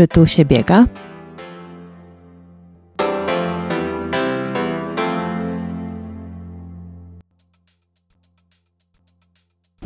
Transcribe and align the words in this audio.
Czy 0.00 0.08
tu 0.08 0.26
się 0.26 0.44
biega? 0.44 0.86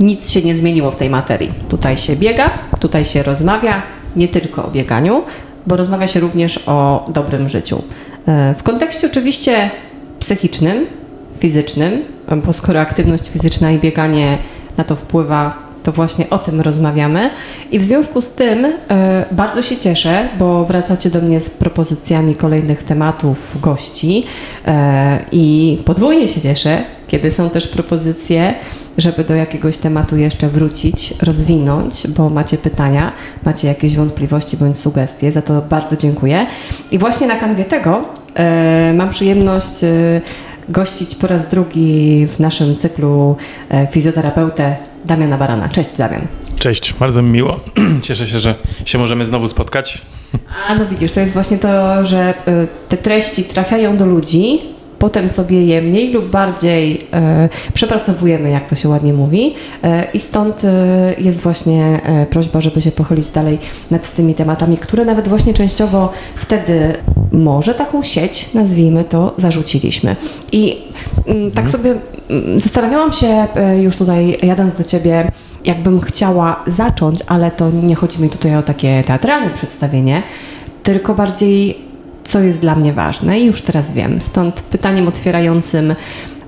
Nic 0.00 0.30
się 0.30 0.42
nie 0.42 0.56
zmieniło 0.56 0.90
w 0.90 0.96
tej 0.96 1.11
materii. 1.11 1.52
Tutaj 1.68 1.96
się 1.96 2.16
biega, 2.16 2.50
tutaj 2.80 3.04
się 3.04 3.22
rozmawia, 3.22 3.82
nie 4.16 4.29
tylko 4.29 4.66
o 4.66 4.70
bieganiu, 4.70 5.22
bo 5.66 5.76
rozmawia 5.76 6.06
się 6.06 6.20
również 6.20 6.60
o 6.66 7.04
dobrym 7.08 7.48
życiu. 7.48 7.82
E, 8.26 8.54
w 8.58 8.62
kontekście 8.62 9.06
oczywiście 9.06 9.70
psychicznym, 10.20 10.86
fizycznym, 11.38 12.02
bo 12.46 12.52
skoro 12.52 12.80
aktywność 12.80 13.28
fizyczna 13.28 13.72
i 13.72 13.78
bieganie 13.78 14.39
na 14.76 14.84
to 14.84 14.96
wpływa, 14.96 15.64
to 15.84 15.93
właśnie 15.93 16.30
o 16.30 16.38
tym 16.38 16.61
rozmawiamy. 16.61 17.30
I 17.70 17.79
w 17.79 17.84
związku 17.84 18.20
z 18.20 18.30
tym 18.30 18.64
e, 18.64 19.25
bardzo 19.32 19.62
się 19.62 19.76
cieszę, 19.76 20.29
bo 20.38 20.64
wracacie 20.64 21.11
do 21.11 21.20
mnie 21.20 21.40
z 21.40 21.50
propozycjami 21.50 22.34
kolejnych 22.34 22.82
tematów, 22.82 23.61
gości 23.61 24.25
e, 24.66 25.25
i 25.32 25.78
podwójnie 25.84 26.28
się 26.28 26.40
cieszę, 26.40 26.82
kiedy 27.06 27.30
są 27.30 27.50
też 27.50 27.68
propozycje, 27.68 28.54
żeby 28.98 29.25
do 29.25 29.34
jakiegoś 29.34 29.76
tematu 29.76 30.16
jeszcze 30.16 30.48
wrócić, 30.48 31.14
rozwinąć, 31.22 32.06
bo 32.08 32.30
macie 32.30 32.58
pytania, 32.58 33.12
macie 33.44 33.69
jakieś 33.69 33.97
wątpliwości 33.97 34.56
bądź 34.56 34.78
sugestie. 34.78 35.33
Za 35.33 35.42
to 35.42 35.62
bardzo 35.62 35.97
dziękuję. 35.97 36.47
I 36.91 36.98
właśnie 36.98 37.27
na 37.27 37.36
kanwie 37.36 37.64
tego 37.64 38.05
e, 38.34 38.94
mam 38.94 39.11
przyjemność 39.11 39.84
e, 39.84 40.20
gościć 40.69 41.14
po 41.14 41.27
raz 41.27 41.48
drugi 41.48 42.27
w 42.27 42.41
naszym 42.41 42.77
cyklu 42.77 43.36
e, 43.70 43.86
fizjoterapeutę 43.86 44.77
Damiana 45.05 45.39
Barana. 45.39 45.69
Cześć 45.69 45.91
Damian. 45.98 46.27
Cześć, 46.59 46.92
bardzo 46.92 47.23
mi 47.23 47.31
miło. 47.31 47.61
Cieszę 48.03 48.28
się, 48.28 48.39
że 48.39 48.55
się 48.84 48.98
możemy 48.98 49.27
znowu 49.27 49.48
spotkać. 49.48 50.03
A 50.69 50.75
no 50.75 50.87
widzisz, 50.87 51.12
to 51.12 51.20
jest 51.20 51.34
właśnie 51.34 51.59
to, 51.59 52.05
że 52.06 52.34
e, 52.47 52.67
te 52.89 52.97
treści 52.97 53.45
trafiają 53.45 53.97
do 53.97 54.06
ludzi, 54.06 54.61
potem 54.98 55.31
sobie 55.31 55.67
je 55.67 55.83
mniej 55.83 56.12
lub 56.12 56.31
bardziej 56.31 57.06
e, 57.12 57.48
przepracowujemy, 57.75 58.51
jak 58.51 58.69
to 58.69 58.75
się 58.75 58.89
ładnie 58.89 59.12
mówi. 59.12 59.55
E, 59.83 60.06
I 60.15 60.20
stąd 60.20 60.65
e, 60.65 61.15
jest 61.19 61.43
właśnie 61.43 62.00
prośba, 62.31 62.61
żeby 62.61 62.81
się 62.81 62.93
pochylić 62.93 63.31
dalej 63.31 63.59
nad 63.91 64.15
tymi 64.15 64.34
tematami, 64.34 64.77
które 64.77 65.05
nawet 65.05 65.28
właśnie 65.28 65.55
częściowo 65.55 66.12
wtedy 66.37 66.93
może 67.33 67.75
taką 67.75 68.03
sieć, 68.03 68.55
nazwijmy 68.55 69.05
to, 69.05 69.34
zarzuciliśmy. 69.37 70.17
I 70.53 70.83
mm, 71.27 71.50
tak 71.50 71.71
sobie 71.71 71.91
mm, 71.91 72.03
zastanawiałam 72.56 73.12
się 73.12 73.27
e, 73.27 73.83
już 73.83 73.97
tutaj, 73.97 74.39
jadąc 74.42 74.77
do 74.77 74.84
Ciebie, 74.84 75.33
jakbym 75.64 76.00
chciała 76.00 76.64
zacząć, 76.66 77.19
ale 77.27 77.50
to 77.50 77.70
nie 77.70 77.94
chodzi 77.94 78.22
mi 78.22 78.28
tutaj 78.28 78.56
o 78.56 78.62
takie 78.62 79.03
teatralne 79.03 79.50
przedstawienie, 79.50 80.22
tylko 80.83 81.14
bardziej 81.14 81.78
co 82.25 82.41
jest 82.41 82.61
dla 82.61 82.75
mnie 82.75 82.92
ważne 82.92 83.41
i 83.41 83.47
już 83.47 83.62
teraz 83.62 83.92
wiem. 83.92 84.20
Stąd 84.20 84.61
pytaniem 84.61 85.08
otwierającym, 85.08 85.94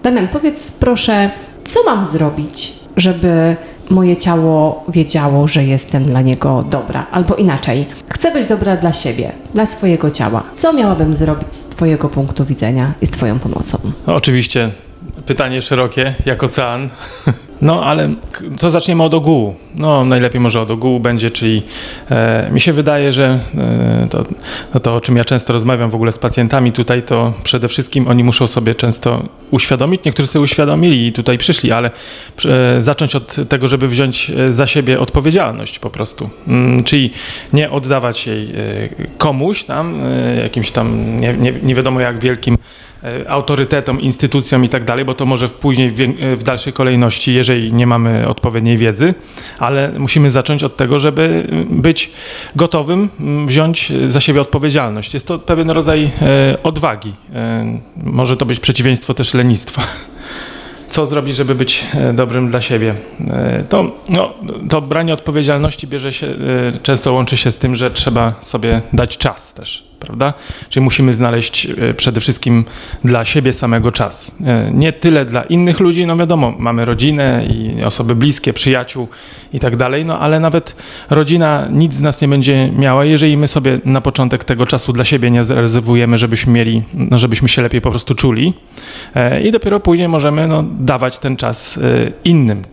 Damian, 0.02 0.28
powiedz 0.28 0.72
proszę, 0.72 1.30
co 1.64 1.80
mam 1.84 2.04
zrobić, 2.04 2.72
żeby 2.96 3.56
moje 3.90 4.16
ciało 4.16 4.84
wiedziało, 4.88 5.48
że 5.48 5.64
jestem 5.64 6.04
dla 6.04 6.20
niego 6.20 6.64
dobra? 6.70 7.06
Albo 7.10 7.34
inaczej, 7.34 7.86
chcę 8.08 8.32
być 8.32 8.46
dobra 8.46 8.76
dla 8.76 8.92
siebie, 8.92 9.32
dla 9.54 9.66
swojego 9.66 10.10
ciała. 10.10 10.42
Co 10.54 10.72
miałabym 10.72 11.16
zrobić 11.16 11.54
z 11.54 11.68
Twojego 11.68 12.08
punktu 12.08 12.44
widzenia 12.44 12.92
i 13.02 13.06
z 13.06 13.10
Twoją 13.10 13.38
pomocą? 13.38 13.78
No, 14.06 14.14
oczywiście 14.14 14.70
pytanie 15.26 15.62
szerokie, 15.62 16.14
jak 16.26 16.44
ocean. 16.44 16.88
No, 17.60 17.84
ale 17.84 18.14
to 18.58 18.70
zaczniemy 18.70 19.02
od 19.02 19.14
ogółu. 19.14 19.54
No, 19.74 20.04
najlepiej 20.04 20.40
może 20.40 20.60
od 20.60 20.70
ogółu 20.70 21.00
będzie, 21.00 21.30
czyli 21.30 21.62
e, 22.10 22.50
mi 22.52 22.60
się 22.60 22.72
wydaje, 22.72 23.12
że 23.12 23.38
e, 23.54 24.06
to, 24.10 24.24
no 24.74 24.80
to, 24.80 24.94
o 24.94 25.00
czym 25.00 25.16
ja 25.16 25.24
często 25.24 25.52
rozmawiam 25.52 25.90
w 25.90 25.94
ogóle 25.94 26.12
z 26.12 26.18
pacjentami 26.18 26.72
tutaj, 26.72 27.02
to 27.02 27.32
przede 27.44 27.68
wszystkim 27.68 28.08
oni 28.08 28.24
muszą 28.24 28.48
sobie 28.48 28.74
często 28.74 29.22
uświadomić, 29.50 30.04
niektórzy 30.04 30.28
sobie 30.28 30.42
uświadomili 30.42 31.06
i 31.06 31.12
tutaj 31.12 31.38
przyszli, 31.38 31.72
ale 31.72 31.90
e, 32.44 32.80
zacząć 32.80 33.14
od 33.14 33.36
tego, 33.48 33.68
żeby 33.68 33.88
wziąć 33.88 34.30
e, 34.30 34.52
za 34.52 34.66
siebie 34.66 35.00
odpowiedzialność 35.00 35.78
po 35.78 35.90
prostu. 35.90 36.30
Mm, 36.48 36.84
czyli 36.84 37.10
nie 37.52 37.70
oddawać 37.70 38.26
jej 38.26 38.50
e, 38.50 38.54
komuś 39.18 39.64
tam, 39.64 40.00
e, 40.04 40.36
jakimś 40.42 40.70
tam 40.70 41.20
nie, 41.20 41.32
nie, 41.32 41.52
nie 41.52 41.74
wiadomo 41.74 42.00
jak 42.00 42.20
wielkim 42.20 42.58
autorytetom, 43.28 44.00
instytucjom 44.00 44.64
i 44.64 44.68
tak 44.68 44.84
dalej, 44.84 45.04
bo 45.04 45.14
to 45.14 45.26
może 45.26 45.48
w 45.48 45.52
później 45.52 45.90
w, 45.90 45.96
w 46.36 46.42
dalszej 46.42 46.72
kolejności, 46.72 47.34
jeżeli 47.34 47.72
nie 47.72 47.86
mamy 47.86 48.28
odpowiedniej 48.28 48.76
wiedzy, 48.76 49.14
ale 49.58 49.92
musimy 49.98 50.30
zacząć 50.30 50.64
od 50.64 50.76
tego, 50.76 50.98
żeby 50.98 51.48
być 51.70 52.10
gotowym 52.56 53.08
mm, 53.20 53.46
wziąć 53.46 53.92
za 54.08 54.20
siebie 54.20 54.40
odpowiedzialność. 54.40 55.14
Jest 55.14 55.26
to 55.26 55.38
pewien 55.38 55.70
rodzaj 55.70 56.10
e, 56.22 56.62
odwagi. 56.62 57.12
E, 57.34 57.80
może 57.96 58.36
to 58.36 58.46
być 58.46 58.60
przeciwieństwo 58.60 59.14
też 59.14 59.34
lenistwa. 59.34 59.82
Co 60.90 61.06
zrobić, 61.06 61.36
żeby 61.36 61.54
być 61.54 61.84
e, 61.94 62.12
dobrym 62.12 62.50
dla 62.50 62.60
siebie? 62.60 62.94
E, 63.30 63.64
To, 63.68 63.92
no, 64.08 64.34
to 64.70 64.80
branie 64.82 65.14
odpowiedzialności 65.14 65.86
bierze 65.86 66.12
się, 66.12 66.26
e, 66.26 66.32
często 66.82 67.12
łączy 67.12 67.36
się 67.36 67.50
z 67.50 67.58
tym, 67.58 67.76
że 67.76 67.90
trzeba 67.90 68.34
sobie 68.42 68.82
dać 68.92 69.18
czas 69.18 69.54
też, 69.54 69.84
prawda? 70.00 70.34
Czyli 70.68 70.84
musimy 70.84 71.14
znaleźć 71.14 71.66
e, 71.66 71.94
przede 71.94 72.20
wszystkim 72.20 72.64
dla 73.04 73.24
siebie 73.24 73.52
samego 73.52 73.92
czas. 73.92 74.32
E, 74.44 74.70
Nie 74.72 74.92
tyle 74.92 75.24
dla 75.24 75.42
innych 75.42 75.80
ludzi, 75.80 76.06
no 76.06 76.16
wiadomo, 76.16 76.54
mamy 76.58 76.84
rodzinę 76.84 77.46
i 77.48 77.84
osoby 77.84 78.14
bliskie, 78.14 78.52
przyjaciół 78.52 79.08
i 79.52 79.60
tak 79.60 79.76
dalej, 79.76 80.04
no 80.04 80.18
ale 80.20 80.40
nawet 80.40 80.76
rodzina 81.10 81.68
nic 81.70 81.94
z 81.94 82.00
nas 82.00 82.22
nie 82.22 82.28
będzie 82.28 82.70
miała, 82.72 83.04
jeżeli 83.04 83.36
my 83.36 83.48
sobie 83.48 83.78
na 83.84 84.00
początek 84.00 84.44
tego 84.44 84.66
czasu 84.66 84.92
dla 84.92 85.04
siebie 85.04 85.30
nie 85.30 85.44
zarezerwujemy, 85.44 86.18
żebyśmy 86.18 86.52
mieli, 86.52 86.82
no 86.94 87.18
żebyśmy 87.18 87.48
się 87.48 87.62
lepiej 87.62 87.80
po 87.80 87.90
prostu 87.90 88.14
czuli 88.14 88.54
E, 89.14 89.42
i 89.42 89.52
dopiero 89.52 89.80
później 89.80 90.08
możemy 90.08 90.48
no, 90.48 90.64
dawać 90.80 91.18
ten 91.18 91.36
czas 91.36 91.78
innym, 92.24 92.64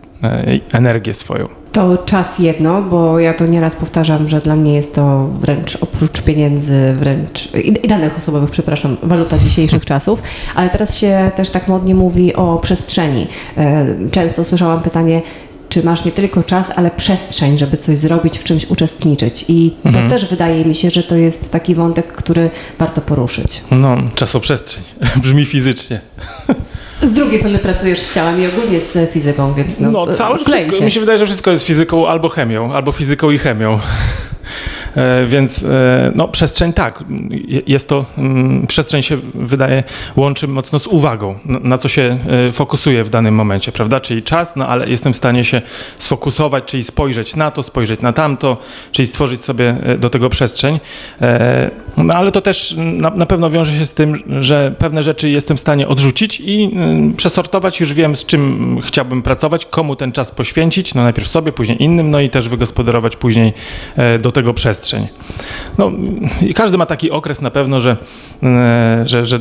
energię 0.71 1.13
swoją. 1.13 1.62
To 1.73 1.97
czas 1.97 2.39
jedno, 2.39 2.81
bo 2.81 3.19
ja 3.19 3.33
to 3.33 3.45
nieraz 3.45 3.75
powtarzam, 3.75 4.29
że 4.29 4.39
dla 4.39 4.55
mnie 4.55 4.73
jest 4.73 4.95
to 4.95 5.27
wręcz 5.39 5.77
oprócz 5.81 6.21
pieniędzy, 6.21 6.93
wręcz 6.93 7.49
i 7.55 7.85
i 7.85 7.87
danych 7.87 8.17
osobowych, 8.17 8.51
przepraszam, 8.51 8.97
waluta 9.03 9.39
dzisiejszych 9.39 9.85
czasów, 9.85 10.21
ale 10.55 10.69
teraz 10.69 10.97
się 10.97 11.31
też 11.35 11.49
tak 11.49 11.67
modnie 11.67 11.95
mówi 11.95 12.33
o 12.35 12.57
przestrzeni. 12.57 13.27
E, 13.57 13.85
Często 14.11 14.43
słyszałam 14.43 14.81
pytanie, 14.81 15.21
czy 15.69 15.83
masz 15.83 16.05
nie 16.05 16.11
tylko 16.11 16.43
czas, 16.43 16.71
ale 16.75 16.91
przestrzeń, 16.91 17.57
żeby 17.57 17.77
coś 17.77 17.97
zrobić, 17.97 18.37
w 18.37 18.43
czymś 18.43 18.65
uczestniczyć. 18.65 19.45
I 19.47 19.75
to 19.83 20.09
też 20.09 20.25
wydaje 20.25 20.65
mi 20.65 20.75
się, 20.75 20.89
że 20.89 21.03
to 21.03 21.15
jest 21.15 21.51
taki 21.51 21.75
wątek, 21.75 22.07
który 22.07 22.49
warto 22.79 23.01
poruszyć. 23.01 23.61
No, 23.71 23.97
czasoprzestrzeń. 24.15 24.83
Brzmi 25.23 25.45
fizycznie. 25.45 26.01
Z 27.03 27.13
drugiej 27.13 27.39
strony 27.39 27.59
pracujesz 27.59 27.99
z 27.99 28.13
ciałem 28.15 28.41
i 28.41 28.47
ogólnie 28.47 28.81
z 28.81 29.11
fizyką, 29.11 29.53
więc 29.53 29.79
no, 29.79 29.91
No, 29.91 30.07
całe 30.13 30.35
wszystko, 30.45 30.71
się. 30.71 30.85
mi 30.85 30.91
się 30.91 30.99
wydaje, 30.99 31.17
że 31.17 31.25
wszystko 31.25 31.51
jest 31.51 31.63
fizyką 31.63 32.07
albo 32.07 32.29
chemią, 32.29 32.73
albo 32.73 32.91
fizyką 32.91 33.31
i 33.31 33.37
chemią. 33.37 33.79
E, 34.95 35.25
Więc 35.25 35.63
e, 35.63 36.11
no, 36.15 36.27
przestrzeń 36.27 36.73
tak, 36.73 37.03
Je- 37.29 37.61
jest 37.67 37.89
to, 37.89 38.05
mm, 38.17 38.67
przestrzeń 38.67 39.03
się 39.03 39.17
wydaje, 39.33 39.83
łączy 40.15 40.47
mocno 40.47 40.79
z 40.79 40.87
uwagą, 40.87 41.39
na- 41.45 41.77
co 41.77 41.89
się 41.89 42.17
e, 42.49 42.51
fokusuje 42.51 43.03
w 43.03 43.09
danym 43.09 43.35
momencie, 43.35 43.71
prawda? 43.71 43.99
Czyli 43.99 44.23
czas, 44.23 44.55
no 44.55 44.67
ale 44.67 44.89
jestem 44.89 45.13
w 45.13 45.17
stanie 45.17 45.43
się 45.43 45.61
sfokusować, 45.97 46.63
czyli 46.65 46.83
spojrzeć 46.83 47.35
na 47.35 47.51
to, 47.51 47.63
spojrzeć 47.63 48.01
na 48.01 48.13
tamto, 48.13 48.57
czyli 48.91 49.07
stworzyć 49.07 49.41
sobie 49.41 49.75
do 49.99 50.09
tego 50.09 50.29
przestrzeń. 50.29 50.79
No 51.97 52.13
ale 52.13 52.31
to 52.31 52.41
też 52.41 52.75
na, 52.77 53.09
na 53.09 53.25
pewno 53.25 53.49
wiąże 53.49 53.73
się 53.79 53.85
z 53.85 53.93
tym, 53.93 54.23
że 54.39 54.75
pewne 54.79 55.03
rzeczy 55.03 55.29
jestem 55.29 55.57
w 55.57 55.59
stanie 55.59 55.87
odrzucić 55.87 56.39
i 56.45 56.71
y, 57.13 57.17
przesortować, 57.17 57.79
już 57.79 57.93
wiem 57.93 58.15
z 58.15 58.25
czym 58.25 58.79
chciałbym 58.81 59.21
pracować, 59.21 59.65
komu 59.65 59.95
ten 59.95 60.11
czas 60.11 60.31
poświęcić, 60.31 60.95
no 60.95 61.03
najpierw 61.03 61.27
sobie, 61.27 61.51
później 61.51 61.83
innym, 61.83 62.11
no 62.11 62.19
i 62.19 62.29
też 62.29 62.49
wygospodarować 62.49 63.15
później 63.15 63.53
do 64.21 64.31
tego 64.31 64.53
przestrzeń. 64.53 64.82
No, 65.77 65.91
i 66.41 66.53
każdy 66.53 66.77
ma 66.77 66.85
taki 66.85 67.11
okres 67.11 67.41
na 67.41 67.51
pewno, 67.51 67.81
że, 67.81 67.97
e, 68.43 69.03
że, 69.05 69.25
że 69.25 69.39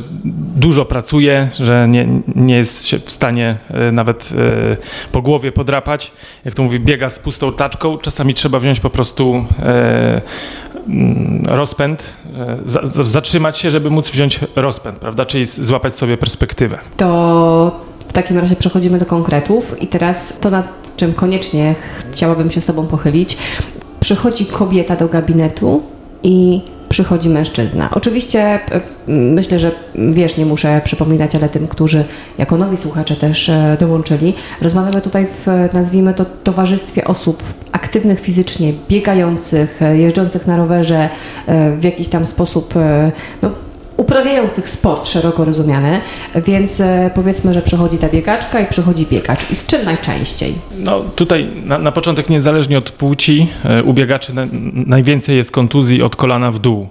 dużo 0.55 0.85
pracuje, 0.85 1.49
że 1.59 1.87
nie, 1.89 2.07
nie 2.35 2.55
jest 2.55 2.85
się 2.87 2.99
w 2.99 3.11
stanie 3.11 3.57
e, 3.69 3.91
nawet 3.91 4.29
e, 4.71 4.77
po 5.11 5.21
głowie 5.21 5.51
podrapać. 5.51 6.11
Jak 6.45 6.55
to 6.55 6.63
mówi, 6.63 6.79
biega 6.79 7.09
z 7.09 7.19
pustą 7.19 7.51
taczką. 7.53 7.97
Czasami 7.97 8.33
trzeba 8.33 8.59
wziąć 8.59 8.79
po 8.79 8.89
prostu 8.89 9.45
rozpęd, 11.45 12.03
za, 12.65 12.87
za- 12.87 13.03
zatrzymać 13.03 13.57
się, 13.57 13.71
żeby 13.71 13.89
móc 13.89 14.09
wziąć 14.09 14.39
rozpęd, 14.55 14.99
prawda? 14.99 15.25
Czyli 15.25 15.45
złapać 15.45 15.95
sobie 15.95 16.17
perspektywę. 16.17 16.79
To 16.97 17.79
w 18.07 18.13
takim 18.13 18.37
razie 18.37 18.55
przechodzimy 18.55 18.99
do 18.99 19.05
konkretów 19.05 19.81
i 19.81 19.87
teraz 19.87 20.39
to, 20.39 20.49
nad 20.49 20.65
czym 20.97 21.13
koniecznie 21.13 21.75
chciałabym 22.11 22.51
się 22.51 22.61
z 22.61 22.65
Tobą 22.65 22.87
pochylić. 22.87 23.37
Przychodzi 24.03 24.45
kobieta 24.45 24.95
do 24.95 25.07
gabinetu 25.07 25.81
i 26.23 26.61
przychodzi 26.89 27.29
mężczyzna. 27.29 27.89
Oczywiście 27.91 28.39
e, 28.41 28.59
myślę, 29.07 29.59
że 29.59 29.71
wiesz, 29.95 30.37
nie 30.37 30.45
muszę 30.45 30.81
przypominać, 30.83 31.35
ale 31.35 31.49
tym, 31.49 31.67
którzy 31.67 32.03
jako 32.37 32.57
nowi 32.57 32.77
słuchacze 32.77 33.15
też 33.15 33.49
e, 33.49 33.77
dołączyli, 33.79 34.33
rozmawiamy 34.61 35.01
tutaj 35.01 35.27
w, 35.27 35.47
nazwijmy 35.73 36.13
to, 36.13 36.25
towarzystwie 36.43 37.05
osób 37.05 37.43
aktywnych 37.71 38.19
fizycznie, 38.19 38.73
biegających, 38.89 39.81
e, 39.81 39.97
jeżdżących 39.97 40.47
na 40.47 40.57
rowerze 40.57 41.09
w 41.77 41.83
jakiś 41.83 42.07
tam 42.07 42.25
sposób, 42.25 42.73
no, 43.41 43.51
uprawiających 43.97 44.69
sport 44.69 45.07
szeroko 45.07 45.45
rozumiany, 45.45 46.01
więc 46.35 46.81
powiedzmy, 47.15 47.53
że 47.53 47.61
przychodzi 47.61 47.97
ta 47.97 48.09
biegaczka 48.09 48.59
i 48.59 48.65
przychodzi 48.65 49.05
biegacz. 49.05 49.51
I 49.51 49.55
z 49.55 49.67
czym 49.67 49.85
najczęściej? 49.85 50.53
No 50.77 50.99
tutaj 51.15 51.49
na, 51.65 51.79
na 51.79 51.91
początek 51.91 52.29
niezależnie 52.29 52.77
od 52.77 52.91
płci 52.91 53.47
u 53.83 53.93
biegaczy 53.93 54.35
na, 54.35 54.47
najwięcej 54.73 55.37
jest 55.37 55.51
kontuzji 55.51 56.03
od 56.03 56.15
kolana 56.15 56.51
w 56.51 56.59
dół. 56.59 56.87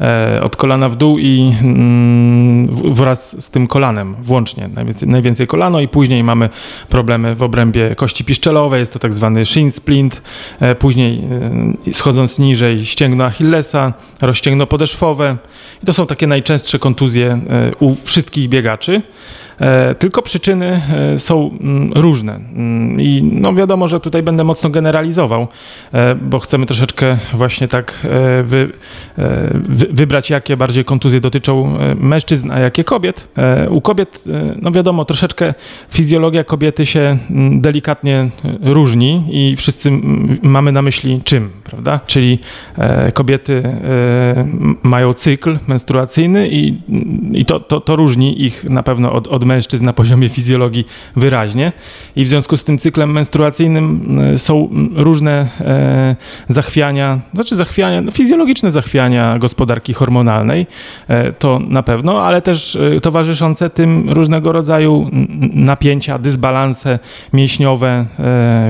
E, 0.00 0.40
od 0.42 0.56
kolana 0.56 0.88
w 0.88 0.96
dół 0.96 1.18
i 1.18 1.54
mm, 1.62 2.94
wraz 2.94 3.44
z 3.44 3.50
tym 3.50 3.66
kolanem 3.66 4.16
włącznie. 4.22 4.68
Najwięcej, 4.74 5.08
najwięcej 5.08 5.46
kolano 5.46 5.80
i 5.80 5.88
później 5.88 6.24
mamy 6.24 6.50
problemy 6.88 7.34
w 7.34 7.42
obrębie 7.42 7.94
kości 7.94 8.24
piszczelowej, 8.24 8.80
jest 8.80 8.92
to 8.92 8.98
tak 8.98 9.14
zwany 9.14 9.46
shin 9.46 9.70
splint, 9.70 10.22
e, 10.60 10.74
później 10.74 11.22
e, 11.88 11.92
schodząc 11.92 12.38
niżej 12.38 12.86
ścięgno 12.86 13.24
Achillesa, 13.24 13.92
rozścięgno 14.20 14.66
podeszwowe 14.66 15.36
i 15.82 15.86
to 15.86 15.92
są 15.92 16.06
takie 16.06 16.26
najczęstsze 16.26 16.78
kontuzje 16.78 17.40
u 17.80 17.94
wszystkich 18.04 18.48
biegaczy. 18.48 19.02
E, 19.60 19.94
tylko 19.94 20.22
przyczyny 20.22 20.82
e, 21.14 21.18
są 21.18 21.50
mm, 21.60 21.92
różne. 21.92 22.34
Mm, 22.34 23.00
I 23.00 23.22
no 23.32 23.54
wiadomo, 23.54 23.88
że 23.88 24.00
tutaj 24.00 24.22
będę 24.22 24.44
mocno 24.44 24.70
generalizował, 24.70 25.48
e, 25.92 26.14
bo 26.14 26.38
chcemy 26.38 26.66
troszeczkę 26.66 27.18
właśnie 27.34 27.68
tak 27.68 28.06
wy, 28.44 28.72
wy, 29.68 29.86
wybrać, 29.90 30.30
jakie 30.30 30.56
bardziej 30.56 30.84
kontuzje 30.84 31.20
dotyczą 31.20 31.78
mężczyzn, 32.00 32.50
a 32.50 32.58
jakie 32.58 32.84
kobiet. 32.84 33.28
U 33.70 33.80
kobiet, 33.80 34.24
no 34.62 34.70
wiadomo, 34.70 35.04
troszeczkę 35.04 35.54
fizjologia 35.90 36.44
kobiety 36.44 36.86
się 36.86 37.18
mm, 37.30 37.60
delikatnie 37.60 38.30
różni 38.62 39.24
i 39.30 39.56
wszyscy 39.56 39.90
mamy 40.42 40.72
na 40.72 40.82
myśli 40.82 41.20
czym, 41.24 41.50
prawda? 41.64 42.00
Czyli 42.06 42.38
kobiety 43.14 43.62
mają 44.82 45.14
cykl 45.14 45.58
menstruacyjny 45.68 46.48
i, 46.48 46.74
i 47.32 47.44
to, 47.44 47.60
to, 47.60 47.80
to 47.80 47.96
różni 47.96 48.42
ich 48.42 48.64
na 48.64 48.82
pewno 48.82 49.12
od, 49.12 49.28
od 49.28 49.44
mężczyzn 49.48 49.84
na 49.84 49.92
poziomie 49.92 50.28
fizjologii 50.28 50.84
wyraźnie. 51.16 51.72
I 52.16 52.24
w 52.24 52.28
związku 52.28 52.56
z 52.56 52.64
tym 52.64 52.78
cyklem 52.78 53.12
menstruacyjnym 53.12 54.18
e, 54.34 54.38
są 54.38 54.68
różne 54.94 55.48
e, 55.60 56.16
zachwiania, 56.48 57.20
znaczy 57.34 57.56
zachwiania, 57.56 58.00
no 58.02 58.10
fizjologiczne 58.10 58.72
zachwiania 58.72 59.38
gospodarki 59.38 59.94
hormonalnej, 59.94 60.66
e, 61.08 61.32
to 61.32 61.58
na 61.68 61.82
pewno, 61.82 62.22
ale 62.22 62.42
też 62.42 62.78
towarzyszące 63.02 63.70
tym 63.70 64.10
różnego 64.10 64.52
rodzaju 64.52 65.10
napięcia, 65.52 66.18
dysbalanse 66.18 66.98
mięśniowe, 67.32 68.06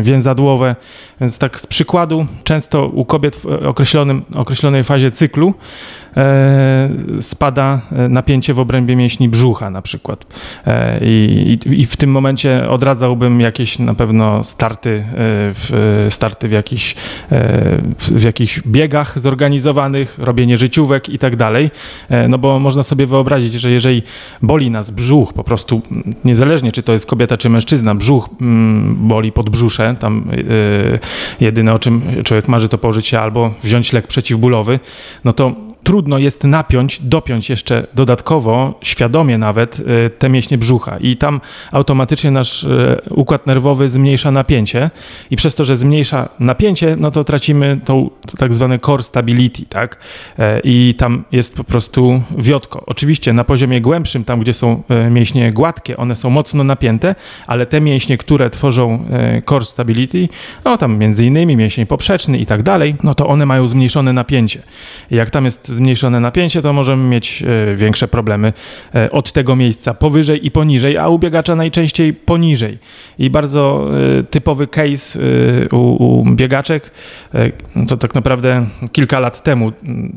więzadłowe. 0.03 0.77
Więc 1.21 1.39
tak 1.39 1.61
z 1.61 1.67
przykładu, 1.67 2.27
często 2.45 2.87
u 2.87 3.05
kobiet 3.05 3.37
w 3.37 3.47
określonym, 3.47 4.23
określonej 4.35 4.85
fazie 4.85 5.11
cyklu 5.11 5.55
spada 7.21 7.81
e, 7.93 8.09
napięcie 8.09 8.55
w 8.55 8.61
obrębie 8.61 8.97
mięśni 8.97 9.29
brzucha 9.29 9.71
na 9.71 9.83
przykład. 9.83 10.27
E, 10.67 11.01
I, 11.03 11.59
i, 11.67 11.81
I, 11.81 11.87
w 11.87 11.97
tym 11.97 12.11
momencie 12.11 12.69
odradzałbym 12.69 13.41
jakieś 13.41 13.79
na 13.79 13.95
pewno 13.95 14.45
starty 14.45 15.05
w, 15.11 16.07
starty 16.11 16.49
w, 16.49 16.53
jakichś, 16.53 16.95
w 17.99 18.23
jakichś 18.23 18.61
biegach 18.67 19.21
zorganizowanych, 19.21 20.19
robienie 20.19 20.57
życiówek 20.57 21.09
i 21.09 21.19
tak 21.19 21.37
dalej. 21.37 21.71
No 22.29 22.39
bo 22.39 22.59
można 22.59 22.83
sobie 22.83 23.07
wyobrazić, 23.07 23.53
że 23.53 23.71
jeżeli 23.71 24.03
boli 24.43 24.71
nas 24.71 24.91
brzuch, 24.91 25.33
po 25.33 25.45
prostu 25.45 25.83
niezależnie 26.25 26.73
czy 26.73 26.83
to 26.83 26.93
jest 26.93 27.07
kobieta 27.07 27.37
czy 27.37 27.51
mężczyzna, 27.51 27.95
brzuch 27.95 28.29
mm, 28.41 29.09
boli 29.09 29.33
pod 29.33 29.51
brzusze, 29.51 29.97
tam 30.01 30.31
jedyne 31.41 31.75
o 31.75 31.79
czym 31.79 32.03
człowiek 32.25 32.49
marzy 32.49 32.69
to 32.69 32.79
położyć 32.79 33.07
się 33.07 33.21
albo 33.21 33.55
wziąć 33.63 33.93
lek 33.93 34.07
przeciwbólowy, 34.07 34.81
no 35.25 35.33
to 35.33 35.68
trudno 35.85 36.19
jest 36.19 36.45
napiąć, 36.45 37.01
dopiąć 37.03 37.51
jeszcze 37.51 37.87
dodatkowo, 37.95 38.79
świadomie 38.83 39.39
nawet, 39.39 39.81
y, 39.81 40.11
te 40.19 40.29
mięśnie 40.29 40.59
brzucha. 40.59 40.99
I 40.99 41.17
tam 41.17 41.41
automatycznie 41.73 42.31
nasz 42.31 42.63
y, 42.65 43.01
układ 43.11 43.47
nerwowy 43.47 43.89
zmniejsza 43.89 44.31
napięcie 44.31 44.91
i 45.31 45.37
przez 45.37 45.55
to, 45.55 45.65
że 45.65 45.77
zmniejsza 45.77 46.29
napięcie, 46.41 46.97
no 46.99 47.11
to 47.11 47.25
tracimy 47.25 47.81
tą 47.85 48.11
tak 48.39 48.55
zwane 48.55 48.79
core 48.79 49.03
stability, 49.03 49.67
tak? 49.67 49.99
E, 50.39 50.61
I 50.65 50.95
tam 50.99 51.25
jest 51.33 51.57
po 51.57 51.65
prostu 51.65 52.23
wiotko. 52.39 52.83
Oczywiście 52.87 53.33
na 53.33 53.45
poziomie 53.45 53.81
głębszym, 53.81 54.25
tam 54.25 54.41
gdzie 54.41 54.55
są 54.55 54.83
e, 54.89 55.11
mięśnie 55.11 55.53
gładkie, 55.53 55.97
one 55.97 56.17
są 56.17 56.31
mocno 56.31 56.65
napięte, 56.65 57.15
ale 57.47 57.67
te 57.67 57.81
mięśnie, 57.81 58.19
które 58.19 58.51
tworzą 58.51 59.05
e, 59.11 59.43
core 59.43 59.65
stability, 59.65 60.29
no 60.65 60.77
tam 60.77 60.99
między 60.99 61.25
innymi 61.25 61.57
mięsień 61.57 61.87
poprzeczny 61.87 62.39
i 62.39 62.47
tak 62.47 62.63
dalej, 62.63 62.97
no 63.03 63.15
to 63.15 63.27
one 63.27 63.47
mają 63.47 63.69
zmniejszone 63.69 64.13
napięcie. 64.13 64.63
Jak 65.11 65.31
tam 65.31 65.45
jest 65.45 65.68
zmniejszone 65.69 66.21
napięcie, 66.21 66.63
to 66.63 66.73
możemy 66.73 67.05
mieć 67.05 67.43
e, 67.43 67.77
większe 67.77 68.09
problemy 68.09 68.53
e, 68.95 69.11
od 69.11 69.33
tego 69.33 69.57
miejsca 69.57 69.95
powyżej 69.95 70.47
i 70.47 70.51
poniżej, 70.51 70.99
a 70.99 71.09
u 71.09 71.19
biegacza 71.19 71.57
najczęściej 71.57 72.15
poniżej. 72.15 72.79
I 73.19 73.31
bardzo 73.31 73.91
e, 74.19 74.23
typowy 74.23 74.67
case 74.67 75.19
u, 75.73 75.77
u 75.77 76.25
biegaczek, 76.31 76.91
to 77.89 77.97
tak 77.97 78.15
naprawdę 78.15 78.67
kilka 78.93 79.19
lat 79.19 79.43
temu 79.43 79.73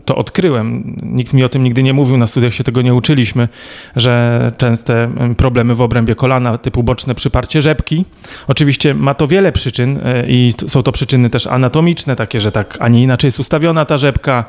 to 0.06 0.16
odkryłem. 0.16 0.98
Nikt 1.04 1.34
mi 1.34 1.44
o 1.44 1.50
tym 1.50 1.64
nigdy 1.64 1.84
nie 1.84 1.94
mówił, 1.94 2.18
na 2.18 2.28
studiach 2.28 2.54
się 2.54 2.64
tego 2.64 2.82
nie 2.82 2.94
uczyliśmy, 2.94 3.48
że 3.96 4.52
częste 4.58 5.12
problemy 5.38 5.76
w 5.76 5.82
obrębie 5.82 6.16
kolana 6.16 6.58
typu 6.58 6.84
boczne 6.84 7.16
przyparcie 7.16 7.62
rzepki. 7.62 8.06
Oczywiście 8.48 8.94
ma 8.94 9.14
to 9.14 9.28
wiele 9.28 9.52
przyczyn 9.52 10.00
i 10.28 10.54
są 10.68 10.84
to 10.84 10.92
przyczyny 10.92 11.30
też 11.30 11.48
anatomiczne, 11.48 12.16
takie, 12.16 12.42
że 12.42 12.52
tak, 12.52 12.78
a 12.80 12.88
nie 12.88 13.04
inaczej 13.04 13.28
jest 13.28 13.40
ustawiona 13.40 13.86
ta 13.86 13.98
rzepka, 13.98 14.46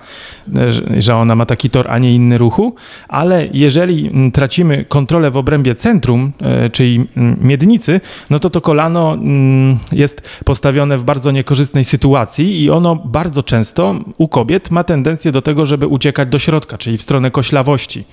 że 0.98 1.16
ona 1.16 1.34
ma 1.34 1.46
taki 1.46 1.70
tor, 1.70 1.86
a 1.90 1.98
nie 1.98 2.14
inny 2.14 2.38
ruchu, 2.38 2.74
ale 3.08 3.48
jeżeli 3.52 4.06
mm, 4.06 4.32
tracimy 4.32 4.84
kontrolę 4.84 5.30
w 5.30 5.36
obrębie 5.36 5.74
centrum, 5.74 6.32
e, 6.40 6.70
czyli 6.70 7.06
mm, 7.16 7.36
miednicy, 7.40 8.00
no 8.30 8.38
to 8.38 8.50
to 8.50 8.60
kolano 8.60 9.14
mm, 9.14 9.78
jest 9.92 10.22
postawione 10.44 10.98
w 10.98 11.04
bardzo 11.04 11.30
niekorzystnej 11.30 11.84
sytuacji 11.84 12.62
i 12.62 12.70
ono 12.70 12.96
bardzo 12.96 13.42
często 13.42 13.94
u 14.18 14.28
kobiet 14.28 14.70
ma 14.70 14.84
tendencję 14.84 15.32
do 15.32 15.42
tego, 15.42 15.66
żeby 15.66 15.86
uciekać 15.86 16.28
do 16.28 16.38
środka, 16.38 16.78
czyli 16.78 16.96
w 16.96 17.02
stronę 17.02 17.30
koślawości. 17.30 18.04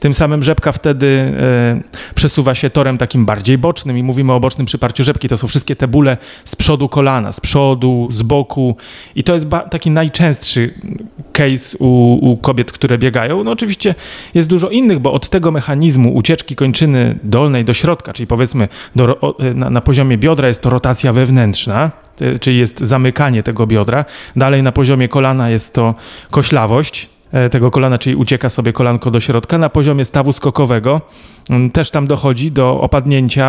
Tym 0.00 0.14
samym 0.14 0.42
rzepka 0.42 0.72
wtedy 0.72 1.06
e, 1.06 2.14
przesuwa 2.14 2.54
się 2.54 2.70
torem 2.70 2.98
takim 2.98 3.26
bardziej 3.26 3.58
bocznym 3.58 3.98
i 3.98 4.02
mówimy 4.02 4.32
o 4.32 4.40
bocznym 4.40 4.66
przyparciu 4.66 5.04
rzepki. 5.04 5.28
To 5.28 5.36
są 5.36 5.46
wszystkie 5.46 5.76
te 5.76 5.88
bóle 5.88 6.16
z 6.44 6.56
przodu 6.56 6.88
kolana, 6.88 7.32
z 7.32 7.40
przodu, 7.40 8.08
z 8.10 8.22
boku 8.22 8.76
i 9.14 9.22
to 9.22 9.34
jest 9.34 9.46
taki 9.70 9.90
najczęstszy 9.90 10.74
case 11.32 11.76
u, 11.78 12.27
u 12.32 12.36
kobiet, 12.36 12.72
które 12.72 12.98
biegają. 12.98 13.44
No 13.44 13.50
oczywiście 13.50 13.94
jest 14.34 14.48
dużo 14.48 14.68
innych, 14.68 14.98
bo 14.98 15.12
od 15.12 15.28
tego 15.28 15.50
mechanizmu 15.50 16.14
ucieczki 16.14 16.56
kończyny 16.56 17.18
dolnej 17.22 17.64
do 17.64 17.74
środka, 17.74 18.12
czyli 18.12 18.26
powiedzmy 18.26 18.68
do, 18.96 19.34
na, 19.54 19.70
na 19.70 19.80
poziomie 19.80 20.18
biodra 20.18 20.48
jest 20.48 20.62
to 20.62 20.70
rotacja 20.70 21.12
wewnętrzna, 21.12 21.90
czyli 22.40 22.58
jest 22.58 22.80
zamykanie 22.80 23.42
tego 23.42 23.66
biodra. 23.66 24.04
Dalej 24.36 24.62
na 24.62 24.72
poziomie 24.72 25.08
kolana 25.08 25.50
jest 25.50 25.74
to 25.74 25.94
koślawość, 26.30 27.08
E, 27.08 27.17
tego 27.50 27.70
kolana, 27.70 27.98
czyli 27.98 28.16
ucieka 28.16 28.48
sobie 28.48 28.72
kolanko 28.72 29.10
do 29.10 29.20
środka. 29.20 29.58
Na 29.58 29.68
poziomie 29.68 30.04
stawu 30.04 30.32
skokowego 30.32 31.00
mm, 31.50 31.70
też 31.70 31.90
tam 31.90 32.06
dochodzi 32.06 32.52
do 32.52 32.80
opadnięcia 32.80 33.46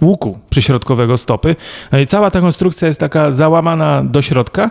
e, 0.00 0.04
łuku 0.04 0.38
przyśrodkowego 0.50 1.18
stopy. 1.18 1.56
No 1.92 1.98
i 1.98 2.06
cała 2.06 2.30
ta 2.30 2.40
konstrukcja 2.40 2.88
jest 2.88 3.00
taka 3.00 3.32
załamana 3.32 4.04
do 4.04 4.22
środka 4.22 4.70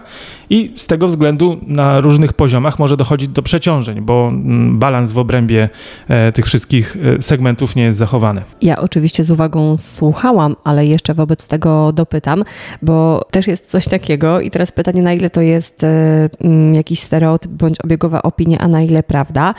i 0.49 0.73
z 0.77 0.87
tego 0.87 1.07
względu 1.07 1.57
na 1.67 1.99
różnych 1.99 2.33
poziomach 2.33 2.79
może 2.79 2.97
dochodzić 2.97 3.27
do 3.27 3.41
przeciążeń, 3.41 4.01
bo 4.01 4.27
mm, 4.27 4.79
balans 4.79 5.11
w 5.11 5.17
obrębie 5.17 5.69
e, 6.07 6.31
tych 6.31 6.45
wszystkich 6.45 6.97
segmentów 7.19 7.75
nie 7.75 7.83
jest 7.83 7.99
zachowany. 7.99 8.41
Ja 8.61 8.79
oczywiście 8.79 9.23
z 9.23 9.31
uwagą 9.31 9.77
słuchałam, 9.77 10.55
ale 10.63 10.85
jeszcze 10.85 11.13
wobec 11.13 11.47
tego 11.47 11.91
dopytam, 11.91 12.43
bo 12.81 13.25
też 13.31 13.47
jest 13.47 13.71
coś 13.71 13.87
takiego 13.87 14.41
i 14.41 14.51
teraz 14.51 14.71
pytanie, 14.71 15.01
na 15.01 15.13
ile 15.13 15.29
to 15.29 15.41
jest 15.41 15.83
mm, 15.83 16.75
jakiś 16.75 16.99
stereotyp 16.99 17.51
bądź 17.51 17.81
obiegowa 17.81 18.20
opinia, 18.23 18.57
a 18.59 18.67
na 18.67 18.81
ile 18.81 19.03
prawda. 19.03 19.53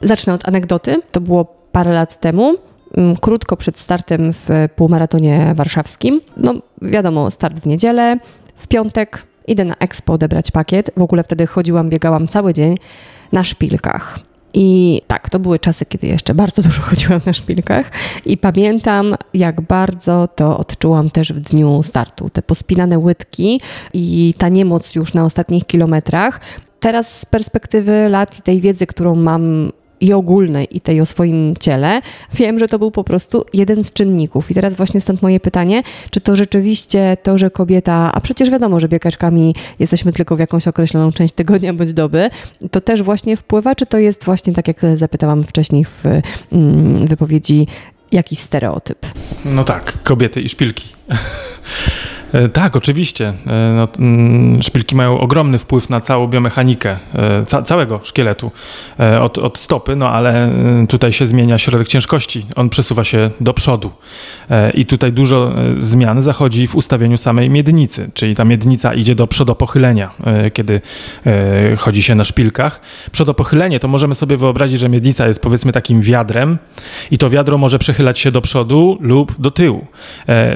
Zacznę 0.00 0.34
od 0.34 0.48
anegdoty. 0.48 1.02
To 1.12 1.20
było 1.20 1.44
parę 1.72 1.92
lat 1.92 2.20
temu 2.20 2.54
mm, 2.96 3.16
krótko 3.16 3.56
przed 3.56 3.78
startem 3.78 4.32
w 4.32 4.48
półmaratonie 4.76 5.52
warszawskim. 5.54 6.20
No 6.36 6.54
wiadomo, 6.82 7.30
start 7.30 7.60
w 7.60 7.66
niedzielę, 7.66 8.18
w 8.56 8.66
piątek 8.66 9.26
idę 9.46 9.64
na 9.64 9.74
Expo 9.74 10.12
odebrać 10.12 10.50
pakiet. 10.50 10.90
W 10.96 11.02
ogóle 11.02 11.22
wtedy 11.22 11.46
chodziłam, 11.46 11.90
biegałam 11.90 12.28
cały 12.28 12.54
dzień 12.54 12.78
na 13.32 13.44
szpilkach. 13.44 14.18
I 14.56 15.02
tak, 15.06 15.30
to 15.30 15.38
były 15.38 15.58
czasy, 15.58 15.86
kiedy 15.86 16.06
jeszcze 16.06 16.34
bardzo 16.34 16.62
dużo 16.62 16.82
chodziłam 16.90 17.20
na 17.26 17.32
szpilkach 17.32 17.90
i 18.26 18.38
pamiętam, 18.38 19.14
jak 19.34 19.60
bardzo 19.60 20.28
to 20.28 20.58
odczułam 20.58 21.10
też 21.10 21.32
w 21.32 21.40
dniu 21.40 21.82
startu. 21.82 22.30
Te 22.30 22.42
pospinane 22.42 22.98
łydki 22.98 23.60
i 23.92 24.34
ta 24.38 24.48
niemoc 24.48 24.94
już 24.94 25.14
na 25.14 25.24
ostatnich 25.24 25.64
kilometrach 25.64 26.40
teraz 26.84 27.18
z 27.20 27.26
perspektywy 27.26 28.08
lat 28.08 28.38
i 28.38 28.42
tej 28.42 28.60
wiedzy, 28.60 28.86
którą 28.86 29.14
mam 29.14 29.72
i 30.00 30.12
ogólnej, 30.12 30.76
i 30.76 30.80
tej 30.80 31.00
o 31.00 31.06
swoim 31.06 31.54
ciele, 31.60 32.00
wiem, 32.34 32.58
że 32.58 32.68
to 32.68 32.78
był 32.78 32.90
po 32.90 33.04
prostu 33.04 33.44
jeden 33.54 33.84
z 33.84 33.92
czynników. 33.92 34.50
I 34.50 34.54
teraz 34.54 34.74
właśnie 34.74 35.00
stąd 35.00 35.22
moje 35.22 35.40
pytanie, 35.40 35.82
czy 36.10 36.20
to 36.20 36.36
rzeczywiście 36.36 37.16
to, 37.22 37.38
że 37.38 37.50
kobieta, 37.50 38.10
a 38.14 38.20
przecież 38.20 38.50
wiadomo, 38.50 38.80
że 38.80 38.88
biegaczkami 38.88 39.54
jesteśmy 39.78 40.12
tylko 40.12 40.36
w 40.36 40.38
jakąś 40.38 40.68
określoną 40.68 41.12
część 41.12 41.34
tygodnia 41.34 41.74
bądź 41.74 41.92
doby, 41.92 42.30
to 42.70 42.80
też 42.80 43.02
właśnie 43.02 43.36
wpływa, 43.36 43.74
czy 43.74 43.86
to 43.86 43.98
jest 43.98 44.24
właśnie, 44.24 44.52
tak 44.52 44.68
jak 44.68 44.80
zapytałam 44.96 45.44
wcześniej 45.44 45.84
w 45.84 46.02
mm, 46.52 47.06
wypowiedzi, 47.06 47.66
jakiś 48.12 48.38
stereotyp? 48.38 48.98
No 49.44 49.64
tak, 49.64 50.02
kobiety 50.02 50.40
i 50.42 50.48
szpilki. 50.48 50.88
E, 52.34 52.48
tak, 52.48 52.76
oczywiście. 52.76 53.32
E, 53.46 53.72
no, 53.76 53.88
mm, 53.98 54.62
szpilki 54.62 54.96
mają 54.96 55.20
ogromny 55.20 55.58
wpływ 55.58 55.90
na 55.90 56.00
całą 56.00 56.26
biomechanikę 56.26 56.96
e, 57.14 57.44
ca 57.46 57.62
całego 57.62 58.00
szkieletu 58.02 58.50
od, 59.20 59.38
od, 59.38 59.58
stopy, 59.58 59.96
no 59.96 60.10
ale 60.10 60.52
tutaj 60.88 61.12
się 61.12 61.26
zmienia 61.26 61.58
środek 61.58 61.88
ciężkości. 61.88 62.46
On 62.56 62.68
przesuwa 62.68 63.04
się 63.04 63.30
do 63.40 63.54
przodu. 63.54 63.90
I 64.74 64.86
tutaj 64.86 65.12
dużo 65.12 65.52
zmian 65.78 66.22
zachodzi 66.22 66.66
w 66.66 66.76
ustawieniu 66.76 67.18
samej 67.18 67.50
miednicy, 67.50 68.10
czyli 68.14 68.34
ta 68.34 68.44
miednica 68.44 68.94
idzie 68.94 69.14
do 69.14 69.26
przodopochylenia, 69.26 70.10
kiedy 70.52 70.80
chodzi 71.78 72.02
się 72.02 72.14
na 72.14 72.24
szpilkach. 72.24 72.80
Przodopochylenie 73.12 73.80
to 73.80 73.88
możemy 73.88 74.14
sobie 74.14 74.36
wyobrazić, 74.36 74.78
że 74.80 74.88
miednica 74.88 75.26
jest 75.26 75.42
powiedzmy 75.42 75.72
takim 75.72 76.02
wiadrem 76.02 76.58
i 77.10 77.18
to 77.18 77.30
wiadro 77.30 77.58
może 77.58 77.78
przechylać 77.78 78.18
się 78.18 78.30
do 78.30 78.40
przodu 78.40 78.98
lub 79.00 79.40
do 79.40 79.50
tyłu, 79.50 79.86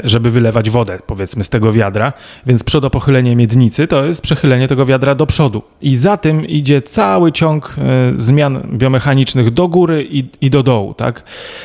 żeby 0.04 0.30
wylewać 0.30 0.70
wodę 0.70 0.98
powiedzmy 1.06 1.44
z 1.44 1.48
tego 1.48 1.67
tego 1.68 1.72
wiadra, 1.72 2.12
więc 2.46 2.62
przodopochylenie 2.62 3.36
miednicy 3.36 3.86
to 3.86 4.04
jest 4.04 4.22
przechylenie 4.22 4.68
tego 4.68 4.86
wiadra 4.86 5.14
do 5.14 5.26
przodu. 5.26 5.62
I 5.82 5.96
za 5.96 6.16
tym 6.16 6.46
idzie 6.46 6.82
cały 6.82 7.32
ciąg 7.32 7.76
e, 7.78 8.12
zmian 8.16 8.62
biomechanicznych 8.72 9.50
do 9.50 9.68
góry 9.68 10.06
i, 10.10 10.24
i 10.40 10.50
do 10.50 10.62
dołu, 10.62 10.94
tak? 10.94 11.22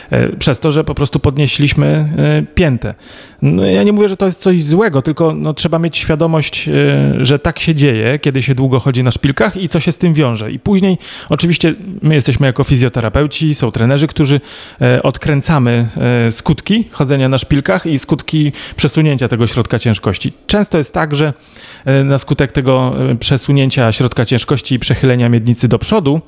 E, 0.10 0.29
przez 0.29 0.60
to, 0.60 0.72
że 0.72 0.83
po 0.83 0.95
prostu 0.95 1.19
podnieśliśmy 1.19 1.88
e, 1.88 2.43
piętę. 2.55 2.93
No, 3.41 3.65
ja 3.65 3.83
nie 3.83 3.93
mówię, 3.93 4.10
że 4.10 4.17
to 4.17 4.25
jest 4.25 4.39
coś 4.39 4.63
złego, 4.63 5.01
tylko 5.01 5.33
no, 5.33 5.53
trzeba 5.53 5.79
mieć 5.79 5.98
świadomość, 5.98 6.69
że 7.22 7.39
tak 7.39 7.60
się 7.60 7.75
dzieje, 7.75 8.19
kiedy 8.19 8.41
się 8.41 8.55
długo 8.55 8.79
chodzi 8.79 9.03
na 9.03 9.12
szpilkach 9.12 9.57
i 9.57 9.69
co 9.69 9.79
się 9.79 9.91
z 9.91 9.98
tym 9.98 10.13
wiąże. 10.13 10.51
I 10.51 10.60
później, 10.60 10.98
oczywiście, 11.29 11.74
my 12.01 12.15
jesteśmy 12.15 12.48
jako 12.48 12.63
fizjoterapeuci, 12.63 13.55
są 13.55 13.72
trenerzy, 13.72 14.07
którzy 14.07 14.41
odkręcamy 15.03 15.88
skutki 16.31 16.83
chodzenia 16.91 17.29
na 17.29 17.38
szpilkach 17.38 17.86
i 17.86 18.00
skutki 18.00 18.51
przesunięcia 18.75 19.27
tego 19.27 19.48
środka 19.48 19.79
ciężkości 19.79 19.93
ciężkości. 19.94 20.34
Często 20.48 20.78
jest 20.78 20.94
tak, 20.94 21.16
że 21.16 21.34
e, 21.86 22.04
na 22.04 22.18
skutek 22.18 22.52
tego 22.52 22.94
e, 23.12 23.16
przesunięcia 23.16 23.92
środka 23.92 24.26
ciężkości 24.26 24.76
i 24.76 24.80
przechylenia 24.80 25.30
miednicy 25.30 25.68
do 25.68 25.80
przodu, 25.80 26.22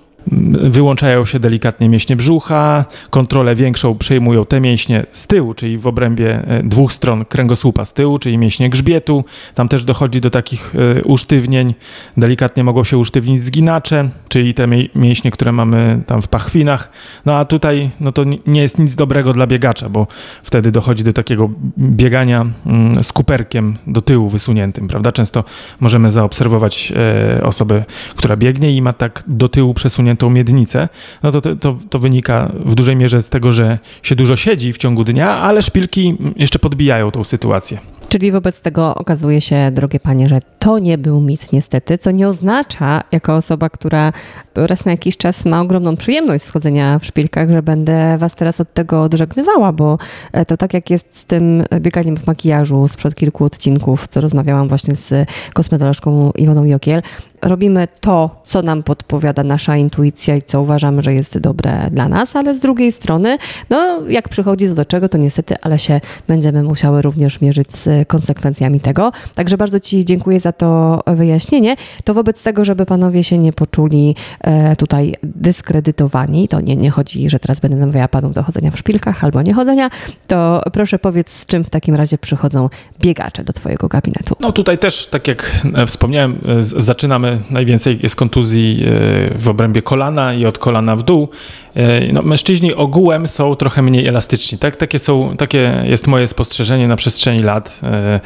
wyłączają 0.63 1.25
się 1.25 1.39
delikatnie 1.39 1.89
mięśnie 1.89 2.15
brzucha, 2.15 2.86
kontrolę 3.10 3.55
większą 3.55 3.98
przejmują 3.98 4.46
te 4.46 4.62
mięśnie 4.62 5.05
z 5.12 5.27
tyłu, 5.27 5.53
czyli 5.53 5.77
w 5.77 5.88
obrębie 5.88 6.48
e, 6.48 6.63
dwóch 6.63 6.94
stron 6.94 7.25
kręgosłupa 7.25 7.86
z 7.86 7.94
tyłu, 7.94 8.20
czyli 8.20 8.38
mięśnie 8.38 8.70
grzbietu. 8.70 9.25
Tam 9.55 9.70
też 9.70 9.84
dochodzi 9.84 10.22
do 10.22 10.29
takich 10.29 10.74
e, 10.75 11.03
usztywnień. 11.03 11.74
Delikatnie 12.17 12.63
mogą 12.63 12.84
się 12.84 12.98
usztywnić 12.98 13.41
zginacze, 13.41 14.10
czyli 14.29 14.53
te 14.53 14.67
mięśnie, 14.96 15.32
które 15.32 15.51
mamy 15.51 16.01
tam 16.08 16.22
w 16.22 16.27
pachwinach. 16.27 16.89
No 17.25 17.36
a 17.36 17.46
tutaj 17.46 17.89
no 18.00 18.12
to 18.12 18.24
nie 18.46 18.62
jest 18.62 18.79
nic 18.79 18.96
dobrego 18.96 19.34
dla 19.34 19.48
biegacza, 19.48 19.89
bo 19.89 20.08
wtedy 20.44 20.72
dochodzi 20.72 21.03
do 21.03 21.13
takiego 21.13 21.50
biegania 21.77 22.46
mm, 22.65 23.03
z 23.03 23.13
kuperkiem 23.13 23.77
do 23.88 24.01
tyłu 24.01 24.29
wysuniętym, 24.29 24.88
prawda? 24.88 25.12
Często 25.12 25.44
możemy 25.79 26.12
zaobserwować 26.12 26.94
e, 27.38 27.44
osobę, 27.44 27.86
która 28.15 28.38
biegnie 28.38 28.72
i 28.75 28.82
ma 28.82 28.94
tak 28.94 29.24
do 29.27 29.50
tyłu 29.50 29.74
przesunięty 29.74 30.15
tą 30.18 30.30
miednicę, 30.30 30.90
no 31.24 31.32
to, 31.32 31.42
to, 31.56 31.78
to 31.90 32.00
wynika 32.00 32.52
w 32.66 32.76
dużej 32.76 32.96
mierze 32.96 33.22
z 33.22 33.30
tego, 33.30 33.52
że 33.52 33.80
się 34.04 34.16
dużo 34.16 34.36
siedzi 34.36 34.74
w 34.74 34.78
ciągu 34.78 35.04
dnia, 35.04 35.30
ale 35.30 35.62
szpilki 35.62 36.18
jeszcze 36.36 36.60
podbijają 36.60 37.12
tą 37.12 37.24
sytuację. 37.24 37.80
Czyli 38.10 38.32
wobec 38.32 38.62
tego 38.62 38.96
okazuje 38.96 39.42
się, 39.42 39.72
drogie 39.72 40.00
panie, 40.00 40.30
że 40.30 40.40
to 40.60 40.80
nie 40.80 40.98
był 40.98 41.22
mit 41.22 41.54
niestety, 41.54 41.98
co 41.98 42.12
nie 42.12 42.28
oznacza, 42.28 43.04
jako 43.12 43.36
osoba, 43.36 43.70
która 43.70 44.14
raz 44.56 44.86
na 44.86 44.92
jakiś 44.92 45.18
czas 45.18 45.46
ma 45.46 45.62
ogromną 45.62 45.96
przyjemność 45.96 46.46
schodzenia 46.46 47.00
w 47.00 47.06
szpilkach, 47.06 47.52
że 47.52 47.64
będę 47.64 48.18
was 48.18 48.36
teraz 48.36 48.62
od 48.62 48.74
tego 48.74 49.04
odżegnywała, 49.04 49.74
bo 49.74 49.98
e, 50.32 50.46
to 50.46 50.58
tak 50.58 50.74
jak 50.74 50.90
jest 50.90 51.18
z 51.18 51.26
tym 51.26 51.64
bieganiem 51.80 52.18
w 52.18 52.28
makijażu 52.28 52.88
sprzed 52.88 53.16
kilku 53.16 53.46
odcinków, 53.46 54.08
co 54.08 54.22
rozmawiałam 54.22 54.68
właśnie 54.68 54.96
z 54.96 55.30
kosmetolożką 55.54 56.32
Iwoną 56.32 56.66
Jokiel, 56.66 57.02
robimy 57.46 57.88
to, 58.02 58.42
co 58.44 58.62
nam 58.62 58.84
podpowiada 58.84 59.44
nasza 59.44 59.78
intuicja 59.78 60.36
i 60.36 60.42
co 60.42 60.62
uważamy, 60.62 61.02
że 61.02 61.14
jest 61.14 61.40
dobre 61.40 61.88
dla 61.92 62.10
nas, 62.10 62.36
ale 62.36 62.56
z 62.56 62.60
drugiej 62.60 62.92
strony, 62.92 63.38
no 63.70 64.02
jak 64.08 64.30
przychodzi 64.30 64.70
do 64.70 64.86
czego, 64.86 65.10
to 65.10 65.18
niestety, 65.18 65.56
ale 65.62 65.80
się 65.80 66.02
będziemy 66.28 66.64
musiały 66.64 67.02
również 67.02 67.42
mierzyć 67.42 67.74
z 67.74 68.08
konsekwencjami 68.08 68.80
tego. 68.80 69.12
Także 69.36 69.58
bardzo 69.58 69.80
Ci 69.80 70.06
dziękuję 70.06 70.40
za 70.40 70.52
to 70.52 71.02
wyjaśnienie. 71.08 71.75
To 72.04 72.14
wobec 72.14 72.44
tego, 72.44 72.66
żeby 72.66 72.86
panowie 72.86 73.24
się 73.24 73.38
nie 73.38 73.54
poczuli 73.54 74.16
e, 74.42 74.75
tutaj 74.75 75.14
dyskredytowani, 75.24 76.48
to 76.48 76.62
nie, 76.62 76.75
nie 76.75 76.92
chodzi, 76.92 77.30
że 77.30 77.40
teraz 77.40 77.60
będę 77.60 77.78
namawiała 77.78 78.08
panów 78.08 78.34
do 78.34 78.44
chodzenia 78.44 78.72
w 78.72 78.80
szpilkach 78.80 79.24
albo 79.24 79.42
nie 79.42 79.54
chodzenia, 79.54 79.90
to 80.28 80.62
proszę 80.74 81.00
powiedz, 81.00 81.32
z 81.32 81.46
czym 81.46 81.64
w 81.64 81.70
takim 81.70 81.96
razie 81.96 82.18
przychodzą 82.18 82.70
biegacze 83.00 83.44
do 83.44 83.54
Twojego 83.54 83.88
gabinetu. 83.88 84.36
No 84.40 84.52
tutaj 84.52 84.78
też, 84.78 85.08
tak 85.08 85.28
jak 85.28 85.52
e, 85.75 85.86
wspomniałem, 85.86 86.38
zaczynamy 86.60 87.35
najwięcej 87.50 88.00
jest 88.04 88.15
kontuzji 88.15 88.84
e, 88.84 89.38
w 89.38 89.50
obrębie 89.50 89.82
kolana 89.82 90.34
i 90.34 90.46
od 90.46 90.58
kolana 90.58 90.96
w 90.96 91.04
dół. 91.04 91.30
E, 91.75 92.13
no, 92.13 92.22
mężczyźni 92.22 92.74
ogółem 92.74 93.27
są 93.27 93.56
trochę 93.56 93.82
mniej 93.82 94.08
elastyczni. 94.08 94.58
Tak? 94.58 94.75
Takie, 94.75 95.00
są, 95.00 95.38
takie 95.38 95.84
jest 95.86 96.08
moje 96.08 96.27
spostrzeżenie 96.27 96.88
na 96.88 96.96
przestrzeni 96.96 97.44
lat. 97.44 97.80
E, 97.84 98.20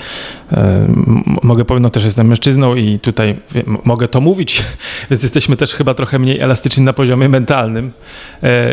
mogę 1.43 1.65
powiedzieć, 1.65 1.83
no 1.83 1.89
też 1.89 2.03
jestem 2.03 2.27
mężczyzną 2.27 2.75
i 2.75 2.99
tutaj 2.99 3.39
mogę 3.83 4.07
to 4.07 4.21
mówić, 4.21 4.63
więc 5.09 5.23
jesteśmy 5.23 5.57
też 5.57 5.75
chyba 5.75 5.93
trochę 5.93 6.19
mniej 6.19 6.39
elastyczni 6.39 6.83
na 6.83 6.93
poziomie 6.93 7.29
mentalnym. 7.29 7.91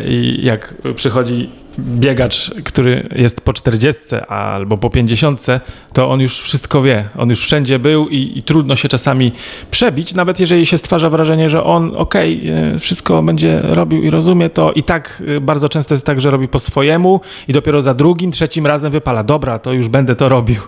I 0.08 0.40
jak 0.42 0.74
przychodzi 0.94 1.50
biegacz, 1.78 2.50
który 2.64 3.08
jest 3.16 3.40
po 3.40 3.52
40 3.52 4.00
albo 4.28 4.78
po 4.78 4.90
50, 4.90 5.46
to 5.92 6.10
on 6.10 6.20
już 6.20 6.40
wszystko 6.40 6.82
wie. 6.82 7.08
On 7.18 7.30
już 7.30 7.40
wszędzie 7.40 7.78
był 7.78 8.08
i, 8.08 8.32
i 8.38 8.42
trudno 8.42 8.76
się 8.76 8.88
czasami 8.88 9.32
przebić, 9.70 10.14
nawet 10.14 10.40
jeżeli 10.40 10.66
się 10.66 10.78
stwarza 10.78 11.10
wrażenie, 11.10 11.48
że 11.48 11.64
on 11.64 11.96
okej, 11.96 12.40
okay, 12.40 12.78
wszystko 12.78 13.22
będzie 13.22 13.60
robił 13.62 14.02
i 14.02 14.10
rozumie 14.10 14.50
to 14.50 14.72
i 14.72 14.82
tak 14.82 15.22
e, 15.36 15.40
bardzo 15.40 15.68
często 15.68 15.94
jest 15.94 16.06
tak, 16.06 16.20
że 16.20 16.30
robi 16.30 16.48
po 16.48 16.58
swojemu 16.58 17.20
i 17.48 17.52
dopiero 17.52 17.82
za 17.82 17.94
drugim, 17.94 18.32
trzecim 18.32 18.66
razem 18.66 18.92
wypala, 18.92 19.24
dobra, 19.24 19.58
to 19.58 19.72
już 19.72 19.88
będę 19.88 20.16
to 20.16 20.28
robił. 20.28 20.60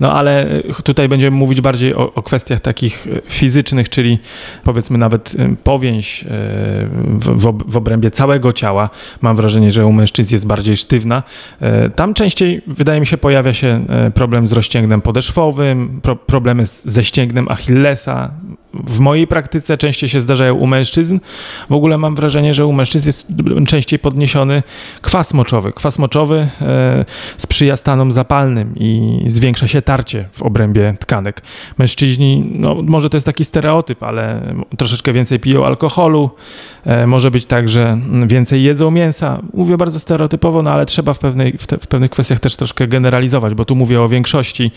No 0.00 0.12
ale 0.12 0.48
e, 0.48 0.62
tutaj 0.84 1.08
będziemy 1.08 1.36
mówić 1.36 1.60
bardziej 1.60 1.94
o, 1.94 2.14
o 2.14 2.22
kwestiach 2.22 2.60
takich 2.60 3.06
e, 3.06 3.30
fizycznych, 3.30 3.88
czyli 3.88 4.18
powiedzmy 4.64 4.98
nawet 4.98 5.36
powięź 5.64 6.24
w, 7.04 7.36
w, 7.36 7.72
w 7.72 7.76
obrębie 7.76 8.10
całego 8.10 8.52
ciała. 8.52 8.90
Mam 9.20 9.36
wrażenie, 9.36 9.72
że 9.72 9.86
u 9.86 9.92
mężczyzn 9.92 10.34
jest 10.34 10.46
bardziej 10.50 10.76
sztywna. 10.76 11.22
E, 11.60 11.90
tam 11.90 12.14
częściej, 12.14 12.62
wydaje 12.66 13.00
mi 13.00 13.06
się, 13.06 13.18
pojawia 13.18 13.52
się 13.52 13.84
e, 13.88 14.10
problem 14.10 14.46
z 14.46 14.52
rozcięgnem 14.52 15.00
podeszwowym, 15.00 16.00
pro, 16.02 16.16
problemy 16.16 16.66
z, 16.66 16.84
ze 16.84 17.04
ścięgnem 17.04 17.48
Achillesa, 17.48 18.30
w 18.74 19.00
mojej 19.00 19.26
praktyce 19.26 19.78
częściej 19.78 20.08
się 20.08 20.20
zdarzają 20.20 20.54
u 20.54 20.66
mężczyzn. 20.66 21.18
W 21.70 21.72
ogóle 21.72 21.98
mam 21.98 22.14
wrażenie, 22.14 22.54
że 22.54 22.66
u 22.66 22.72
mężczyzn 22.72 23.08
jest 23.08 23.32
częściej 23.66 23.98
podniesiony 23.98 24.62
kwas 25.00 25.34
moczowy. 25.34 25.72
Kwas 25.72 25.98
moczowy 25.98 26.48
e, 26.60 27.04
sprzyja 27.36 27.76
stanom 27.76 28.12
zapalnym 28.12 28.74
i 28.76 29.20
zwiększa 29.26 29.68
się 29.68 29.82
tarcie 29.82 30.28
w 30.32 30.42
obrębie 30.42 30.94
tkanek. 31.00 31.42
Mężczyźni, 31.78 32.50
no 32.54 32.76
może 32.82 33.10
to 33.10 33.16
jest 33.16 33.26
taki 33.26 33.44
stereotyp, 33.44 34.02
ale 34.02 34.40
troszeczkę 34.76 35.12
więcej 35.12 35.40
piją 35.40 35.66
alkoholu. 35.66 36.30
E, 36.84 37.06
może 37.06 37.30
być 37.30 37.46
tak, 37.46 37.68
że 37.68 37.98
więcej 38.26 38.62
jedzą 38.62 38.90
mięsa. 38.90 39.40
Mówię 39.54 39.76
bardzo 39.76 40.00
stereotypowo, 40.00 40.62
no 40.62 40.72
ale 40.72 40.86
trzeba 40.86 41.14
w, 41.14 41.18
pewnej, 41.18 41.58
w, 41.58 41.66
te, 41.66 41.78
w 41.78 41.86
pewnych 41.86 42.10
kwestiach 42.10 42.40
też 42.40 42.56
troszkę 42.56 42.88
generalizować, 42.88 43.54
bo 43.54 43.64
tu 43.64 43.76
mówię 43.76 44.02
o 44.02 44.08
większości 44.08 44.70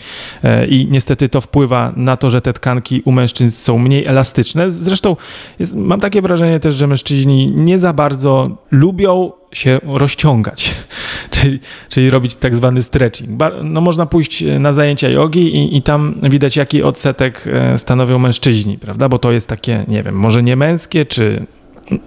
e, 0.44 0.66
i 0.66 0.88
niestety 0.90 1.28
to 1.28 1.40
wpływa 1.40 1.92
na 1.96 2.16
to, 2.16 2.30
że 2.30 2.40
te 2.40 2.52
tkanki 2.52 3.02
u 3.04 3.12
mężczyzn 3.12 3.50
są 3.50 3.83
mniej 3.84 4.06
elastyczne. 4.06 4.70
Zresztą 4.70 5.16
jest, 5.58 5.76
mam 5.76 6.00
takie 6.00 6.22
wrażenie 6.22 6.60
też, 6.60 6.74
że 6.74 6.86
mężczyźni 6.86 7.52
nie 7.56 7.78
za 7.78 7.92
bardzo 7.92 8.50
lubią 8.70 9.32
się 9.52 9.80
rozciągać, 9.86 10.74
czyli, 11.30 11.60
czyli 11.88 12.10
robić 12.10 12.34
tak 12.34 12.56
zwany 12.56 12.82
stretching. 12.82 13.40
No 13.62 13.80
można 13.80 14.06
pójść 14.06 14.44
na 14.60 14.72
zajęcia 14.72 15.08
jogi 15.08 15.56
i, 15.56 15.76
i 15.76 15.82
tam 15.82 16.14
widać, 16.22 16.56
jaki 16.56 16.82
odsetek 16.82 17.44
e, 17.46 17.78
stanowią 17.78 18.18
mężczyźni, 18.18 18.78
prawda? 18.78 19.08
Bo 19.08 19.18
to 19.18 19.32
jest 19.32 19.48
takie, 19.48 19.84
nie 19.88 20.02
wiem, 20.02 20.14
może 20.14 20.42
nie 20.42 20.56
męskie, 20.56 21.06
czy 21.06 21.46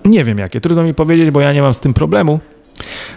nie 0.06 0.24
wiem 0.24 0.38
jakie. 0.38 0.62
Trudno 0.62 0.84
mi 0.84 0.94
powiedzieć, 0.94 1.32
bo 1.32 1.42
ja 1.42 1.54
nie 1.54 1.62
mam 1.62 1.74
z 1.74 1.80
tym 1.80 1.94
problemu 1.94 2.40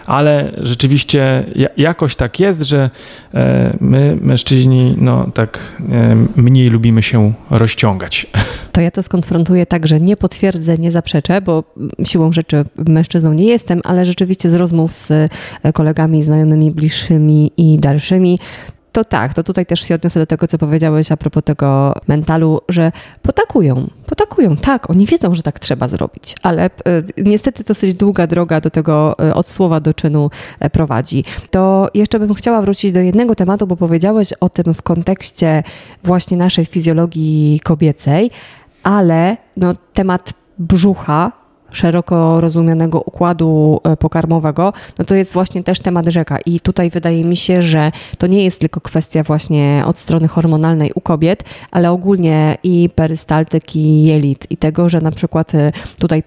ale 0.05 0.51
rzeczywiście 0.57 1.45
jakoś 1.77 2.15
tak 2.15 2.39
jest, 2.39 2.61
że 2.61 2.89
e, 3.33 3.77
my, 3.81 4.17
mężczyźni, 4.21 4.95
no 4.97 5.31
tak 5.33 5.59
e, 5.91 6.15
mniej 6.35 6.69
lubimy 6.69 7.03
się 7.03 7.33
rozciągać. 7.49 8.27
To 8.71 8.81
ja 8.81 8.91
to 8.91 9.03
skonfrontuję 9.03 9.65
tak, 9.65 9.87
że 9.87 9.99
nie 9.99 10.17
potwierdzę, 10.17 10.77
nie 10.77 10.91
zaprzeczę, 10.91 11.41
bo 11.41 11.63
siłą 12.03 12.31
rzeczy 12.31 12.65
mężczyzną 12.77 13.33
nie 13.33 13.45
jestem, 13.45 13.81
ale 13.83 14.05
rzeczywiście 14.05 14.49
z 14.49 14.53
rozmów 14.53 14.93
z 14.93 15.11
e, 15.11 15.73
kolegami, 15.73 16.23
znajomymi, 16.23 16.71
bliższymi 16.71 17.51
i 17.57 17.79
dalszymi 17.79 18.39
to 18.91 19.03
tak, 19.03 19.33
to 19.33 19.43
tutaj 19.43 19.65
też 19.65 19.81
się 19.81 19.95
odniosę 19.95 20.19
do 20.19 20.25
tego, 20.25 20.47
co 20.47 20.57
powiedziałeś 20.57 21.11
a 21.11 21.17
propos 21.17 21.43
tego 21.43 21.93
mentalu, 22.07 22.61
że 22.69 22.91
potakują, 23.21 23.89
potakują, 24.21 24.57
tak, 24.57 24.89
oni 24.89 25.05
wiedzą, 25.05 25.35
że 25.35 25.43
tak 25.43 25.59
trzeba 25.59 25.87
zrobić, 25.87 26.35
ale 26.43 26.65
y, 27.17 27.23
niestety 27.23 27.63
dosyć 27.63 27.97
długa 27.97 28.27
droga 28.27 28.61
do 28.61 28.69
tego 28.69 29.15
y, 29.29 29.33
od 29.33 29.49
słowa 29.49 29.79
do 29.79 29.93
czynu 29.93 30.29
y, 30.65 30.69
prowadzi. 30.69 31.23
To 31.51 31.89
jeszcze 31.93 32.19
bym 32.19 32.33
chciała 32.33 32.61
wrócić 32.61 32.91
do 32.91 32.99
jednego 32.99 33.35
tematu, 33.35 33.67
bo 33.67 33.75
powiedziałeś 33.75 34.33
o 34.33 34.49
tym 34.49 34.73
w 34.73 34.81
kontekście 34.81 35.63
właśnie 36.03 36.37
naszej 36.37 36.65
fizjologii 36.65 37.59
kobiecej, 37.63 38.31
ale 38.83 39.37
no, 39.57 39.73
temat 39.93 40.33
brzucha 40.59 41.40
szeroko 41.71 42.41
rozumianego 42.41 43.01
układu 43.01 43.79
e, 43.83 43.97
pokarmowego, 43.97 44.73
no 44.99 45.05
to 45.05 45.15
jest 45.15 45.33
właśnie 45.33 45.63
też 45.63 45.79
temat 45.79 46.07
rzeka. 46.07 46.37
I 46.45 46.59
tutaj 46.59 46.89
wydaje 46.89 47.25
mi 47.25 47.35
się, 47.35 47.61
że 47.61 47.91
to 48.17 48.27
nie 48.27 48.43
jest 48.43 48.59
tylko 48.59 48.81
kwestia 48.81 49.23
właśnie 49.23 49.83
od 49.85 49.97
strony 49.97 50.27
hormonalnej 50.27 50.91
u 50.95 51.01
kobiet, 51.01 51.43
ale 51.71 51.91
ogólnie 51.91 52.57
i 52.63 52.89
perystaltyki, 52.95 53.79
i 53.79 54.03
jelit 54.03 54.47
i 54.49 54.57
tego, 54.57 54.89
że 54.89 55.01
na 55.01 55.11
przykład 55.11 55.55
e, 55.55 55.71
tutaj, 55.99 56.23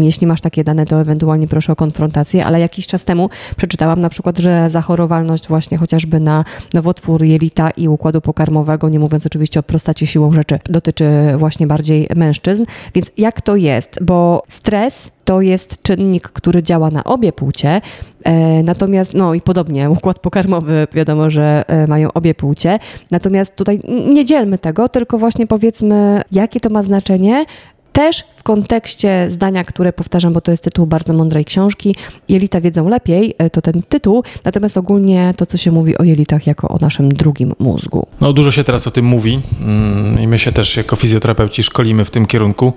jeśli 0.00 0.26
masz 0.26 0.40
takie 0.40 0.64
dane, 0.64 0.86
to 0.86 1.00
ewentualnie 1.00 1.48
proszę 1.48 1.72
o 1.72 1.76
konfrontację, 1.76 2.44
ale 2.44 2.60
jakiś 2.60 2.86
czas 2.86 3.04
temu 3.04 3.30
przeczytałam 3.56 4.00
na 4.00 4.08
przykład, 4.08 4.38
że 4.38 4.70
zachorowalność 4.70 5.48
właśnie 5.48 5.78
chociażby 5.78 6.20
na 6.20 6.44
nowotwór 6.74 7.24
jelita 7.24 7.70
i 7.70 7.88
układu 7.88 8.20
pokarmowego, 8.20 8.88
nie 8.88 8.98
mówiąc 8.98 9.26
oczywiście 9.26 9.60
o 9.60 9.62
prostacie 9.62 10.06
siłą 10.06 10.32
rzeczy, 10.32 10.58
dotyczy 10.64 11.04
właśnie 11.36 11.66
bardziej 11.66 12.08
mężczyzn. 12.16 12.64
Więc 12.94 13.10
jak 13.16 13.40
to 13.40 13.56
jest? 13.56 13.98
Bo 14.02 14.42
stres 14.48 14.81
stres 14.90 15.10
to 15.24 15.40
jest 15.40 15.82
czynnik, 15.82 16.28
który 16.28 16.62
działa 16.62 16.90
na 16.90 17.04
obie 17.04 17.32
płcie, 17.32 17.80
e, 18.24 18.62
natomiast, 18.62 19.14
no 19.14 19.34
i 19.34 19.40
podobnie, 19.40 19.90
układ 19.98 20.18
pokarmowy 20.18 20.86
wiadomo, 20.92 21.30
że 21.30 21.64
e, 21.68 21.86
mają 21.86 22.12
obie 22.12 22.34
płcie, 22.34 22.78
natomiast 23.10 23.56
tutaj 23.56 23.80
nie 24.14 24.24
dzielmy 24.24 24.58
tego, 24.58 24.88
tylko 24.88 25.18
właśnie 25.18 25.46
powiedzmy, 25.46 26.22
jakie 26.32 26.60
to 26.60 26.70
ma 26.70 26.82
znaczenie, 26.82 27.44
też 27.92 28.24
w 28.36 28.42
kontekście 28.42 29.26
zdania, 29.30 29.64
które 29.64 29.92
powtarzam, 29.92 30.32
bo 30.32 30.40
to 30.40 30.50
jest 30.50 30.64
tytuł 30.64 30.86
bardzo 30.86 31.14
mądrej 31.14 31.44
książki, 31.44 31.96
Jelita 32.28 32.60
wiedzą 32.60 32.88
lepiej, 32.88 33.34
e, 33.38 33.50
to 33.50 33.62
ten 33.62 33.82
tytuł, 33.88 34.24
natomiast 34.44 34.76
ogólnie 34.76 35.34
to, 35.36 35.46
co 35.46 35.56
się 35.56 35.70
mówi 35.70 35.98
o 35.98 36.02
jelitach 36.02 36.46
jako 36.46 36.68
o 36.68 36.78
naszym 36.80 37.08
drugim 37.08 37.52
mózgu. 37.58 38.06
No 38.20 38.32
dużo 38.32 38.50
się 38.50 38.64
teraz 38.64 38.86
o 38.86 38.90
tym 38.90 39.04
mówi 39.04 39.40
mm, 39.60 40.20
i 40.20 40.26
my 40.26 40.38
się 40.38 40.52
też 40.52 40.76
jako 40.76 40.96
fizjoterapeuci 40.96 41.62
szkolimy 41.62 42.04
w 42.04 42.10
tym 42.10 42.26
kierunku. 42.26 42.72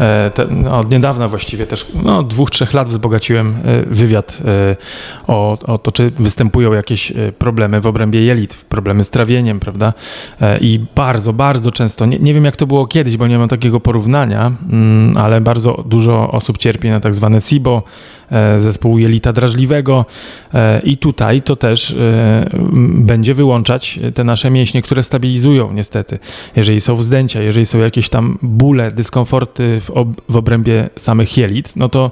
E, 0.00 0.30
no, 0.50 0.78
od 0.78 0.90
niedawna 0.90 1.28
właściwie 1.28 1.66
też, 1.66 1.86
no 2.02 2.22
dwóch, 2.22 2.50
trzech 2.50 2.72
lat 2.72 2.88
wzbogaciłem 2.88 3.56
e, 3.64 3.82
wywiad 3.86 4.38
o, 5.26 5.58
o 5.66 5.78
to, 5.78 5.92
czy 5.92 6.10
występują 6.10 6.72
jakieś 6.72 7.12
problemy 7.38 7.80
w 7.80 7.86
obrębie 7.86 8.24
jelit, 8.24 8.54
problemy 8.68 9.04
z 9.04 9.10
trawieniem, 9.10 9.60
prawda? 9.60 9.92
I 10.60 10.80
bardzo, 10.94 11.32
bardzo 11.32 11.72
często, 11.72 12.06
nie, 12.06 12.18
nie 12.18 12.34
wiem 12.34 12.44
jak 12.44 12.56
to 12.56 12.66
było 12.66 12.86
kiedyś, 12.86 13.16
bo 13.16 13.26
nie 13.26 13.38
mam 13.38 13.48
takiego 13.48 13.80
porównania, 13.80 14.52
ale 15.16 15.40
bardzo 15.40 15.84
dużo 15.86 16.30
osób 16.30 16.58
cierpi 16.58 16.88
na 16.88 17.00
tak 17.00 17.14
zwane 17.14 17.40
SIBO, 17.40 17.82
e, 18.30 18.60
zespół 18.60 18.98
jelita 18.98 19.32
drażliwego 19.32 20.06
e, 20.54 20.80
i 20.80 20.96
tutaj 20.96 21.42
to 21.42 21.56
też 21.56 21.90
e, 21.90 22.50
będzie 22.94 23.34
wyłączać 23.34 24.00
te 24.14 24.24
nasze 24.24 24.50
mięśnie, 24.50 24.82
które 24.82 25.02
stabilizują 25.02 25.72
niestety. 25.72 26.18
Jeżeli 26.56 26.80
są 26.80 26.96
wzdęcia, 26.96 27.42
jeżeli 27.42 27.66
są 27.66 27.78
jakieś 27.78 28.08
tam 28.08 28.38
bóle, 28.42 28.90
dyskomforty 28.90 29.80
w, 29.80 29.90
ob 29.90 30.08
w 30.28 30.36
obrębie 30.36 30.90
samych 30.96 31.36
jelit, 31.36 31.76
no 31.76 31.88
to 31.88 32.10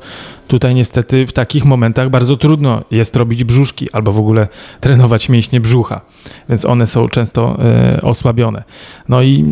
tutaj 0.49 0.75
niestety 0.75 1.27
w 1.27 1.33
takich 1.33 1.65
momentach 1.65 2.11
bardzo 2.11 2.37
trudno 2.37 2.83
jest 2.91 3.17
robić 3.17 3.45
brzuszki 3.45 3.91
albo 3.93 4.13
w 4.13 4.19
ogóle 4.19 4.49
trenować 4.81 5.29
mięśnie 5.29 5.61
brzucha, 5.61 6.01
więc 6.49 6.65
one 6.65 6.87
są 6.87 7.09
często 7.09 7.59
osłabione. 8.03 8.63
No 9.09 9.23
i 9.23 9.45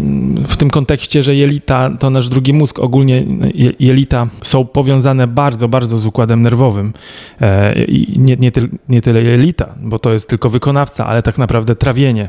w 0.47 0.57
tym 0.57 0.71
kontekście, 0.71 1.23
że 1.23 1.35
jelita 1.35 1.91
to 1.99 2.11
nasz 2.11 2.29
drugi 2.29 2.53
mózg, 2.53 2.79
ogólnie 2.85 3.25
jelita 3.81 4.27
są 4.43 4.67
powiązane 4.67 5.27
bardzo, 5.27 5.69
bardzo 5.69 5.99
z 5.99 6.07
układem 6.07 6.43
nerwowym. 6.43 6.93
E, 7.41 7.85
I 7.85 8.19
nie, 8.19 8.37
nie, 8.37 8.53
nie 8.89 9.01
tyle 9.01 9.23
jelita, 9.23 9.75
bo 9.81 9.99
to 9.99 10.13
jest 10.13 10.29
tylko 10.29 10.51
wykonawca, 10.51 11.07
ale 11.07 11.23
tak 11.23 11.39
naprawdę 11.39 11.77
trawienie. 11.77 12.29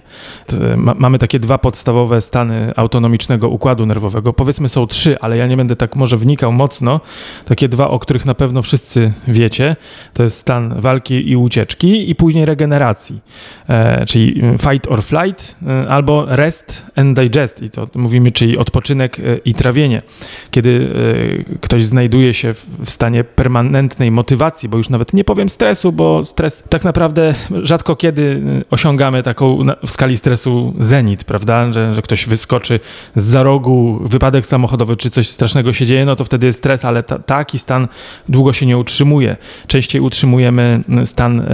Mamy 0.78 1.20
takie 1.20 1.40
dwa 1.40 1.58
podstawowe 1.58 2.22
stany 2.22 2.74
autonomicznego 2.76 3.50
układu 3.50 3.86
nerwowego. 3.86 4.34
Powiedzmy 4.34 4.70
są 4.70 4.88
trzy, 4.88 5.20
ale 5.20 5.38
ja 5.38 5.48
nie 5.48 5.58
będę 5.58 5.76
tak 5.76 5.96
może 5.96 6.18
wnikał 6.18 6.52
mocno. 6.52 7.02
Takie 7.46 7.70
dwa, 7.70 7.90
o 7.90 8.00
których 8.00 8.26
na 8.26 8.34
pewno 8.36 8.62
wszyscy 8.62 9.12
wiecie. 9.28 9.76
To 10.14 10.24
jest 10.24 10.38
stan 10.38 10.82
walki 10.82 11.30
i 11.30 11.36
ucieczki 11.36 12.10
i 12.10 12.16
później 12.16 12.46
regeneracji, 12.46 13.20
e, 13.70 14.06
czyli 14.06 14.42
fight 14.60 14.88
or 14.88 15.04
flight 15.04 15.56
e, 15.68 15.90
albo 15.90 16.26
rest 16.28 16.86
and 16.96 17.20
digest. 17.20 17.62
I 17.62 17.70
to 17.70 17.88
mówimy, 17.96 18.32
czyli 18.32 18.58
odpoczynek 18.58 19.18
i 19.46 19.54
trawienie 19.54 20.02
kiedy 20.56 20.90
e, 21.52 21.58
ktoś 21.60 21.86
znajduje 21.86 22.34
się 22.34 22.54
w 22.54 22.90
stanie 22.90 23.24
permanentnej 23.24 24.12
motywacji, 24.12 24.70
bo 24.70 24.78
już 24.78 24.90
nawet 24.90 25.14
nie 25.14 25.24
powiem 25.24 25.50
stresu, 25.50 25.92
bo 25.92 26.26
stres 26.26 26.64
tak 26.70 26.84
naprawdę 26.84 27.36
rzadko 27.64 27.96
kiedy 27.96 28.42
e, 28.62 28.62
osiągamy 28.70 29.24
taką 29.24 29.60
w 29.86 29.92
skali 29.92 30.18
stresu 30.18 30.74
zenit, 30.80 31.24
prawda, 31.24 31.74
że, 31.74 31.96
że 31.96 32.02
ktoś 32.02 32.26
wyskoczy 32.26 32.80
z 33.16 33.24
za 33.26 33.44
rogu, 33.44 34.00
wypadek 34.06 34.46
samochodowy 34.46 34.96
czy 34.96 35.10
coś 35.10 35.30
strasznego 35.30 35.74
się 35.74 35.86
dzieje, 35.86 36.06
no 36.06 36.16
to 36.16 36.26
wtedy 36.26 36.48
jest 36.48 36.60
stres, 36.60 36.86
ale 36.86 37.04
ta, 37.04 37.20
taki 37.20 37.60
stan 37.60 37.88
długo 38.30 38.54
się 38.54 38.66
nie 38.66 38.78
utrzymuje. 38.78 39.38
Częściej 39.68 40.02
utrzymujemy 40.02 40.82
stan 41.06 41.40
e, 41.40 41.46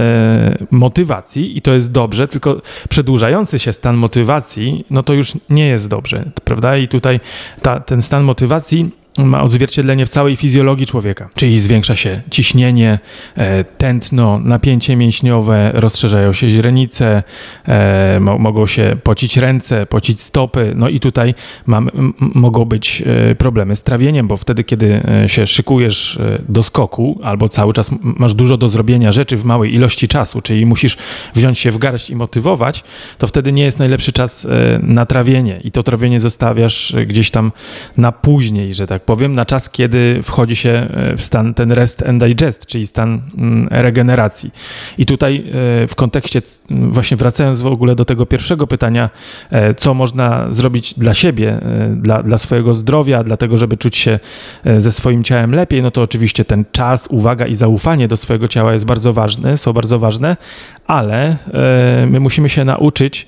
motywacji 0.70 1.58
i 1.58 1.62
to 1.62 1.74
jest 1.74 1.92
dobrze, 1.92 2.28
tylko 2.28 2.62
przedłużający 2.88 3.58
się 3.58 3.72
stan 3.72 3.96
motywacji, 3.96 4.84
no 4.90 5.02
to 5.02 5.12
już 5.12 5.32
nie 5.50 5.66
jest 5.66 5.88
dobrze, 5.88 6.24
prawda? 6.44 6.76
I 6.76 6.88
tutaj 6.88 7.20
ta, 7.62 7.80
ten 7.80 8.02
stan 8.02 8.22
motywacji 8.22 8.91
ma 9.18 9.42
odzwierciedlenie 9.42 10.06
w 10.06 10.08
całej 10.08 10.36
fizjologii 10.36 10.86
człowieka, 10.86 11.28
czyli 11.34 11.60
zwiększa 11.60 11.96
się 11.96 12.20
ciśnienie, 12.30 12.98
e, 13.36 13.64
tętno, 13.64 14.38
napięcie 14.38 14.96
mięśniowe, 14.96 15.70
rozszerzają 15.74 16.32
się 16.32 16.50
źrenice, 16.50 17.22
e, 17.68 18.20
mogą 18.20 18.66
się 18.66 18.96
pocić 19.02 19.36
ręce, 19.36 19.86
pocić 19.86 20.20
stopy, 20.20 20.72
no 20.76 20.88
i 20.88 21.00
tutaj 21.00 21.34
mam, 21.66 21.90
mogą 22.18 22.64
być 22.64 23.02
e, 23.30 23.34
problemy 23.34 23.76
z 23.76 23.82
trawieniem, 23.82 24.28
bo 24.28 24.36
wtedy, 24.36 24.64
kiedy 24.64 25.02
się 25.26 25.46
szykujesz 25.46 26.18
do 26.48 26.62
skoku 26.62 27.20
albo 27.22 27.48
cały 27.48 27.72
czas 27.72 27.90
masz 28.02 28.34
dużo 28.34 28.56
do 28.56 28.68
zrobienia 28.68 29.12
rzeczy 29.12 29.36
w 29.36 29.44
małej 29.44 29.74
ilości 29.74 30.08
czasu, 30.08 30.40
czyli 30.40 30.66
musisz 30.66 30.96
wziąć 31.34 31.58
się 31.58 31.70
w 31.70 31.78
garść 31.78 32.10
i 32.10 32.16
motywować, 32.16 32.84
to 33.18 33.26
wtedy 33.26 33.52
nie 33.52 33.62
jest 33.62 33.78
najlepszy 33.78 34.12
czas 34.12 34.46
na 34.82 35.06
trawienie. 35.06 35.60
I 35.64 35.70
to 35.70 35.82
trawienie 35.82 36.20
zostawiasz 36.20 36.96
gdzieś 37.06 37.30
tam 37.30 37.52
na 37.96 38.12
później, 38.12 38.74
że 38.74 38.86
tak 38.86 39.01
tak 39.02 39.06
powiem, 39.06 39.34
na 39.34 39.44
czas, 39.44 39.70
kiedy 39.70 40.20
wchodzi 40.22 40.56
się 40.56 40.70
e, 40.70 41.16
w 41.16 41.22
stan 41.24 41.54
ten 41.54 41.72
rest 41.72 42.02
and 42.02 42.24
digest, 42.24 42.66
czyli 42.66 42.86
stan 42.86 43.22
mm, 43.38 43.68
regeneracji. 43.70 44.50
I 44.98 45.06
tutaj 45.06 45.44
e, 45.84 45.88
w 45.88 45.94
kontekście, 45.94 46.42
właśnie 46.70 47.16
wracając 47.16 47.60
w 47.60 47.66
ogóle 47.66 47.94
do 47.94 48.04
tego 48.04 48.26
pierwszego 48.26 48.66
pytania, 48.66 49.10
e, 49.50 49.74
co 49.74 49.94
można 49.94 50.46
zrobić 50.50 50.94
dla 50.94 51.14
siebie, 51.14 51.60
dla, 51.96 52.22
dla 52.22 52.38
swojego 52.38 52.74
zdrowia, 52.74 53.24
dlatego, 53.24 53.56
żeby 53.56 53.76
czuć 53.76 53.96
się 53.96 54.18
ze 54.78 54.92
swoim 54.92 55.24
ciałem 55.24 55.54
lepiej, 55.54 55.82
no 55.82 55.90
to 55.90 56.02
oczywiście 56.02 56.44
ten 56.44 56.64
czas, 56.72 57.08
uwaga 57.10 57.46
i 57.46 57.54
zaufanie 57.54 58.08
do 58.08 58.16
swojego 58.16 58.48
ciała 58.48 58.72
jest 58.72 58.84
bardzo 58.84 59.12
ważne, 59.12 59.56
są 59.56 59.72
bardzo 59.72 59.98
ważne, 59.98 60.36
ale 60.86 61.36
my 62.06 62.20
musimy 62.20 62.48
się 62.48 62.64
nauczyć 62.64 63.26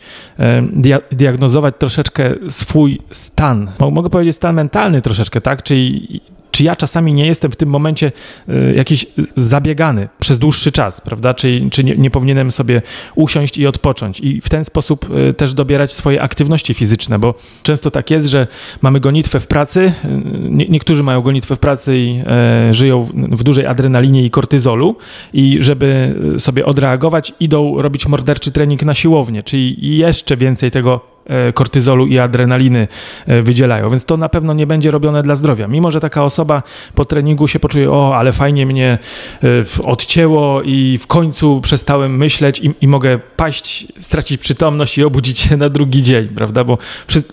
diagnozować 1.13 1.75
troszeczkę 1.79 2.35
swój 2.49 3.01
stan. 3.11 3.71
Mogę 3.91 4.11
powiedzieć 4.11 4.37
stan 4.37 4.55
mentalny 4.55 5.03
troszeczkę, 5.03 5.41
tak? 5.41 5.64
Czyli 5.65 6.21
czy 6.55 6.65
ja 6.65 6.77
czasami 6.77 7.13
nie 7.13 7.27
jestem 7.27 7.51
w 7.51 7.57
tym 7.57 7.69
momencie 7.69 8.13
y, 8.49 8.75
jakiś 8.77 9.07
zabiegany 9.37 10.09
przez 10.21 10.39
dłuższy 10.39 10.73
czas, 10.73 11.01
prawda? 11.01 11.35
Czy, 11.35 11.69
czy 11.71 11.85
nie, 11.85 11.97
nie, 11.97 12.11
powinienem 12.11 12.53
sobie 12.53 12.83
usiąść 13.15 13.59
i 13.59 13.67
odpocząć 13.67 14.21
i 14.21 14.41
w 14.41 14.49
ten 14.49 14.65
sposób 14.65 15.11
y, 15.31 15.33
też 15.33 15.55
dobierać 15.55 15.93
swoje 15.93 16.23
aktywności 16.23 16.75
fizyczne, 16.75 17.19
bo 17.19 17.35
często 17.63 17.91
tak 17.91 18.11
jest, 18.11 18.27
że 18.27 18.47
mamy 18.83 19.01
gonitwę 19.01 19.41
w 19.41 19.47
pracy, 19.47 19.93
y, 20.05 20.09
nie, 20.51 20.69
niektórzy 20.69 21.03
mają 21.03 21.23
gonitwę 21.23 21.57
w 21.57 21.59
pracy 21.59 21.99
i 21.99 22.23
e, 22.27 22.75
żyją 22.75 23.03
w, 23.03 23.13
w 23.13 23.43
dużej 23.43 23.67
adrenalinie 23.67 24.25
i 24.25 24.31
kortyzolu 24.31 24.97
i 25.33 25.59
żeby 25.61 26.15
sobie 26.39 26.67
odreagować, 26.67 27.33
idą 27.41 27.83
robić 27.83 28.09
morderczy 28.09 28.53
trening 28.53 28.83
na 28.83 28.95
siłownię, 28.95 29.43
czyli 29.43 29.97
jeszcze 29.99 30.37
więcej 30.37 30.71
tego 30.71 31.14
kortyzolu 31.55 32.07
i 32.07 32.19
adrenaliny 32.19 32.89
e, 33.27 33.43
wydzielają, 33.43 33.91
więc 33.91 34.05
to 34.05 34.17
na 34.17 34.29
pewno 34.29 34.53
nie 34.53 34.67
będzie 34.67 34.91
robione 34.91 35.23
dla 35.23 35.35
zdrowia. 35.35 35.69
Mimo, 35.69 35.91
że 35.91 36.01
taka 36.01 36.25
osoba 36.25 36.63
po 36.95 37.05
treningu 37.05 37.49
się 37.49 37.61
poczuje, 37.61 37.91
o, 37.91 38.17
ale 38.17 38.33
fajnie 38.33 38.67
mnie 38.67 38.99
e, 39.43 39.47
odcięło 39.85 40.63
i 40.63 40.99
w 40.99 41.07
końcu 41.07 41.61
przestałem 41.61 42.17
myśleć 42.17 42.61
i, 42.61 42.75
i 42.81 42.89
mogę 42.89 43.19
paść, 43.37 43.87
stracić 44.01 44.41
przytomność 44.41 44.99
i 44.99 45.05
obudzić 45.05 45.39
się 45.39 45.57
na 45.57 45.69
drugi 45.69 46.03
dzień, 46.03 46.29
prawda? 46.29 46.65
Bo, 46.65 46.79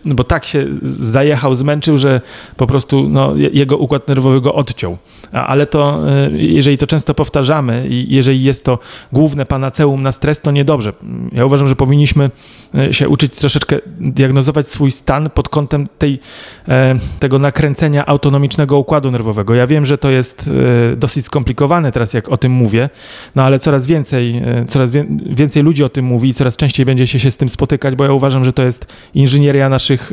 bo 0.06 0.24
tak 0.24 0.46
się 0.46 0.66
zajechał, 0.84 1.56
zmęczył, 1.56 1.98
że 1.98 2.22
po 2.58 2.68
prostu 2.68 3.10
no, 3.10 3.36
jego 3.36 3.78
układ 3.78 4.08
nerwowy 4.08 4.42
go 4.42 4.54
odciął. 4.54 4.98
Ale 5.32 5.66
to, 5.66 6.00
jeżeli 6.32 6.78
to 6.78 6.88
często 6.88 7.14
powtarzamy 7.14 7.88
i 7.90 8.16
jeżeli 8.16 8.44
jest 8.44 8.66
to 8.66 8.80
główne 9.12 9.46
panaceum 9.46 10.04
na 10.04 10.12
stres, 10.12 10.42
to 10.42 10.52
niedobrze. 10.52 10.94
Ja 11.32 11.46
uważam, 11.46 11.68
że 11.68 11.76
powinniśmy 11.76 12.32
e, 12.76 12.94
się 12.94 13.10
uczyć 13.10 13.38
troszeczkę 13.38 13.81
diagnozować 13.88 14.68
swój 14.68 14.92
stan 14.92 15.30
pod 15.30 15.50
kątem 15.50 15.88
tej, 15.98 16.20
e, 16.68 16.96
tego 17.20 17.40
nakręcenia 17.40 18.06
autonomicznego 18.06 18.78
układu 18.78 19.12
nerwowego. 19.12 19.56
Ja 19.56 19.68
wiem, 19.68 19.86
że 19.86 19.98
to 19.98 20.12
jest 20.12 20.50
e, 20.94 20.96
dosyć 20.96 21.26
skomplikowane 21.26 21.92
teraz, 21.92 22.14
jak 22.14 22.30
o 22.30 22.38
tym 22.38 22.52
mówię, 22.52 22.90
no 23.36 23.44
ale 23.44 23.60
coraz 23.60 23.86
więcej, 23.88 24.42
coraz 24.68 24.92
więcej 25.36 25.64
ludzi 25.64 25.84
o 25.84 25.90
tym 25.90 26.06
mówi 26.06 26.30
i 26.30 26.34
coraz 26.34 26.58
częściej 26.58 26.86
będzie 26.86 27.08
się, 27.08 27.20
się 27.20 27.32
z 27.32 27.38
tym 27.38 27.50
spotykać, 27.50 27.96
bo 27.96 28.04
ja 28.04 28.12
uważam, 28.12 28.46
że 28.46 28.54
to 28.54 28.64
jest 28.64 28.94
inżynieria 29.14 29.70
naszych 29.70 30.12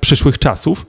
przyszłych 0.00 0.38
czasów, 0.38 0.86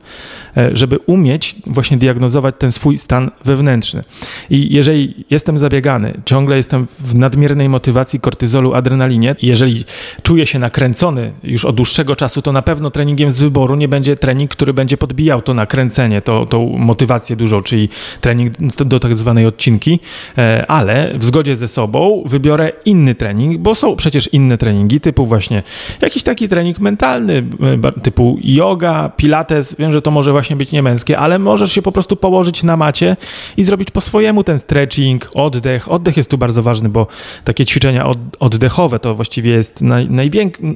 żeby 0.73 0.99
umieć 1.05 1.55
właśnie 1.65 1.97
diagnozować 1.97 2.55
ten 2.59 2.71
swój 2.71 2.97
stan 2.97 3.31
wewnętrzny. 3.45 4.03
I 4.49 4.73
jeżeli 4.73 5.25
jestem 5.29 5.57
zabiegany, 5.57 6.13
ciągle 6.25 6.57
jestem 6.57 6.87
w 6.99 7.15
nadmiernej 7.15 7.69
motywacji 7.69 8.19
kortyzolu, 8.19 8.73
adrenalinie, 8.73 9.35
jeżeli 9.41 9.85
czuję 10.23 10.45
się 10.45 10.59
nakręcony 10.59 11.31
już 11.43 11.65
od 11.65 11.75
dłuższego 11.75 12.12
czasu, 12.15 12.41
to 12.41 12.51
na 12.51 12.61
pewno 12.61 12.91
treningiem 12.91 13.31
z 13.31 13.41
wyboru 13.41 13.75
nie 13.75 13.87
będzie 13.87 14.15
trening, 14.15 14.51
który 14.51 14.73
będzie 14.73 14.97
podbijał 14.97 15.41
to 15.41 15.53
nakręcenie, 15.53 16.21
to, 16.21 16.45
tą 16.45 16.77
motywację 16.77 17.35
dużą, 17.35 17.61
czyli 17.61 17.89
trening 18.21 18.53
do 18.85 18.99
tak 18.99 19.17
zwanej 19.17 19.45
odcinki, 19.45 19.99
e, 20.37 20.65
ale 20.67 21.13
w 21.17 21.25
zgodzie 21.25 21.55
ze 21.55 21.67
sobą 21.67 22.23
wybiorę 22.25 22.71
inny 22.85 23.15
trening, 23.15 23.57
bo 23.57 23.75
są 23.75 23.95
przecież 23.95 24.29
inne 24.33 24.57
treningi, 24.57 24.99
typu 24.99 25.25
właśnie 25.25 25.63
jakiś 26.01 26.23
taki 26.23 26.49
trening 26.49 26.79
mentalny, 26.79 27.43
e, 27.83 28.01
typu 28.01 28.37
yoga, 28.43 29.09
pilates, 29.17 29.75
wiem, 29.79 29.93
że 29.93 30.01
to 30.01 30.11
może 30.11 30.31
właśnie 30.31 30.55
być 30.55 30.71
niemęskie, 30.71 31.17
ale 31.17 31.39
możesz 31.39 31.71
się 31.71 31.81
po 31.81 31.91
prostu 31.91 32.15
położyć 32.15 32.63
na 32.63 32.77
macie 32.77 33.17
i 33.57 33.63
zrobić 33.63 33.91
po 33.91 34.01
swojemu 34.01 34.43
ten 34.43 34.59
stretching, 34.59 35.29
oddech. 35.33 35.91
Oddech 35.91 36.17
jest 36.17 36.29
tu 36.29 36.37
bardzo 36.37 36.63
ważny, 36.63 36.89
bo 36.89 37.07
takie 37.43 37.65
ćwiczenia 37.65 38.05
oddechowe 38.39 38.99
to 38.99 39.15
właściwie 39.15 39.51
jest 39.51 39.81
naj, 39.81 40.31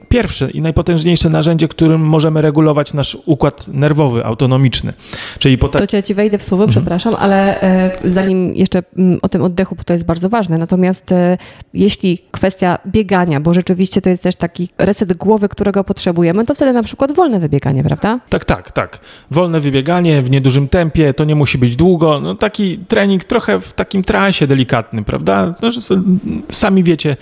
pierwsze 0.10 0.52
i 0.52 0.62
najpotężniejsze 0.62 1.27
narzędzie, 1.30 1.68
którym 1.68 2.02
możemy 2.02 2.42
regulować 2.42 2.94
nasz 2.94 3.18
układ 3.26 3.68
nerwowy, 3.68 4.26
autonomiczny. 4.26 4.94
Czyli 5.40 5.58
po 5.58 5.70
tak... 5.70 5.90
To 5.90 5.96
ja 5.96 6.02
ci 6.02 6.14
wejdę 6.14 6.38
w 6.38 6.44
słowo, 6.44 6.64
mhm. 6.64 6.72
przepraszam, 6.72 7.16
ale 7.20 7.62
e, 7.62 7.92
zanim 8.04 8.54
jeszcze 8.54 8.84
mm, 8.98 9.20
o 9.22 9.30
tym 9.30 9.42
oddechu, 9.42 9.76
bo 9.76 9.84
to 9.84 9.94
jest 9.94 10.06
bardzo 10.06 10.30
ważne. 10.30 10.58
Natomiast 10.58 11.12
e, 11.12 11.38
jeśli 11.74 12.20
kwestia 12.32 12.78
biegania, 12.88 13.40
bo 13.40 13.54
rzeczywiście 13.54 14.02
to 14.02 14.10
jest 14.10 14.24
też 14.24 14.36
taki 14.36 14.70
reset 14.78 15.14
głowy, 15.14 15.50
którego 15.50 15.84
potrzebujemy, 15.84 16.46
to 16.46 16.56
wtedy 16.56 16.74
na 16.74 16.84
przykład 16.84 17.12
wolne 17.12 17.40
wybieganie, 17.40 17.84
prawda? 17.84 18.20
Tak, 18.30 18.46
tak, 18.46 18.72
tak. 18.72 19.00
Wolne 19.32 19.60
wybieganie 19.60 20.22
w 20.22 20.32
niedużym 20.32 20.68
tempie, 20.68 21.14
to 21.14 21.24
nie 21.24 21.36
musi 21.36 21.58
być 21.58 21.76
długo. 21.76 22.20
No, 22.20 22.36
taki 22.36 22.78
trening 22.78 23.26
trochę 23.26 23.60
w 23.60 23.74
takim 23.74 24.04
transie 24.04 24.48
delikatnym, 24.48 25.06
prawda? 25.06 25.56
No, 25.62 25.72
że 25.72 25.82
sami 26.52 26.84
wiecie, 26.84 27.18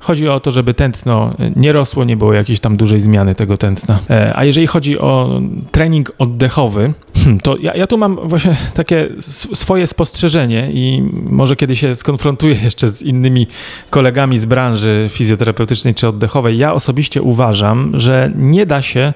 chodzi 0.00 0.28
o 0.28 0.40
to, 0.40 0.50
żeby 0.50 0.74
tętno 0.74 1.34
nie 1.56 1.72
rosło, 1.72 2.04
nie 2.04 2.16
było 2.16 2.32
jakiejś 2.32 2.60
tam 2.60 2.76
dużej 2.76 3.00
zmiany 3.00 3.34
tego 3.34 3.49
tętna. 3.56 3.98
E, 4.10 4.32
a 4.36 4.44
jeżeli 4.44 4.66
chodzi 4.66 4.98
o 4.98 5.40
trening 5.70 6.12
oddechowy, 6.18 6.94
hmm, 7.14 7.40
to 7.40 7.56
ja, 7.60 7.74
ja 7.74 7.86
tu 7.86 7.98
mam 7.98 8.28
właśnie 8.28 8.56
takie 8.74 9.08
swoje 9.54 9.86
spostrzeżenie 9.86 10.70
i 10.72 11.02
może 11.30 11.56
kiedy 11.56 11.76
się 11.76 11.96
skonfrontuję 11.96 12.54
jeszcze 12.64 12.88
z 12.88 13.02
innymi 13.02 13.46
kolegami 13.90 14.38
z 14.38 14.44
branży 14.44 15.06
fizjoterapeutycznej 15.12 15.94
czy 15.94 16.08
oddechowej, 16.08 16.58
ja 16.58 16.72
osobiście 16.72 17.22
uważam, 17.22 17.92
że 17.98 18.32
nie 18.36 18.66
da 18.66 18.82
się 18.82 19.12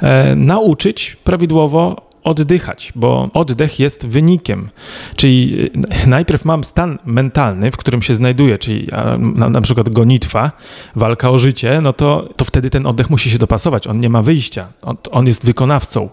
e, 0.00 0.36
nauczyć 0.36 1.16
prawidłowo 1.24 2.06
oddychać, 2.26 2.92
bo 2.94 3.30
oddech 3.34 3.80
jest 3.80 4.06
wynikiem. 4.06 4.68
Czyli 5.16 5.56
e, 6.04 6.06
najpierw 6.06 6.44
mam 6.44 6.64
stan 6.64 6.98
mentalny, 7.04 7.70
w 7.70 7.76
którym 7.76 8.02
się 8.02 8.14
znajduję, 8.14 8.58
czyli 8.58 8.88
na, 9.18 9.48
na, 9.48 9.60
przykład 9.60 9.88
gonitwa, 9.88 10.52
walka 10.96 11.30
o 11.30 11.38
życie, 11.38 11.80
no 11.80 11.92
to, 11.92 12.28
to 12.36 12.44
wtedy 12.44 12.70
ten 12.70 12.86
oddech 12.86 13.10
musi 13.10 13.30
się 13.30 13.38
dopasować. 13.38 13.86
On 13.86 14.00
nie 14.00 14.08
ma 14.08 14.22
wyjścia, 14.22 14.68
on, 14.82 14.96
on 15.10 15.26
jest 15.26 15.46
wykonawcą. 15.46 16.08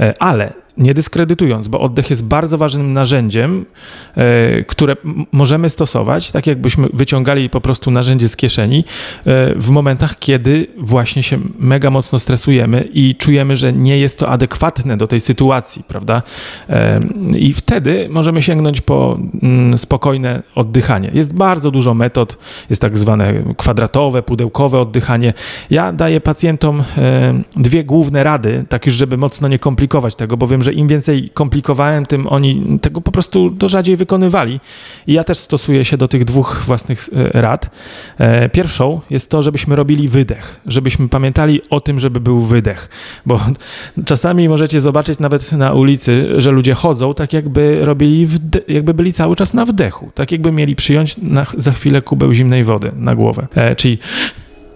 E, 0.00 0.22
ale 0.22 0.61
nie 0.78 0.94
dyskredytując, 0.94 1.68
bo 1.68 1.80
oddech 1.80 2.10
jest 2.10 2.24
bardzo 2.24 2.58
ważnym 2.58 2.92
narzędziem, 2.92 3.64
e, 4.16 4.62
które 4.64 4.96
możemy 5.32 5.70
stosować, 5.70 6.30
tak 6.30 6.46
jakbyśmy 6.46 6.88
wyciągali 6.92 7.50
po 7.50 7.60
prostu 7.60 7.90
narzędzie 7.90 8.28
z 8.28 8.36
kieszeni 8.36 8.78
e, 8.78 9.54
w 9.56 9.70
momentach, 9.70 10.18
kiedy 10.18 10.66
właśnie 10.78 11.22
się 11.22 11.38
mega 11.58 11.90
mocno 11.90 12.18
stresujemy 12.18 12.88
i 12.92 13.14
czujemy, 13.14 13.56
że 13.56 13.72
nie 13.72 13.98
jest 13.98 14.18
to 14.18 14.28
adekwatne 14.28 14.96
do 14.96 15.06
tej 15.06 15.20
sytuacji, 15.20 15.84
prawda? 15.88 16.22
E, 16.68 17.00
I 17.36 17.52
wtedy 17.52 18.08
możemy 18.10 18.42
sięgnąć 18.42 18.80
po 18.80 19.18
mm, 19.42 19.78
spokojne 19.78 20.42
oddychanie. 20.54 21.10
Jest 21.14 21.34
bardzo 21.34 21.70
dużo 21.70 21.94
metod, 21.94 22.38
jest 22.70 22.82
tak 22.82 22.98
zwane 22.98 23.34
kwadratowe, 23.56 24.22
pudełkowe 24.22 24.80
oddychanie. 24.80 25.34
Ja 25.70 25.92
daję 25.92 26.20
pacjentom 26.20 26.84
dwie 27.56 27.84
główne 27.84 28.24
rady, 28.24 28.64
tak 28.68 28.86
już, 28.86 28.94
żeby 28.94 29.16
mocno 29.16 29.48
nie 29.48 29.58
komplikować 29.58 30.14
tego, 30.14 30.36
bo 30.36 30.46
wiem, 30.46 30.61
że 30.62 30.72
im 30.72 30.88
więcej 30.88 31.30
komplikowałem, 31.34 32.06
tym 32.06 32.26
oni 32.26 32.78
tego 32.82 33.00
po 33.00 33.12
prostu 33.12 33.50
to 33.50 33.68
rzadziej 33.68 33.96
wykonywali. 33.96 34.60
I 35.06 35.12
ja 35.12 35.24
też 35.24 35.38
stosuję 35.38 35.84
się 35.84 35.96
do 35.96 36.08
tych 36.08 36.24
dwóch 36.24 36.62
własnych 36.66 37.08
e, 37.12 37.40
rad. 37.42 37.70
E, 38.18 38.48
pierwszą 38.48 39.00
jest 39.10 39.30
to, 39.30 39.42
żebyśmy 39.42 39.76
robili 39.76 40.08
wydech, 40.08 40.60
żebyśmy 40.66 41.08
pamiętali 41.08 41.60
o 41.70 41.80
tym, 41.80 42.00
żeby 42.00 42.20
był 42.20 42.40
wydech, 42.40 42.88
bo 43.26 43.40
czasami 44.10 44.48
możecie 44.48 44.80
zobaczyć 44.80 45.18
nawet 45.18 45.52
na 45.52 45.72
ulicy, 45.72 46.28
że 46.36 46.50
ludzie 46.50 46.74
chodzą 46.74 47.14
tak 47.14 47.32
jakby 47.32 47.84
robili, 47.84 48.28
jakby 48.68 48.94
byli 48.94 49.12
cały 49.12 49.36
czas 49.36 49.54
na 49.54 49.64
wdechu, 49.64 50.10
tak 50.14 50.32
jakby 50.32 50.52
mieli 50.52 50.76
przyjąć 50.76 51.16
na, 51.16 51.46
za 51.56 51.72
chwilę 51.72 52.02
kubeł 52.02 52.32
zimnej 52.32 52.64
wody 52.64 52.92
na 52.96 53.14
głowę. 53.14 53.46
E, 53.54 53.76
czyli 53.76 53.98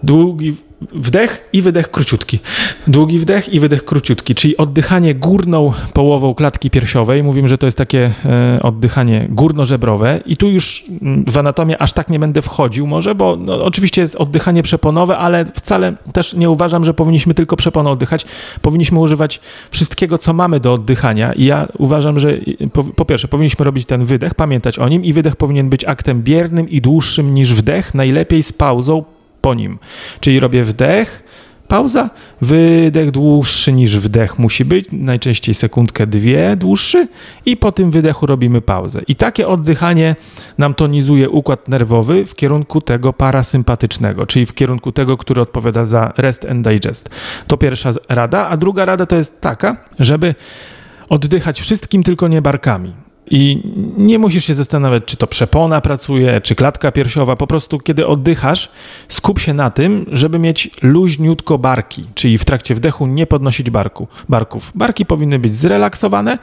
długi 0.03 0.53
wdech 0.81 1.49
i 1.53 1.61
wydech 1.61 1.91
króciutki. 1.91 2.39
Długi 2.87 3.19
wdech 3.19 3.53
i 3.53 3.59
wydech 3.59 3.85
króciutki, 3.85 4.35
czyli 4.35 4.57
oddychanie 4.57 5.15
górną 5.15 5.73
połową 5.93 6.35
klatki 6.35 6.69
piersiowej. 6.69 7.23
Mówimy, 7.23 7.47
że 7.47 7.57
to 7.57 7.67
jest 7.67 7.77
takie 7.77 8.13
e, 8.25 8.59
oddychanie 8.63 9.27
górnożebrowe 9.29 10.19
i 10.25 10.37
tu 10.37 10.49
już 10.49 10.85
mm, 11.01 11.25
w 11.25 11.37
anatomię 11.37 11.81
aż 11.81 11.93
tak 11.93 12.09
nie 12.09 12.19
będę 12.19 12.41
wchodził 12.41 12.87
może, 12.87 13.15
bo 13.15 13.35
no, 13.35 13.63
oczywiście 13.65 14.01
jest 14.01 14.15
oddychanie 14.15 14.63
przeponowe, 14.63 15.17
ale 15.17 15.45
wcale 15.45 15.93
też 16.13 16.33
nie 16.33 16.49
uważam, 16.49 16.83
że 16.83 16.93
powinniśmy 16.93 17.33
tylko 17.33 17.55
przeponą 17.55 17.91
oddychać. 17.91 18.25
Powinniśmy 18.61 18.99
używać 18.99 19.39
wszystkiego, 19.71 20.17
co 20.17 20.33
mamy 20.33 20.59
do 20.59 20.73
oddychania 20.73 21.33
i 21.33 21.45
ja 21.45 21.67
uważam, 21.77 22.19
że 22.19 22.37
po, 22.73 22.83
po 22.83 23.05
pierwsze 23.05 23.27
powinniśmy 23.27 23.65
robić 23.65 23.85
ten 23.85 24.05
wydech, 24.05 24.35
pamiętać 24.35 24.79
o 24.79 24.89
nim 24.89 25.05
i 25.05 25.13
wydech 25.13 25.35
powinien 25.35 25.69
być 25.69 25.85
aktem 25.85 26.23
biernym 26.23 26.69
i 26.69 26.81
dłuższym 26.81 27.33
niż 27.33 27.53
wdech, 27.53 27.93
najlepiej 27.93 28.43
z 28.43 28.53
pauzą 28.53 29.03
po 29.47 29.53
nim. 29.53 29.79
Czyli 30.19 30.39
robię 30.39 30.63
wdech, 30.63 31.23
pauza, 31.67 32.09
wydech 32.41 33.11
dłuższy 33.11 33.73
niż 33.73 33.97
wdech 33.97 34.39
musi 34.39 34.65
być, 34.65 34.85
najczęściej 34.91 35.55
sekundkę, 35.55 36.07
dwie 36.07 36.55
dłuższy 36.55 37.07
i 37.45 37.57
po 37.57 37.71
tym 37.71 37.91
wydechu 37.91 38.25
robimy 38.25 38.61
pauzę. 38.61 39.01
I 39.07 39.15
takie 39.15 39.47
oddychanie 39.47 40.15
nam 40.57 40.73
tonizuje 40.73 41.29
układ 41.29 41.67
nerwowy 41.67 42.25
w 42.25 42.35
kierunku 42.35 42.81
tego 42.81 43.13
parasympatycznego, 43.13 44.25
czyli 44.25 44.45
w 44.45 44.53
kierunku 44.53 44.91
tego, 44.91 45.17
który 45.17 45.41
odpowiada 45.41 45.85
za 45.85 46.13
rest 46.17 46.45
and 46.45 46.67
digest. 46.67 47.09
To 47.47 47.57
pierwsza 47.57 47.91
rada, 48.09 48.47
a 48.47 48.57
druga 48.57 48.85
rada 48.85 49.05
to 49.05 49.15
jest 49.15 49.41
taka, 49.41 49.77
żeby 49.99 50.35
oddychać 51.09 51.61
wszystkim, 51.61 52.03
tylko 52.03 52.27
nie 52.27 52.41
barkami. 52.41 53.06
I 53.31 53.63
nie 53.97 54.19
musisz 54.19 54.45
się 54.45 54.55
zastanawiać, 54.55 55.03
czy 55.05 55.17
to 55.17 55.27
przepona 55.27 55.81
pracuje, 55.81 56.41
czy 56.41 56.55
klatka 56.55 56.91
piersiowa. 56.91 57.35
Po 57.35 57.47
prostu, 57.47 57.79
kiedy 57.79 58.07
oddychasz, 58.07 58.69
skup 59.07 59.39
się 59.39 59.53
na 59.53 59.71
tym, 59.71 60.05
żeby 60.11 60.39
mieć 60.39 60.69
luźniutko 60.81 61.57
barki, 61.57 62.05
czyli 62.15 62.37
w 62.37 62.45
trakcie 62.45 62.75
wdechu 62.75 63.07
nie 63.07 63.27
podnosić 63.27 63.69
barku, 63.69 64.07
barków. 64.29 64.71
Barki 64.75 65.05
powinny 65.05 65.39
być 65.39 65.55
zrelaksowane, 65.55 66.37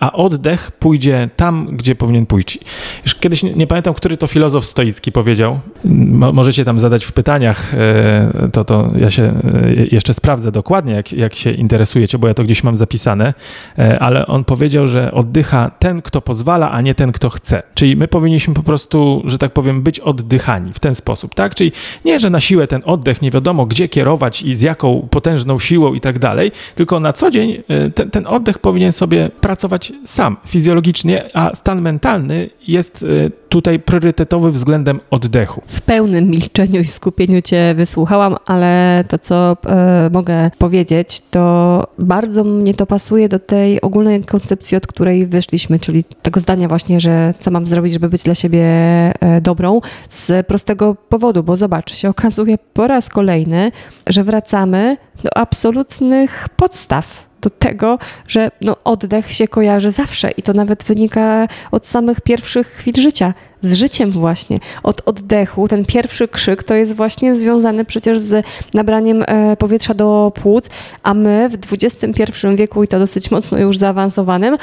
a 0.00 0.12
oddech 0.12 0.70
pójdzie 0.70 1.30
tam, 1.36 1.68
gdzie 1.72 1.94
powinien 1.94 2.26
pójść. 2.26 2.58
Już 3.04 3.14
kiedyś 3.14 3.42
nie, 3.42 3.52
nie 3.52 3.66
pamiętam, 3.66 3.94
który 3.94 4.16
to 4.16 4.26
filozof 4.26 4.64
stoicki 4.64 5.12
powiedział. 5.12 5.60
Mo, 5.84 6.32
możecie 6.32 6.64
tam 6.64 6.78
zadać 6.78 7.04
w 7.04 7.12
pytaniach, 7.12 7.74
e, 7.74 8.48
to, 8.52 8.64
to 8.64 8.90
ja 8.96 9.10
się 9.10 9.22
e, 9.22 9.86
jeszcze 9.90 10.14
sprawdzę 10.14 10.52
dokładnie, 10.52 10.92
jak, 10.92 11.12
jak 11.12 11.34
się 11.34 11.50
interesujecie, 11.50 12.18
bo 12.18 12.28
ja 12.28 12.34
to 12.34 12.44
gdzieś 12.44 12.64
mam 12.64 12.76
zapisane, 12.76 13.34
e, 13.78 13.98
ale 13.98 14.26
on 14.26 14.44
powiedział, 14.44 14.88
że 14.88 15.12
oddycha 15.12 15.70
ten, 15.78 16.02
kto 16.02 16.20
pozwala, 16.20 16.70
a 16.70 16.80
nie 16.80 16.94
ten, 16.94 17.12
kto 17.12 17.30
chce. 17.30 17.62
Czyli 17.74 17.96
my 17.96 18.08
powinniśmy 18.08 18.54
po 18.54 18.62
prostu, 18.62 19.22
że 19.24 19.38
tak 19.38 19.52
powiem, 19.52 19.82
być 19.82 20.00
oddychani 20.00 20.72
w 20.72 20.80
ten 20.80 20.94
sposób, 20.94 21.34
tak? 21.34 21.54
Czyli 21.54 21.72
nie, 22.04 22.20
że 22.20 22.30
na 22.30 22.40
siłę 22.40 22.66
ten 22.66 22.82
oddech 22.84 23.22
nie 23.22 23.30
wiadomo 23.30 23.66
gdzie 23.66 23.88
kierować 23.88 24.42
i 24.42 24.54
z 24.54 24.60
jaką 24.60 25.08
potężną 25.10 25.58
siłą 25.58 25.94
i 25.94 26.00
tak 26.00 26.18
dalej, 26.18 26.52
tylko 26.74 27.00
na 27.00 27.12
co 27.12 27.30
dzień 27.30 27.62
ten, 27.94 28.10
ten 28.10 28.26
oddech 28.26 28.58
powinien 28.58 28.92
sobie 28.92 29.30
pracować 29.40 29.87
sam, 30.04 30.36
fizjologicznie, 30.46 31.30
a 31.34 31.54
stan 31.54 31.82
mentalny 31.82 32.50
jest 32.66 33.04
tutaj 33.48 33.78
priorytetowy 33.78 34.50
względem 34.50 35.00
oddechu. 35.10 35.62
W 35.66 35.80
pełnym 35.80 36.30
milczeniu 36.30 36.80
i 36.80 36.84
skupieniu 36.84 37.42
Cię 37.42 37.74
wysłuchałam, 37.76 38.36
ale 38.46 39.04
to, 39.08 39.18
co 39.18 39.56
e, 39.66 40.10
mogę 40.12 40.50
powiedzieć, 40.58 41.20
to 41.30 41.86
bardzo 41.98 42.44
mnie 42.44 42.74
to 42.74 42.86
pasuje 42.86 43.28
do 43.28 43.38
tej 43.38 43.80
ogólnej 43.80 44.24
koncepcji, 44.24 44.76
od 44.76 44.86
której 44.86 45.26
wyszliśmy, 45.26 45.80
czyli 45.80 46.04
tego 46.22 46.40
zdania 46.40 46.68
właśnie, 46.68 47.00
że 47.00 47.34
co 47.38 47.50
mam 47.50 47.66
zrobić, 47.66 47.92
żeby 47.92 48.08
być 48.08 48.22
dla 48.22 48.34
siebie 48.34 48.64
e, 48.64 49.40
dobrą, 49.40 49.80
z 50.08 50.46
prostego 50.46 50.96
powodu, 51.08 51.42
bo 51.42 51.56
zobacz, 51.56 51.94
się 51.94 52.08
okazuje 52.08 52.58
po 52.72 52.86
raz 52.86 53.08
kolejny, 53.08 53.72
że 54.06 54.24
wracamy 54.24 54.96
do 55.24 55.36
absolutnych 55.36 56.48
podstaw 56.56 57.27
do 57.40 57.50
tego, 57.50 57.98
że 58.28 58.50
no, 58.60 58.76
oddech 58.84 59.32
się 59.32 59.48
kojarzy 59.48 59.90
zawsze 59.90 60.30
i 60.30 60.42
to 60.42 60.52
nawet 60.52 60.84
wynika 60.84 61.48
od 61.70 61.86
samych 61.86 62.20
pierwszych 62.20 62.66
chwil 62.66 62.94
życia, 62.94 63.34
z 63.62 63.72
życiem 63.72 64.10
właśnie. 64.10 64.58
Od 64.82 65.08
oddechu, 65.08 65.68
ten 65.68 65.84
pierwszy 65.84 66.28
krzyk 66.28 66.62
to 66.62 66.74
jest 66.74 66.96
właśnie 66.96 67.36
związany 67.36 67.84
przecież 67.84 68.20
z 68.20 68.46
nabraniem 68.74 69.24
e, 69.26 69.56
powietrza 69.56 69.94
do 69.94 70.32
płuc, 70.34 70.70
a 71.02 71.14
my 71.14 71.48
w 71.48 71.72
XXI 71.72 72.22
wieku 72.54 72.82
i 72.82 72.88
to 72.88 72.98
dosyć 72.98 73.30
mocno 73.30 73.58
już 73.58 73.78
zaawansowanym, 73.78 74.56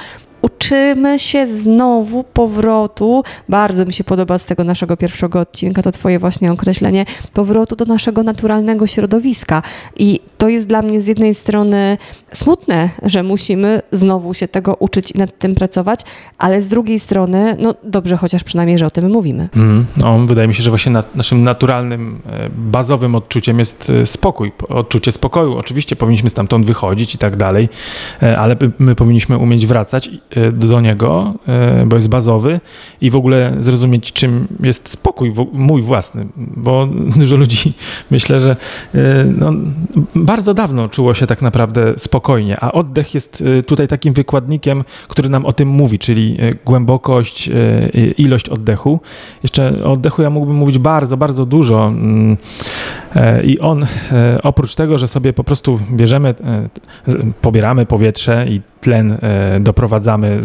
uczymy 0.46 1.20
się 1.20 1.48
znowu 1.48 2.24
powrotu, 2.24 3.24
bardzo 3.50 3.86
mi 3.86 3.94
się 3.94 4.04
podoba 4.04 4.38
z 4.38 4.46
tego 4.46 4.64
naszego 4.64 4.98
pierwszego 4.98 5.40
odcinka, 5.40 5.82
to 5.82 5.92
twoje 5.92 6.20
właśnie 6.20 6.52
określenie, 6.52 7.06
powrotu 7.34 7.76
do 7.76 7.86
naszego 7.86 8.24
naturalnego 8.24 8.88
środowiska. 8.88 9.64
I 9.98 10.20
to 10.38 10.50
jest 10.50 10.68
dla 10.68 10.82
mnie 10.82 11.02
z 11.02 11.08
jednej 11.08 11.34
strony 11.34 11.98
smutne, 12.32 12.90
że 13.04 13.24
musimy 13.24 13.82
znowu 13.92 14.34
się 14.34 14.48
tego 14.48 14.76
uczyć 14.80 15.12
i 15.12 15.18
nad 15.18 15.40
tym 15.40 15.56
pracować, 15.56 16.00
ale 16.38 16.62
z 16.62 16.68
drugiej 16.68 17.00
strony, 17.00 17.58
no 17.60 17.76
dobrze, 17.84 18.18
chociaż 18.18 18.44
przynajmniej, 18.44 18.78
że 18.78 18.86
o 18.86 18.90
tym 18.90 19.12
mówimy. 19.12 19.50
Mm, 19.56 19.86
no, 19.98 20.20
wydaje 20.20 20.48
mi 20.48 20.54
się, 20.54 20.64
że 20.64 20.70
właśnie 20.70 20.92
na, 20.92 21.04
naszym 21.16 21.44
naturalnym, 21.44 22.22
e, 22.26 22.50
bazowym 22.50 23.16
odczuciem 23.16 23.60
jest 23.60 23.90
e, 23.90 24.06
spokój, 24.06 24.52
odczucie 24.70 25.12
spokoju. 25.12 25.58
Oczywiście 25.58 25.96
powinniśmy 25.96 26.30
stamtąd 26.30 26.66
wychodzić 26.66 27.16
i 27.16 27.18
tak 27.18 27.36
dalej, 27.36 27.70
e, 28.24 28.38
ale 28.38 28.56
my 28.80 28.96
powinniśmy 28.96 29.38
umieć 29.38 29.68
wracać 29.68 30.10
do 30.54 30.82
niego, 30.82 31.34
e, 31.48 31.86
bo 31.86 31.96
jest 31.96 32.10
bazowy 32.10 32.60
i 33.02 33.10
w 33.10 33.16
ogóle 33.16 33.56
zrozumieć, 33.60 34.14
czym 34.14 34.48
jest 34.60 34.90
spokój 34.90 35.34
mój 35.54 35.82
własny, 35.82 36.28
bo 36.38 36.88
dużo 37.20 37.36
ludzi 37.36 37.74
myślę, 38.12 38.42
że 38.42 38.56
e, 38.96 39.26
no, 39.38 39.54
bardzo 40.16 40.54
dawno 40.54 40.90
czuło 40.90 41.14
się 41.14 41.28
tak 41.28 41.42
naprawdę 41.42 41.94
spokojnie, 41.98 42.58
a 42.60 42.72
oddech 42.72 43.14
jest 43.14 43.44
tutaj 43.68 43.88
takim 43.88 44.14
wykładnikiem, 44.14 44.84
który 45.08 45.30
nam 45.30 45.46
o 45.46 45.54
tym 45.54 45.70
mówi, 45.70 46.00
czyli 46.00 46.38
głębokość, 46.66 47.50
ilość 48.18 48.50
oddechu. 48.50 49.00
Jeszcze 49.44 49.84
o 49.84 49.92
oddechu 49.92 50.22
ja 50.22 50.30
mógłbym 50.30 50.56
mówić 50.56 50.78
bardzo, 50.78 51.18
bardzo 51.18 51.46
dużo 51.46 51.88
mm, 51.88 52.38
i 53.44 53.60
on 53.60 53.86
oprócz 54.44 54.76
tego, 54.76 54.98
że 54.98 55.08
sobie 55.08 55.34
po 55.34 55.44
prostu 55.44 55.80
bierzemy, 55.92 56.36
pobieramy 57.42 57.86
powietrze 57.86 58.46
i 58.48 58.62
tlen 58.86 59.18
e, 59.22 59.60
doprowadzamy 59.60 60.40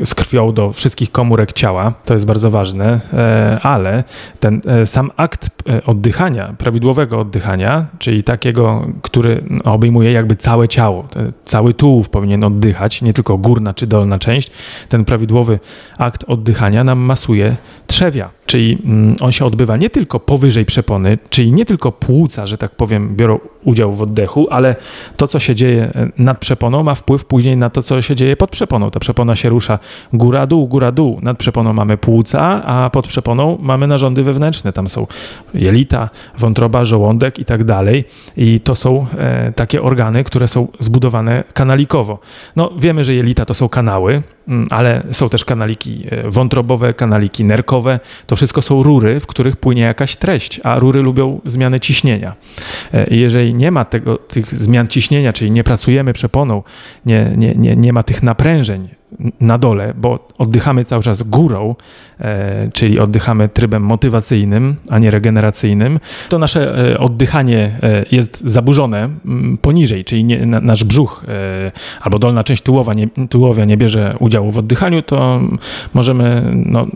e, 0.00 0.06
z 0.06 0.14
krwią 0.14 0.52
do 0.52 0.72
wszystkich 0.72 1.12
komórek 1.12 1.52
ciała, 1.52 1.92
to 2.04 2.14
jest 2.14 2.26
bardzo 2.26 2.50
ważne, 2.50 3.00
e, 3.12 3.58
ale 3.62 4.04
ten 4.40 4.60
sam 4.84 5.10
akt 5.16 5.48
oddychania, 5.86 6.54
prawidłowego 6.58 7.20
oddychania, 7.20 7.86
czyli 7.98 8.24
takiego, 8.24 8.86
który 9.02 9.44
obejmuje 9.64 10.12
jakby 10.12 10.36
całe 10.36 10.68
ciało, 10.68 11.08
cały 11.44 11.74
tułów 11.74 12.08
powinien 12.08 12.44
oddychać, 12.44 13.02
nie 13.02 13.12
tylko 13.12 13.38
górna 13.38 13.74
czy 13.74 13.86
dolna 13.86 14.18
część, 14.18 14.50
ten 14.88 15.04
prawidłowy 15.04 15.58
akt 15.98 16.24
oddychania 16.28 16.84
nam 16.84 16.98
masuje 16.98 17.56
trzewia. 17.94 18.30
Czyli 18.46 18.78
mm, 18.84 19.16
on 19.20 19.32
się 19.32 19.44
odbywa 19.44 19.76
nie 19.76 19.90
tylko 19.90 20.20
powyżej 20.20 20.64
przepony, 20.64 21.18
czyli 21.30 21.52
nie 21.52 21.64
tylko 21.64 21.92
płuca, 21.92 22.46
że 22.46 22.58
tak 22.58 22.70
powiem, 22.70 23.16
biorą 23.16 23.38
udział 23.64 23.92
w 23.92 24.02
oddechu, 24.02 24.46
ale 24.50 24.76
to, 25.16 25.28
co 25.28 25.38
się 25.38 25.54
dzieje 25.54 25.82
e, 25.82 26.08
nad 26.18 26.38
przeponą, 26.38 26.82
ma 26.82 26.94
wpływ 26.94 27.24
później 27.24 27.56
na 27.56 27.70
to, 27.70 27.82
co 27.82 28.02
się 28.02 28.14
dzieje 28.16 28.36
pod 28.36 28.50
przeponą. 28.50 28.90
Ta 28.90 29.00
przepona 29.00 29.36
się 29.36 29.48
rusza 29.48 29.78
góra-dół, 30.12 30.66
góra-dół. 30.66 31.18
Nad 31.22 31.38
przeponą 31.38 31.72
mamy 31.72 31.96
płuca, 31.96 32.64
a 32.64 32.90
pod 32.90 33.06
przeponą 33.06 33.58
mamy 33.60 33.86
narządy 33.86 34.22
wewnętrzne. 34.22 34.72
Tam 34.72 34.88
są 34.88 35.06
jelita, 35.54 36.10
wątroba, 36.38 36.84
żołądek 36.84 37.38
i 37.38 37.44
tak 37.44 37.64
dalej. 37.64 38.04
I 38.36 38.60
to 38.60 38.76
są 38.76 39.06
e, 39.18 39.52
takie 39.52 39.82
organy, 39.82 40.24
które 40.24 40.48
są 40.48 40.68
zbudowane 40.78 41.44
kanalikowo. 41.52 42.18
No, 42.56 42.70
wiemy, 42.78 43.04
że 43.04 43.14
jelita 43.14 43.44
to 43.44 43.54
są 43.54 43.68
kanały, 43.68 44.22
ale 44.70 45.02
są 45.12 45.28
też 45.28 45.44
kanaliki 45.44 46.06
e, 46.10 46.30
wątrobowe, 46.30 46.94
kanaliki 46.94 47.44
nerkowe. 47.44 48.00
To 48.26 48.36
wszystko 48.36 48.62
są 48.62 48.82
rury, 48.82 49.20
w 49.20 49.26
których 49.26 49.56
płynie 49.56 49.82
jakaś 49.82 50.16
treść, 50.16 50.60
a 50.64 50.78
rury 50.78 51.02
lubią 51.02 51.40
zmiany 51.44 51.80
ciśnienia. 51.80 52.34
E, 52.94 53.06
jeżeli 53.14 53.54
nie 53.54 53.70
ma 53.70 53.84
tego, 53.84 54.18
tych 54.18 54.54
zmian 54.54 54.88
ciśnienia, 54.88 55.32
czyli 55.32 55.50
nie 55.50 55.64
pracujemy 55.64 56.12
przeponą, 56.12 56.62
nie, 57.06 57.32
nie, 57.36 57.54
nie, 57.54 57.76
nie 57.76 57.92
ma 57.92 58.02
tych 58.02 58.22
naprężeń, 58.22 58.88
na 59.40 59.58
dole, 59.58 59.94
bo 59.96 60.28
oddychamy 60.38 60.84
cały 60.84 61.02
czas 61.02 61.22
górą, 61.22 61.74
e, 62.20 62.70
czyli 62.72 62.98
oddychamy 62.98 63.48
trybem 63.48 63.82
motywacyjnym, 63.82 64.76
a 64.90 64.98
nie 64.98 65.10
regeneracyjnym, 65.10 66.00
to 66.28 66.38
nasze 66.38 66.92
e, 66.92 66.98
oddychanie 66.98 67.78
e, 67.82 68.04
jest 68.12 68.42
zaburzone 68.46 69.08
m, 69.26 69.58
poniżej, 69.62 70.04
czyli 70.04 70.24
nie, 70.24 70.46
na, 70.46 70.60
nasz 70.60 70.84
brzuch 70.84 71.24
albo 72.00 72.18
dolna 72.18 72.44
część 72.44 72.62
tułowa 72.62 72.94
nie, 72.94 73.08
tułowia 73.30 73.64
nie 73.64 73.76
bierze 73.76 74.16
udziału 74.20 74.52
w 74.52 74.58
oddychaniu, 74.58 75.02
to 75.02 75.40
możemy 75.94 76.52
no, 76.66 76.86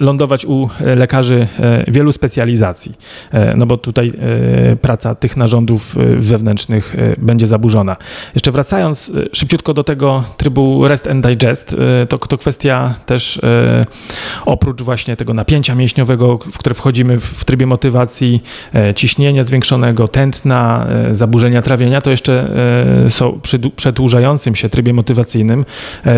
lądować 0.00 0.46
u 0.46 0.68
lekarzy 0.80 1.48
wielu 1.88 2.12
specjalizacji, 2.12 2.94
no 3.56 3.66
bo 3.66 3.76
tutaj 3.76 4.12
praca 4.80 5.14
tych 5.14 5.36
narządów 5.36 5.96
wewnętrznych 6.16 6.96
będzie 7.18 7.46
zaburzona. 7.46 7.96
Jeszcze 8.34 8.50
wracając 8.50 9.12
szybciutko 9.32 9.74
do 9.74 9.84
tego 9.84 10.24
trybu 10.36 10.88
rest 10.88 10.99
and 11.06 11.26
digest, 11.26 11.72
y, 11.72 12.06
to, 12.06 12.18
to 12.18 12.38
kwestia 12.38 12.94
też 13.06 13.36
y, 13.36 13.40
oprócz 14.46 14.82
właśnie 14.82 15.16
tego 15.16 15.34
napięcia 15.34 15.74
mięśniowego, 15.74 16.38
w 16.38 16.58
które 16.58 16.74
wchodzimy 16.74 17.20
w 17.20 17.44
trybie 17.44 17.66
motywacji, 17.66 18.42
y, 18.90 18.94
ciśnienia 18.94 19.42
zwiększonego, 19.42 20.08
tętna, 20.08 20.86
zaburzenia 21.10 21.62
trawienia, 21.62 22.00
to 22.00 22.10
jeszcze 22.10 22.50
są 23.08 23.40
przy 23.42 23.58
przedłużającym 23.58 24.54
się 24.54 24.68
trybie 24.68 24.92
motywacyjnym 24.92 25.64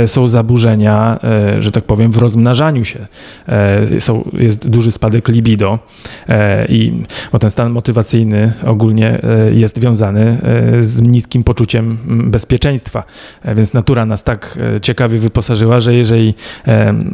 są 0.06 0.28
zaburzenia, 0.28 1.18
że 1.58 1.72
tak 1.72 1.84
powiem, 1.84 2.12
w 2.12 2.16
rozmnażaniu 2.16 2.84
się. 2.84 3.06
Są, 3.98 4.30
jest 4.32 4.68
duży 4.68 4.92
spadek 4.92 5.28
libido 5.28 5.78
i 6.68 6.92
bo 7.32 7.38
ten 7.38 7.50
stan 7.50 7.72
motywacyjny 7.72 8.52
ogólnie 8.66 9.20
jest 9.52 9.78
wiązany 9.78 10.38
z 10.80 11.02
niskim 11.02 11.44
poczuciem 11.44 11.98
bezpieczeństwa, 12.30 13.04
więc 13.44 13.74
natura 13.74 14.06
nas 14.06 14.24
tak 14.24 14.58
ciekawie 14.80 15.18
wyposażyła, 15.18 15.80
że 15.80 15.94
jeżeli 15.94 16.34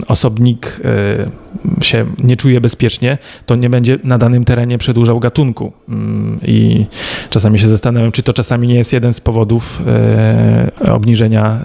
osobnik 0.08 0.80
e, 0.84 1.84
się 1.84 2.06
nie 2.18 2.36
czuje 2.36 2.60
bezpiecznie, 2.60 3.18
to 3.46 3.56
nie 3.56 3.70
będzie 3.70 3.98
na 4.04 4.18
danym 4.18 4.44
terenie 4.44 4.78
przedłużał 4.78 5.20
gatunku. 5.20 5.72
Mm, 5.88 6.40
I 6.42 6.86
czasami 7.30 7.58
się 7.58 7.68
zastanawiam, 7.68 8.12
czy 8.12 8.22
to 8.22 8.32
czasami 8.32 8.68
nie 8.68 8.74
jest 8.74 8.92
jeden 8.92 9.12
z 9.12 9.20
powodów 9.20 9.82
e, 9.86 10.92
obniżenia 10.92 11.60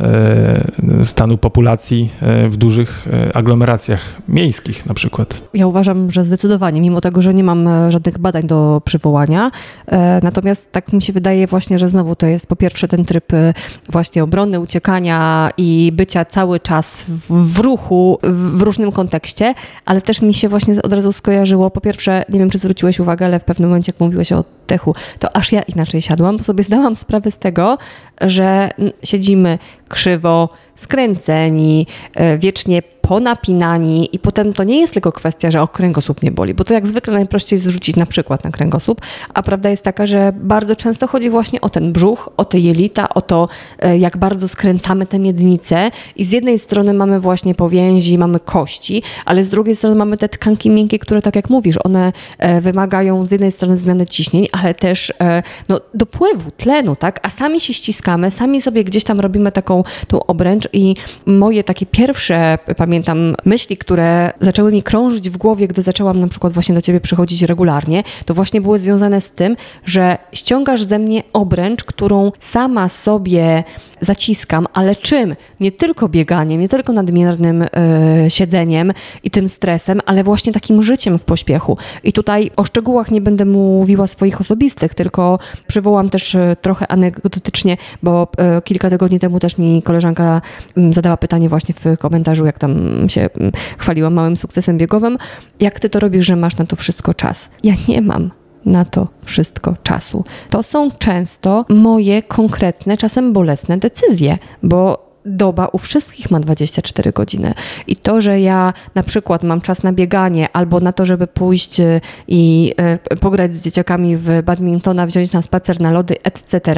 e, 1.00 1.06
stanu 1.06 1.38
populacji 1.38 2.10
w 2.50 2.58
dużych 2.58 3.08
aglomeracjach 3.34 4.22
miejskich 4.28 4.86
na 4.86 4.94
przykład. 4.94 5.42
Ja 5.54 5.68
uważam, 5.68 6.12
że 6.12 6.24
zdecydowanie, 6.24 6.82
mimo 6.82 7.02
tego, 7.02 7.22
że 7.22 7.34
nie 7.34 7.44
mam 7.44 7.70
żadnych 7.92 8.18
badań 8.18 8.48
do 8.48 8.82
przywołania, 8.86 9.52
natomiast 10.24 10.72
tak 10.72 10.94
mi 10.94 11.02
się 11.02 11.14
wydaje 11.14 11.48
właśnie, 11.48 11.80
że 11.80 11.90
znowu 11.90 12.16
to 12.16 12.28
jest 12.28 12.48
po 12.48 12.56
pierwsze 12.56 12.88
ten 12.88 13.06
tryb 13.06 13.26
właśnie 13.92 14.24
obrony, 14.24 14.60
uciekania 14.60 15.50
i 15.58 15.83
bycia 15.92 16.26
cały 16.26 16.60
czas 16.60 17.06
w, 17.08 17.54
w 17.54 17.60
ruchu, 17.60 18.20
w, 18.24 18.58
w 18.58 18.62
różnym 18.62 18.92
kontekście, 18.92 19.54
ale 19.86 20.02
też 20.02 20.22
mi 20.22 20.34
się 20.34 20.50
właśnie 20.50 20.82
od 20.82 20.94
razu 20.94 21.12
skojarzyło, 21.12 21.70
po 21.70 21.82
pierwsze, 21.82 22.26
nie 22.30 22.40
wiem, 22.40 22.50
czy 22.50 22.58
zwróciłeś 22.58 23.00
uwagę, 23.00 23.26
ale 23.26 23.40
w 23.40 23.44
pewnym 23.44 23.70
momencie, 23.70 23.92
jak 23.92 24.00
mówiłeś 24.00 24.32
o 24.32 24.38
oddechu, 24.64 24.96
to 25.20 25.36
aż 25.36 25.52
ja 25.52 25.62
inaczej 25.62 26.02
siadłam, 26.02 26.38
bo 26.38 26.44
sobie 26.44 26.64
zdałam 26.64 26.96
sprawę 26.96 27.32
z 27.32 27.38
tego, 27.38 27.78
że 28.22 28.70
siedzimy 29.04 29.60
krzywo, 29.90 30.50
skręceni, 30.76 31.88
e, 32.14 32.38
wiecznie 32.38 32.82
ponapinani 33.14 34.10
i 34.16 34.20
potem 34.20 34.54
to 34.54 34.64
nie 34.64 34.80
jest 34.80 34.94
tylko 34.94 35.12
kwestia, 35.12 35.52
że 35.52 35.62
o 35.62 35.68
kręgosłup 35.68 36.24
nie 36.24 36.32
boli, 36.32 36.54
bo 36.54 36.64
to 36.64 36.74
jak 36.74 36.88
zwykle 36.88 37.14
najprościej 37.14 37.60
zrzucić 37.60 37.96
na 37.96 38.06
przykład 38.06 38.44
na 38.44 38.52
kręgosłup, 38.52 39.02
a 39.34 39.44
prawda 39.44 39.70
jest 39.70 39.84
taka, 39.84 40.06
że 40.06 40.34
bardzo 40.36 40.76
często 40.76 41.08
chodzi 41.08 41.30
właśnie 41.30 41.62
o 41.62 41.70
ten 41.70 41.94
brzuch, 41.94 42.30
o 42.38 42.46
te 42.46 42.60
jelita, 42.60 43.10
o 43.10 43.22
to 43.22 43.48
e, 43.80 43.98
jak 43.98 44.18
bardzo 44.18 44.48
skręcamy 44.48 45.06
te 45.06 45.20
miednice 45.20 45.92
i 46.16 46.26
z 46.26 46.32
jednej 46.32 46.60
strony 46.60 46.94
mamy 46.94 47.20
właśnie 47.20 47.56
powięzi, 47.56 48.18
mamy 48.18 48.40
kości, 48.40 49.04
ale 49.26 49.44
z 49.44 49.50
drugiej 49.50 49.76
strony 49.76 49.96
mamy 49.96 50.18
te 50.18 50.30
tkanki 50.30 50.70
miękkie, 50.70 51.00
które 51.00 51.22
tak 51.22 51.36
jak 51.36 51.50
mówisz, 51.50 51.76
one 51.84 52.14
e, 52.38 52.62
wymagają 52.62 53.26
z 53.26 53.32
jednej 53.32 53.52
strony 53.52 53.78
zmiany 53.78 54.06
ciśnień, 54.06 54.48
ale 54.52 54.74
też 54.74 55.14
no, 55.70 55.80
dopływu, 55.94 56.52
tlenu, 56.52 56.96
tak, 56.96 57.20
a 57.24 57.30
sami 57.30 57.60
się 57.60 57.74
ściskamy, 57.74 58.32
sami 58.32 58.62
sobie 58.62 58.84
gdzieś 58.84 59.04
tam 59.04 59.20
robimy 59.20 59.52
taką 59.52 59.84
tą 60.08 60.26
obręcz 60.26 60.68
i 60.74 60.96
moje 61.26 61.64
takie 61.64 61.86
pierwsze, 61.86 62.58
pamiętam, 63.06 63.36
myśli, 63.46 63.78
które 63.78 64.32
zaczęły 64.42 64.72
mi 64.72 64.84
krążyć 64.84 65.30
w 65.30 65.38
głowie, 65.38 65.68
gdy 65.68 65.82
zaczęłam 65.82 66.20
na 66.20 66.28
przykład 66.28 66.54
właśnie 66.54 66.76
do 66.76 66.82
ciebie 66.82 67.02
przychodzić 67.02 67.42
regularnie, 67.42 68.04
to 68.26 68.34
właśnie 68.34 68.62
były 68.62 68.80
związane 68.80 69.22
z 69.22 69.32
tym, 69.32 69.56
że 69.86 70.18
ściągasz 70.34 70.84
ze 70.84 71.00
mnie 71.00 71.24
obręcz, 71.34 71.84
którą 71.84 72.32
sama 72.40 72.90
sobie 72.90 73.64
zaciskam, 74.04 74.68
ale 74.74 74.96
czym? 74.96 75.36
Nie 75.60 75.72
tylko 75.72 76.10
bieganiem, 76.10 76.62
nie 76.62 76.70
tylko 76.70 76.94
nadmiernym 76.94 77.62
y, 77.62 77.70
siedzeniem 78.30 78.94
i 79.24 79.32
tym 79.32 79.48
stresem, 79.48 80.00
ale 80.06 80.24
właśnie 80.24 80.54
takim 80.54 80.84
życiem 80.84 81.20
w 81.20 81.24
pośpiechu. 81.24 81.78
I 82.04 82.14
tutaj 82.14 82.52
o 82.56 82.64
szczegółach 82.64 83.12
nie 83.12 83.22
będę 83.22 83.46
mówiła 83.46 84.08
swoich 84.08 84.42
osobistych, 84.42 84.94
tylko 84.94 85.40
przywołam 85.68 86.10
też 86.10 86.36
y, 86.36 86.56
trochę 86.62 86.88
anegdotycznie, 86.88 87.78
bo 88.04 88.28
y, 88.58 88.62
kilka 88.62 88.90
tygodni 88.90 89.20
temu 89.20 89.40
też 89.40 89.58
mi 89.58 89.82
koleżanka 89.82 90.42
mm, 90.78 90.94
zadała 90.94 91.18
pytanie 91.18 91.50
właśnie 91.50 91.76
w 91.76 91.98
komentarzu, 91.98 92.46
jak 92.46 92.60
tam 92.60 93.06
się 93.10 93.30
mm, 93.40 93.52
chwaliłam 93.78 94.14
małym 94.14 94.38
sukcesem 94.38 94.78
biegowym. 94.78 95.18
Jak 95.60 95.80
ty 95.80 95.90
to 95.90 96.00
robisz, 96.00 96.26
że 96.26 96.36
masz 96.36 96.58
na 96.58 96.66
to 96.66 96.76
wszystko 96.76 97.14
czas? 97.14 97.50
Ja 97.64 97.74
nie 97.88 98.02
mam 98.02 98.43
na 98.66 98.86
to 98.86 99.08
wszystko 99.26 99.76
czasu. 99.84 100.24
To 100.50 100.64
są 100.64 100.92
często 100.92 101.66
moje 101.70 102.22
konkretne, 102.22 102.98
czasem 102.98 103.34
bolesne 103.34 103.78
decyzje, 103.78 104.38
bo 104.64 105.14
doba 105.26 105.68
u 105.72 105.78
wszystkich 105.78 106.32
ma 106.32 106.40
24 106.40 107.12
godziny. 107.12 107.54
I 107.88 107.96
to, 107.96 108.22
że 108.22 108.40
ja 108.40 108.74
na 108.96 109.04
przykład 109.04 109.44
mam 109.44 109.62
czas 109.62 109.84
na 109.84 109.94
bieganie 109.94 110.48
albo 110.54 110.80
na 110.80 110.94
to, 110.94 111.06
żeby 111.06 111.28
pójść 111.28 111.80
y, 111.80 112.02
i 112.28 112.74
y, 113.14 113.18
pograć 113.18 113.56
z 113.56 113.64
dzieciakami 113.64 114.18
w 114.18 114.42
badmintona, 114.44 115.06
wziąć 115.06 115.32
na 115.32 115.42
spacer 115.42 115.82
na 115.82 115.92
lody, 115.92 116.16
etc., 116.24 116.76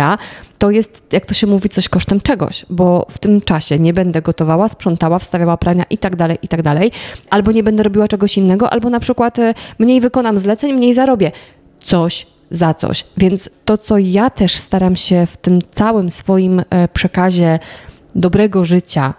to 0.58 0.72
jest, 0.72 1.04
jak 1.12 1.26
to 1.26 1.34
się 1.34 1.48
mówi, 1.48 1.70
coś 1.70 1.90
kosztem 1.90 2.22
czegoś, 2.22 2.66
bo 2.70 3.06
w 3.10 3.20
tym 3.20 3.42
czasie 3.42 3.80
nie 3.80 3.94
będę 3.94 4.22
gotowała, 4.22 4.68
sprzątała, 4.68 5.20
wstawiała 5.20 5.58
prania 5.58 5.84
i 5.90 5.98
tak 5.98 6.16
dalej, 6.16 6.38
i 6.42 6.48
tak 6.48 6.62
dalej. 6.62 6.92
Albo 7.30 7.52
nie 7.52 7.64
będę 7.64 7.84
robiła 7.84 8.08
czegoś 8.08 8.38
innego, 8.38 8.70
albo 8.70 8.90
na 8.90 9.00
przykład 9.00 9.40
y, 9.40 9.54
mniej 9.80 10.02
wykonam 10.02 10.38
zleceń, 10.38 10.74
mniej 10.74 10.94
zarobię. 10.94 11.32
Coś 11.86 12.28
za 12.52 12.74
coś. 12.74 13.06
Więc 13.18 13.50
to, 13.66 13.78
co 13.78 13.98
ja 13.98 14.30
też 14.30 14.52
staram 14.54 14.96
się 14.96 15.26
w 15.26 15.38
tym 15.38 15.60
całym 15.72 16.10
swoim 16.10 16.62
e, 16.70 16.88
przekazie 16.88 17.60
dobrego 18.16 18.66
życia 18.66 19.14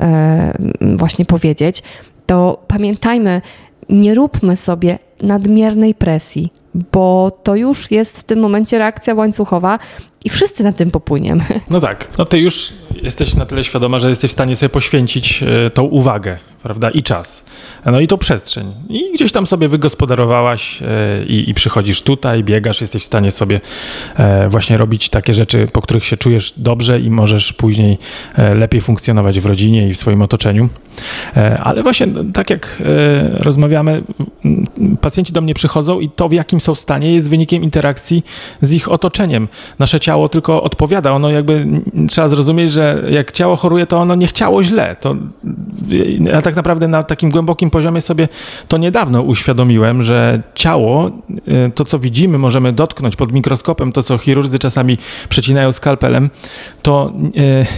e, 0.00 0.58
właśnie 0.80 1.24
powiedzieć, 1.24 1.82
to 2.26 2.64
pamiętajmy, 2.68 3.42
nie 3.88 4.14
róbmy 4.14 4.56
sobie 4.56 4.98
nadmiernej 5.22 5.94
presji, 5.94 6.52
bo 6.92 7.38
to 7.42 7.56
już 7.56 7.90
jest 7.90 8.18
w 8.18 8.24
tym 8.24 8.38
momencie 8.38 8.78
reakcja 8.78 9.14
łańcuchowa 9.14 9.78
i 10.24 10.28
wszyscy 10.30 10.64
na 10.64 10.72
tym 10.72 10.90
popłyniemy. 10.90 11.44
No 11.70 11.80
tak, 11.80 12.08
no 12.18 12.24
ty 12.24 12.38
już 12.38 12.72
jesteś 13.02 13.34
na 13.34 13.46
tyle 13.46 13.64
świadoma, 13.64 13.98
że 13.98 14.08
jesteś 14.08 14.30
w 14.30 14.32
stanie 14.32 14.56
sobie 14.56 14.70
poświęcić 14.70 15.42
e, 15.42 15.70
tą 15.70 15.82
uwagę 15.82 16.38
prawda, 16.68 16.90
i 16.90 17.02
czas. 17.02 17.44
No 17.86 18.00
i 18.00 18.06
to 18.06 18.18
przestrzeń. 18.18 18.72
I 18.88 19.12
gdzieś 19.14 19.32
tam 19.32 19.46
sobie 19.46 19.68
wygospodarowałaś 19.68 20.82
e, 20.82 21.24
i, 21.24 21.50
i 21.50 21.54
przychodzisz 21.54 22.02
tutaj, 22.02 22.44
biegasz, 22.44 22.80
jesteś 22.80 23.02
w 23.02 23.06
stanie 23.06 23.32
sobie 23.32 23.60
e, 24.16 24.48
właśnie 24.48 24.76
robić 24.76 25.08
takie 25.08 25.34
rzeczy, 25.34 25.68
po 25.72 25.82
których 25.82 26.04
się 26.04 26.16
czujesz 26.16 26.52
dobrze 26.56 27.00
i 27.00 27.10
możesz 27.10 27.52
później 27.52 27.98
e, 28.34 28.54
lepiej 28.54 28.80
funkcjonować 28.80 29.40
w 29.40 29.46
rodzinie 29.46 29.88
i 29.88 29.92
w 29.92 29.98
swoim 29.98 30.22
otoczeniu. 30.22 30.68
Ale 31.62 31.82
właśnie 31.82 32.06
tak 32.34 32.50
jak 32.50 32.82
rozmawiamy, 33.34 34.02
pacjenci 35.00 35.32
do 35.32 35.40
mnie 35.40 35.54
przychodzą 35.54 36.00
i 36.00 36.10
to, 36.10 36.28
w 36.28 36.32
jakim 36.32 36.60
są 36.60 36.74
stanie, 36.74 37.14
jest 37.14 37.30
wynikiem 37.30 37.62
interakcji 37.62 38.24
z 38.60 38.72
ich 38.72 38.92
otoczeniem. 38.92 39.48
Nasze 39.78 40.00
ciało 40.00 40.28
tylko 40.28 40.62
odpowiada. 40.62 41.12
Ono 41.12 41.30
jakby 41.30 41.66
trzeba 42.08 42.28
zrozumieć, 42.28 42.72
że 42.72 43.04
jak 43.10 43.32
ciało 43.32 43.56
choruje, 43.56 43.86
to 43.86 43.98
ono 43.98 44.14
nie 44.14 44.26
chciało 44.26 44.64
źle. 44.64 44.96
To, 45.00 45.16
ja 46.20 46.42
tak 46.42 46.54
naprawdę 46.58 46.88
na 46.88 47.02
takim 47.02 47.30
głębokim 47.30 47.70
poziomie 47.70 48.00
sobie 48.00 48.28
to 48.68 48.78
niedawno 48.78 49.22
uświadomiłem, 49.22 50.02
że 50.02 50.42
ciało, 50.54 51.10
y, 51.68 51.72
to 51.74 51.84
co 51.84 51.98
widzimy, 51.98 52.38
możemy 52.38 52.72
dotknąć 52.72 53.16
pod 53.16 53.32
mikroskopem, 53.32 53.92
to 53.92 54.02
co 54.02 54.18
chirurdzy 54.18 54.58
czasami 54.58 54.98
przecinają 55.28 55.72
skalpelem, 55.72 56.30
to 56.82 57.12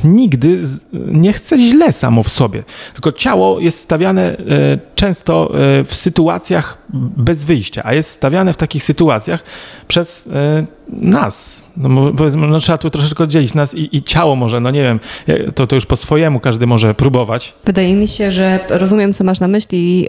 y, 0.05 0.09
nigdy 0.09 0.63
nie 0.93 1.33
chce 1.33 1.59
źle 1.59 1.93
samo 1.93 2.23
w 2.23 2.29
sobie. 2.29 2.65
Tylko 2.93 3.13
ciało 3.13 3.61
jest 3.61 3.81
stawiane 3.81 4.37
y, 4.39 4.79
często 4.95 5.53
w 5.87 5.95
sytuacjach 5.95 6.79
bez 7.17 7.45
wyjścia, 7.45 7.83
a 7.85 7.95
jest 7.95 8.11
stawiane 8.11 8.53
w 8.53 8.57
takich 8.57 8.85
sytuacjach 8.85 9.45
przez 9.89 10.29
nas, 10.89 11.63
no, 11.77 12.13
powiedzmy, 12.17 12.47
no, 12.47 12.59
trzeba 12.59 12.79
tu 12.79 12.91
troszeczkę 12.91 13.25
oddzielić 13.25 13.55
nas 13.55 13.75
i, 13.75 13.97
i, 13.97 14.03
ciało 14.03 14.37
może, 14.37 14.61
no 14.61 14.71
nie 14.71 14.83
wiem, 14.83 15.01
to, 15.55 15.67
to 15.67 15.75
już 15.75 15.87
po 15.87 15.97
swojemu 15.97 16.41
każdy 16.41 16.67
może 16.67 16.95
próbować. 16.95 17.55
Wydaje 17.65 17.95
mi 17.95 18.09
się, 18.09 18.31
że 18.31 18.61
rozumiem, 18.69 19.13
co 19.13 19.25
masz 19.25 19.41
na 19.41 19.49
myśli, 19.49 20.09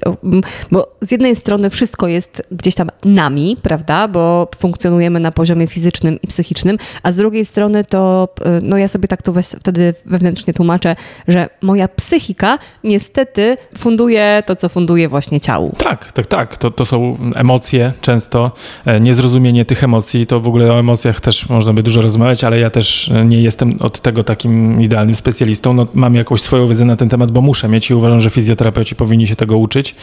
bo 0.72 0.96
z 1.02 1.12
jednej 1.12 1.36
strony 1.36 1.70
wszystko 1.70 2.08
jest 2.08 2.42
gdzieś 2.52 2.76
tam 2.76 2.90
nami, 3.06 3.58
prawda, 3.62 4.08
bo 4.08 4.48
funkcjonujemy 4.58 5.20
na 5.20 5.32
poziomie 5.32 5.68
fizycznym 5.68 6.20
i 6.22 6.28
psychicznym, 6.28 6.78
a 7.04 7.12
z 7.12 7.16
drugiej 7.16 7.46
strony 7.46 7.84
to, 7.84 8.30
no 8.62 8.78
ja 8.78 8.88
sobie 8.88 9.08
tak 9.08 9.22
to 9.22 9.34
wtedy 9.60 9.94
wewnętrznie 10.06 10.54
tłumaczę, 10.54 10.96
że 11.28 11.50
moja 11.62 11.88
psychika 11.88 12.60
niestety 12.84 13.58
funduje 13.78 14.44
to, 14.46 14.56
co 14.56 14.70
funduje 14.70 15.10
właśnie 15.10 15.40
ciału. 15.40 15.76
Tak, 15.78 16.12
tak, 16.12 16.28
tak. 16.28 16.58
To, 16.58 16.72
to 16.72 16.86
są 16.86 17.18
emocje 17.36 17.94
często, 18.02 18.52
e, 18.86 19.00
niezrozumienie 19.00 19.66
tych 19.66 19.84
emocji, 19.84 20.28
to 20.28 20.40
w 20.40 20.48
ogóle 20.48 20.74
o 20.74 20.80
emocjach 20.80 21.22
też 21.22 21.50
można 21.52 21.74
by 21.74 21.84
dużo 21.84 22.02
rozmawiać, 22.02 22.44
ale 22.44 22.60
ja 22.60 22.70
też 22.70 23.10
e, 23.10 23.26
nie 23.26 23.42
jestem 23.42 23.76
od 23.80 24.00
tego 24.00 24.24
takim 24.24 24.82
idealnym 24.82 25.16
specjalistą. 25.16 25.74
No, 25.74 25.88
mam 25.94 26.16
jakąś 26.16 26.42
swoją 26.42 26.68
wiedzę 26.68 26.86
na 26.86 26.96
ten 26.96 27.10
temat, 27.10 27.32
bo 27.32 27.42
muszę 27.42 27.68
mieć 27.68 27.90
i 27.90 27.94
uważam, 27.94 28.22
że 28.22 28.30
fizjoterapeuci 28.30 28.96
powinni 28.96 29.28
się 29.28 29.36
tego 29.36 29.58
uczyć. 29.58 29.96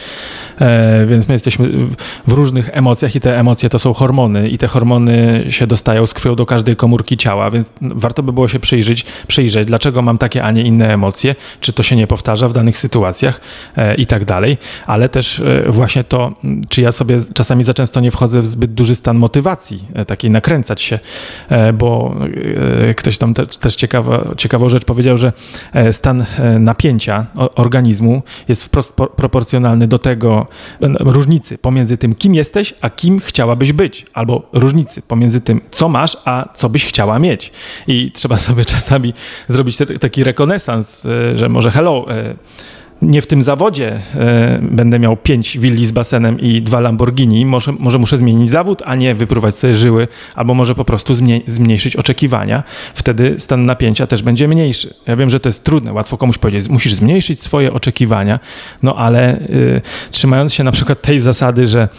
E, 0.61 1.05
więc 1.05 1.27
my 1.27 1.33
jesteśmy 1.33 1.69
w 2.27 2.31
różnych 2.31 2.69
emocjach 2.73 3.15
i 3.15 3.19
te 3.19 3.39
emocje 3.39 3.69
to 3.69 3.79
są 3.79 3.93
hormony 3.93 4.49
i 4.49 4.57
te 4.57 4.67
hormony 4.67 5.45
się 5.49 5.67
dostają 5.67 6.07
z 6.07 6.13
krwią 6.13 6.35
do 6.35 6.45
każdej 6.45 6.75
komórki 6.75 7.17
ciała, 7.17 7.51
więc 7.51 7.71
warto 7.81 8.23
by 8.23 8.33
było 8.33 8.47
się 8.47 8.59
przyjrzeć, 8.59 9.05
przyjrzeć 9.27 9.67
dlaczego 9.67 10.01
mam 10.01 10.17
takie, 10.17 10.43
a 10.43 10.51
nie 10.51 10.63
inne 10.63 10.93
emocje, 10.93 11.35
czy 11.61 11.73
to 11.73 11.83
się 11.83 11.95
nie 11.95 12.07
powtarza 12.07 12.47
w 12.47 12.53
danych 12.53 12.77
sytuacjach 12.77 13.41
e, 13.77 13.95
i 13.95 14.05
tak 14.05 14.25
dalej, 14.25 14.57
ale 14.87 15.09
też 15.09 15.39
e, 15.39 15.63
właśnie 15.67 16.03
to, 16.03 16.31
czy 16.69 16.81
ja 16.81 16.91
sobie 16.91 17.17
czasami 17.33 17.63
za 17.63 17.73
często 17.73 17.99
nie 17.99 18.11
wchodzę 18.11 18.41
w 18.41 18.47
zbyt 18.47 18.73
duży 18.73 18.95
stan 18.95 19.17
motywacji, 19.17 19.87
e, 19.93 20.05
takiej 20.05 20.31
nakręcać 20.31 20.81
się, 20.81 20.99
bo 21.73 22.15
e, 22.89 22.93
ktoś 22.93 23.17
tam 23.17 23.33
te, 23.33 23.47
też 23.47 23.75
ciekawa, 23.75 24.35
ciekawą 24.37 24.69
rzecz 24.69 24.85
powiedział, 24.85 25.17
że 25.17 25.33
e, 25.73 25.93
stan 25.93 26.25
napięcia 26.59 27.25
organizmu 27.55 28.21
jest 28.47 28.63
wprost 28.63 28.93
proporcjonalny 28.93 29.87
do 29.87 29.99
tego 29.99 30.47
różnicy 30.99 31.57
pomiędzy 31.57 31.97
tym, 31.97 32.15
kim 32.15 32.35
jesteś, 32.35 32.73
a 32.81 32.89
kim 32.89 33.19
chciałabyś 33.19 33.73
być, 33.73 34.05
albo 34.13 34.49
różnicy 34.53 35.01
pomiędzy 35.01 35.41
tym, 35.41 35.61
co 35.71 35.89
masz, 35.89 36.17
a 36.25 36.49
co 36.53 36.69
byś 36.69 36.85
chciała 36.85 37.19
mieć. 37.19 37.51
I 37.87 38.11
trzeba 38.11 38.37
sobie 38.47 38.65
czasami 38.65 39.13
zrobić 39.47 39.77
taki 39.99 40.23
rekonesans, 40.23 41.07
że 41.35 41.49
może 41.49 41.71
hello, 41.71 42.05
nie 43.01 43.21
w 43.21 43.27
tym 43.27 43.43
zawodzie 43.43 43.99
e, 44.15 44.59
będę 44.61 44.99
miał 44.99 45.17
pięć 45.17 45.57
willi 45.57 45.87
z 45.87 45.91
basenem 45.91 46.39
i 46.39 46.61
dwa 46.61 46.79
Lamborghini, 46.79 47.45
może, 47.45 47.71
może 47.71 47.97
muszę 47.97 48.17
zmienić 48.17 48.49
zawód, 48.49 48.81
a 48.85 48.95
nie 48.95 49.15
wyprówać 49.15 49.55
sobie 49.55 49.75
żyły, 49.75 50.07
albo 50.35 50.53
może 50.53 50.75
po 50.75 50.85
prostu 50.85 51.15
zmniej, 51.15 51.43
zmniejszyć 51.45 51.95
oczekiwania. 51.95 52.63
Wtedy 52.93 53.35
stan 53.37 53.65
napięcia 53.65 54.07
też 54.07 54.23
będzie 54.23 54.47
mniejszy. 54.47 54.93
Ja 55.07 55.15
wiem, 55.15 55.29
że 55.29 55.39
to 55.39 55.49
jest 55.49 55.63
trudne, 55.63 55.93
łatwo 55.93 56.17
komuś 56.17 56.37
powiedzieć, 56.37 56.69
musisz 56.69 56.93
zmniejszyć 56.93 57.39
swoje 57.39 57.73
oczekiwania, 57.73 58.39
no 58.83 58.95
ale 58.95 59.39
y, 59.39 59.81
trzymając 60.11 60.53
się 60.53 60.63
na 60.63 60.71
przykład 60.71 61.01
tej 61.01 61.19
zasady, 61.19 61.67
że 61.67 61.89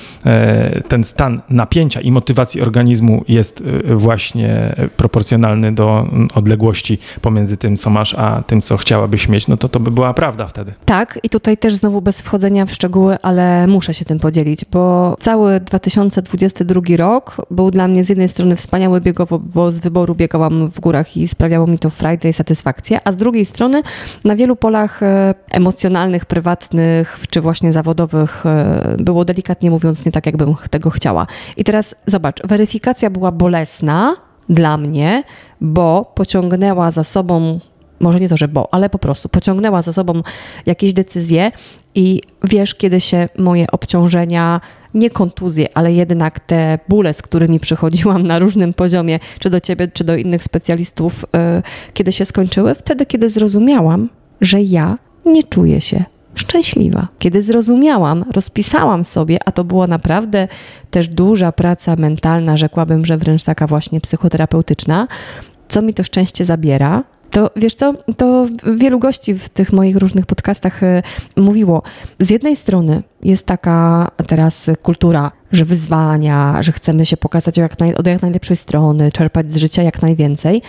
y, 0.77 0.83
ten 0.83 1.05
stan 1.05 1.41
napięcia 1.49 2.01
i 2.01 2.11
motywacji 2.11 2.61
organizmu 2.61 3.25
jest 3.29 3.61
y, 3.61 3.97
właśnie 3.97 4.77
proporcjonalny 4.97 5.73
do 5.73 6.09
odległości 6.35 6.99
pomiędzy 7.21 7.57
tym, 7.57 7.77
co 7.77 7.91
masz, 7.91 8.15
a 8.15 8.43
tym, 8.43 8.63
co 8.63 8.77
chciałabyś 8.77 9.29
mieć, 9.29 9.49
no 9.49 9.57
to 9.57 9.69
to 9.69 9.81
by 9.81 9.91
była 9.91 10.15
prawda 10.15 10.47
wtedy. 10.47 10.73
Tak, 10.91 11.19
i 11.23 11.31
tutaj 11.31 11.57
też 11.57 11.75
znowu 11.75 12.03
bez 12.03 12.23
wchodzenia 12.23 12.67
w 12.67 12.73
szczegóły, 12.73 13.17
ale 13.23 13.67
muszę 13.67 13.95
się 13.95 14.05
tym 14.05 14.19
podzielić, 14.19 14.65
bo 14.65 15.17
cały 15.21 15.61
2022 15.61 16.81
rok 16.97 17.37
był 17.51 17.71
dla 17.71 17.89
mnie 17.89 18.05
z 18.05 18.09
jednej 18.09 18.29
strony 18.29 18.57
wspaniały 18.57 19.01
biegowo, 19.01 19.39
bo 19.39 19.73
z 19.73 19.81
wyboru 19.81 20.15
biegałam 20.15 20.71
w 20.71 20.81
górach 20.81 21.17
i 21.17 21.29
sprawiało 21.29 21.67
mi 21.67 21.79
to 21.79 21.91
frajdę 21.91 22.29
i 22.29 22.33
satysfakcję, 22.33 23.01
a 23.05 23.13
z 23.13 23.17
drugiej 23.17 23.45
strony 23.45 23.83
na 24.25 24.37
wielu 24.37 24.57
polach 24.57 25.03
e, 25.03 25.35
emocjonalnych, 25.51 26.25
prywatnych 26.25 27.21
czy 27.31 27.41
właśnie 27.41 27.73
zawodowych 27.73 28.47
e, 28.47 28.97
było 28.99 29.25
delikatnie 29.25 29.71
mówiąc 29.71 30.05
nie 30.05 30.13
tak, 30.13 30.27
jakbym 30.27 30.55
tego 30.71 30.91
chciała. 30.91 31.27
I 31.57 31.65
teraz 31.65 31.95
zobacz, 32.07 32.47
weryfikacja 32.47 33.11
była 33.11 33.33
bolesna 33.33 34.17
dla 34.49 34.77
mnie, 34.77 35.23
bo 35.61 36.13
pociągnęła 36.15 36.91
za 36.91 37.05
sobą 37.05 37.61
może 38.01 38.21
nie 38.21 38.29
to, 38.29 38.37
że 38.37 38.49
bo, 38.49 38.75
ale 38.75 38.91
po 38.91 38.99
prostu 38.99 39.29
pociągnęła 39.29 39.83
za 39.83 39.93
sobą 39.93 40.23
jakieś 40.67 40.93
decyzje 40.93 41.53
i 41.95 42.21
wiesz, 42.45 42.75
kiedy 42.75 43.01
się 43.01 43.29
moje 43.39 43.67
obciążenia, 43.73 44.61
nie 44.95 45.11
kontuzje, 45.11 45.69
ale 45.75 45.93
jednak 45.93 46.41
te 46.41 46.79
bóle, 46.89 47.15
z 47.15 47.23
którymi 47.23 47.61
przychodziłam 47.61 48.27
na 48.27 48.39
różnym 48.39 48.75
poziomie, 48.75 49.19
czy 49.39 49.51
do 49.51 49.61
ciebie, 49.61 49.89
czy 49.89 50.05
do 50.05 50.17
innych 50.17 50.45
specjalistów, 50.45 51.25
yy, 51.35 51.63
kiedy 51.95 52.13
się 52.13 52.25
skończyły? 52.25 52.75
Wtedy, 52.75 53.07
kiedy 53.07 53.29
zrozumiałam, 53.29 54.09
że 54.41 54.61
ja 54.61 54.99
nie 55.27 55.43
czuję 55.43 55.81
się 55.81 56.05
szczęśliwa. 56.35 57.09
Kiedy 57.19 57.43
zrozumiałam, 57.43 58.25
rozpisałam 58.33 59.05
sobie, 59.05 59.39
a 59.45 59.53
to 59.53 59.65
była 59.65 59.87
naprawdę 59.87 60.49
też 60.91 61.09
duża 61.09 61.53
praca 61.53 61.97
mentalna, 61.97 62.57
rzekłabym, 62.57 63.05
że 63.05 63.19
wręcz 63.19 63.43
taka 63.43 63.67
właśnie 63.67 64.01
psychoterapeutyczna, 64.01 65.09
co 65.69 65.83
mi 65.83 65.95
to 65.95 66.05
szczęście 66.05 66.45
zabiera, 66.45 67.05
to 67.31 67.51
wiesz 67.57 67.75
co, 67.75 67.95
to 68.17 68.47
wielu 68.77 68.99
gości 68.99 69.35
w 69.35 69.49
tych 69.49 69.73
moich 69.73 69.97
różnych 69.97 70.27
podcastach 70.27 70.83
y, 70.83 71.03
mówiło, 71.37 71.83
z 72.19 72.31
jednej 72.31 72.57
strony 72.57 73.03
jest 73.23 73.47
taka 73.47 74.11
teraz 74.27 74.71
kultura, 74.83 75.33
że 75.53 75.65
wyzwania, 75.65 76.63
że 76.63 76.73
chcemy 76.73 77.07
się 77.07 77.17
pokazać 77.17 77.57
jak 77.57 77.79
naj, 77.79 77.95
od 77.95 78.07
jak 78.07 78.23
najlepszej 78.23 78.57
strony, 78.57 79.13
czerpać 79.13 79.53
z 79.53 79.57
życia 79.57 79.83
jak 79.83 80.03
najwięcej, 80.03 80.63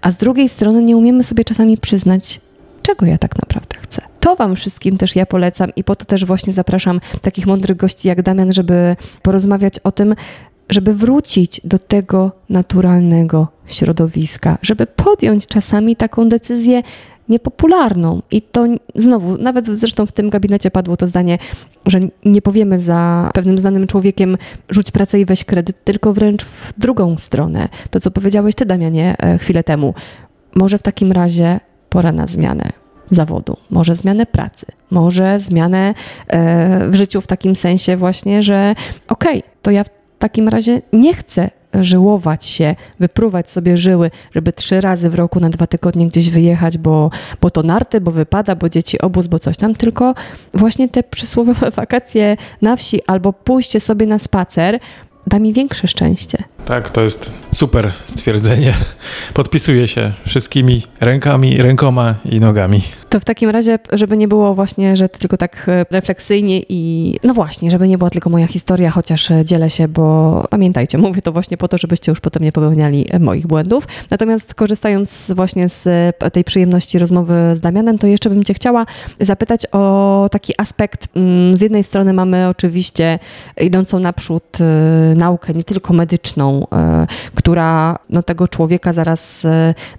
a 0.00 0.10
z 0.10 0.16
drugiej 0.16 0.48
strony 0.48 0.82
nie 0.82 0.96
umiemy 0.96 1.24
sobie 1.24 1.44
czasami 1.44 1.78
przyznać, 1.78 2.40
czego 2.82 3.06
ja 3.06 3.18
tak 3.18 3.36
naprawdę 3.36 3.76
chcę. 3.80 4.02
To 4.20 4.36
Wam 4.36 4.56
wszystkim 4.56 4.98
też 4.98 5.16
ja 5.16 5.26
polecam 5.26 5.70
i 5.76 5.84
po 5.84 5.96
to 5.96 6.04
też 6.04 6.24
właśnie 6.24 6.52
zapraszam 6.52 7.00
takich 7.22 7.46
mądrych 7.46 7.76
gości 7.76 8.08
jak 8.08 8.22
Damian, 8.22 8.52
żeby 8.52 8.96
porozmawiać 9.22 9.78
o 9.78 9.92
tym, 9.92 10.14
żeby 10.68 10.94
wrócić 10.94 11.60
do 11.64 11.78
tego 11.78 12.32
naturalnego 12.48 13.48
środowiska, 13.66 14.58
żeby 14.62 14.86
podjąć 14.86 15.46
czasami 15.46 15.96
taką 15.96 16.28
decyzję 16.28 16.82
niepopularną. 17.28 18.22
I 18.30 18.42
to 18.42 18.66
znowu, 18.94 19.38
nawet 19.38 19.66
zresztą 19.66 20.06
w 20.06 20.12
tym 20.12 20.30
gabinecie 20.30 20.70
padło 20.70 20.96
to 20.96 21.06
zdanie, 21.06 21.38
że 21.86 22.00
nie 22.24 22.42
powiemy 22.42 22.80
za 22.80 23.30
pewnym 23.34 23.58
znanym 23.58 23.86
człowiekiem 23.86 24.36
rzuć 24.68 24.90
pracę 24.90 25.20
i 25.20 25.24
weź 25.24 25.44
kredyt, 25.44 25.84
tylko 25.84 26.12
wręcz 26.12 26.44
w 26.44 26.72
drugą 26.78 27.18
stronę. 27.18 27.68
To, 27.90 28.00
co 28.00 28.10
powiedziałeś 28.10 28.54
ty, 28.54 28.66
Damianie, 28.66 29.16
e, 29.18 29.38
chwilę 29.38 29.62
temu. 29.62 29.94
Może 30.54 30.78
w 30.78 30.82
takim 30.82 31.12
razie 31.12 31.60
pora 31.88 32.12
na 32.12 32.26
zmianę 32.26 32.70
zawodu, 33.10 33.56
może 33.70 33.96
zmianę 33.96 34.26
pracy, 34.26 34.66
może 34.90 35.40
zmianę 35.40 35.94
e, 36.28 36.90
w 36.90 36.94
życiu 36.94 37.20
w 37.20 37.26
takim 37.26 37.56
sensie 37.56 37.96
właśnie, 37.96 38.42
że 38.42 38.74
okej, 39.08 39.38
okay, 39.38 39.50
to 39.62 39.70
ja 39.70 39.84
takim 40.18 40.48
razie 40.48 40.82
nie 40.92 41.14
chcę 41.14 41.50
żyłować 41.80 42.46
się, 42.46 42.74
wypruwać 43.00 43.50
sobie 43.50 43.76
żyły, 43.76 44.10
żeby 44.34 44.52
trzy 44.52 44.80
razy 44.80 45.10
w 45.10 45.14
roku 45.14 45.40
na 45.40 45.50
dwa 45.50 45.66
tygodnie 45.66 46.08
gdzieś 46.08 46.30
wyjechać, 46.30 46.78
bo, 46.78 47.10
bo 47.40 47.50
to 47.50 47.62
narty, 47.62 48.00
bo 48.00 48.10
wypada, 48.10 48.54
bo 48.54 48.68
dzieci 48.68 49.00
obóz, 49.00 49.26
bo 49.26 49.38
coś 49.38 49.56
tam, 49.56 49.74
tylko 49.74 50.14
właśnie 50.54 50.88
te 50.88 51.02
przysłowiowe 51.02 51.70
wakacje 51.80 52.36
na 52.62 52.76
wsi 52.76 53.00
albo 53.06 53.32
pójście 53.32 53.80
sobie 53.80 54.06
na 54.06 54.18
spacer 54.18 54.78
da 55.26 55.38
mi 55.38 55.52
większe 55.52 55.88
szczęście. 55.88 56.38
Tak, 56.66 56.90
to 56.90 57.00
jest 57.00 57.30
super 57.52 57.92
stwierdzenie. 58.06 58.74
Podpisuję 59.34 59.88
się 59.88 60.12
wszystkimi 60.26 60.82
rękami, 61.00 61.58
rękoma 61.58 62.14
i 62.24 62.40
nogami. 62.40 62.82
To 63.08 63.20
w 63.20 63.24
takim 63.24 63.50
razie, 63.50 63.78
żeby 63.92 64.16
nie 64.16 64.28
było 64.28 64.54
właśnie, 64.54 64.96
że 64.96 65.08
tylko 65.08 65.36
tak 65.36 65.66
e, 65.68 65.86
refleksyjnie 65.90 66.60
i 66.68 67.14
no 67.24 67.34
właśnie, 67.34 67.70
żeby 67.70 67.88
nie 67.88 67.98
była 67.98 68.10
tylko 68.10 68.30
moja 68.30 68.46
historia, 68.46 68.90
chociaż 68.90 69.30
e, 69.30 69.44
dzielę 69.44 69.70
się, 69.70 69.88
bo 69.88 70.44
pamiętajcie, 70.50 70.98
mówię 70.98 71.22
to 71.22 71.32
właśnie 71.32 71.56
po 71.56 71.68
to, 71.68 71.78
żebyście 71.78 72.12
już 72.12 72.20
potem 72.20 72.42
nie 72.42 72.52
popełniali 72.52 73.06
e, 73.10 73.18
moich 73.18 73.46
błędów. 73.46 73.88
Natomiast 74.10 74.54
korzystając 74.54 75.32
właśnie 75.34 75.68
z 75.68 75.88
tej 76.32 76.44
przyjemności 76.44 76.98
rozmowy 76.98 77.34
z 77.54 77.60
Damianem, 77.60 77.98
to 77.98 78.06
jeszcze 78.06 78.30
bym 78.30 78.44
Cię 78.44 78.54
chciała 78.54 78.86
zapytać 79.20 79.66
o 79.72 80.28
taki 80.32 80.54
aspekt. 80.58 81.08
Mm, 81.16 81.56
z 81.56 81.60
jednej 81.60 81.84
strony 81.84 82.12
mamy 82.12 82.48
oczywiście 82.48 83.18
idącą 83.60 83.98
naprzód 83.98 84.58
naukę, 85.16 85.54
nie 85.54 85.64
tylko 85.64 85.92
medyczną, 85.92 86.55
która 87.34 87.98
no, 88.10 88.22
tego 88.22 88.48
człowieka 88.48 88.92
zaraz 88.92 89.46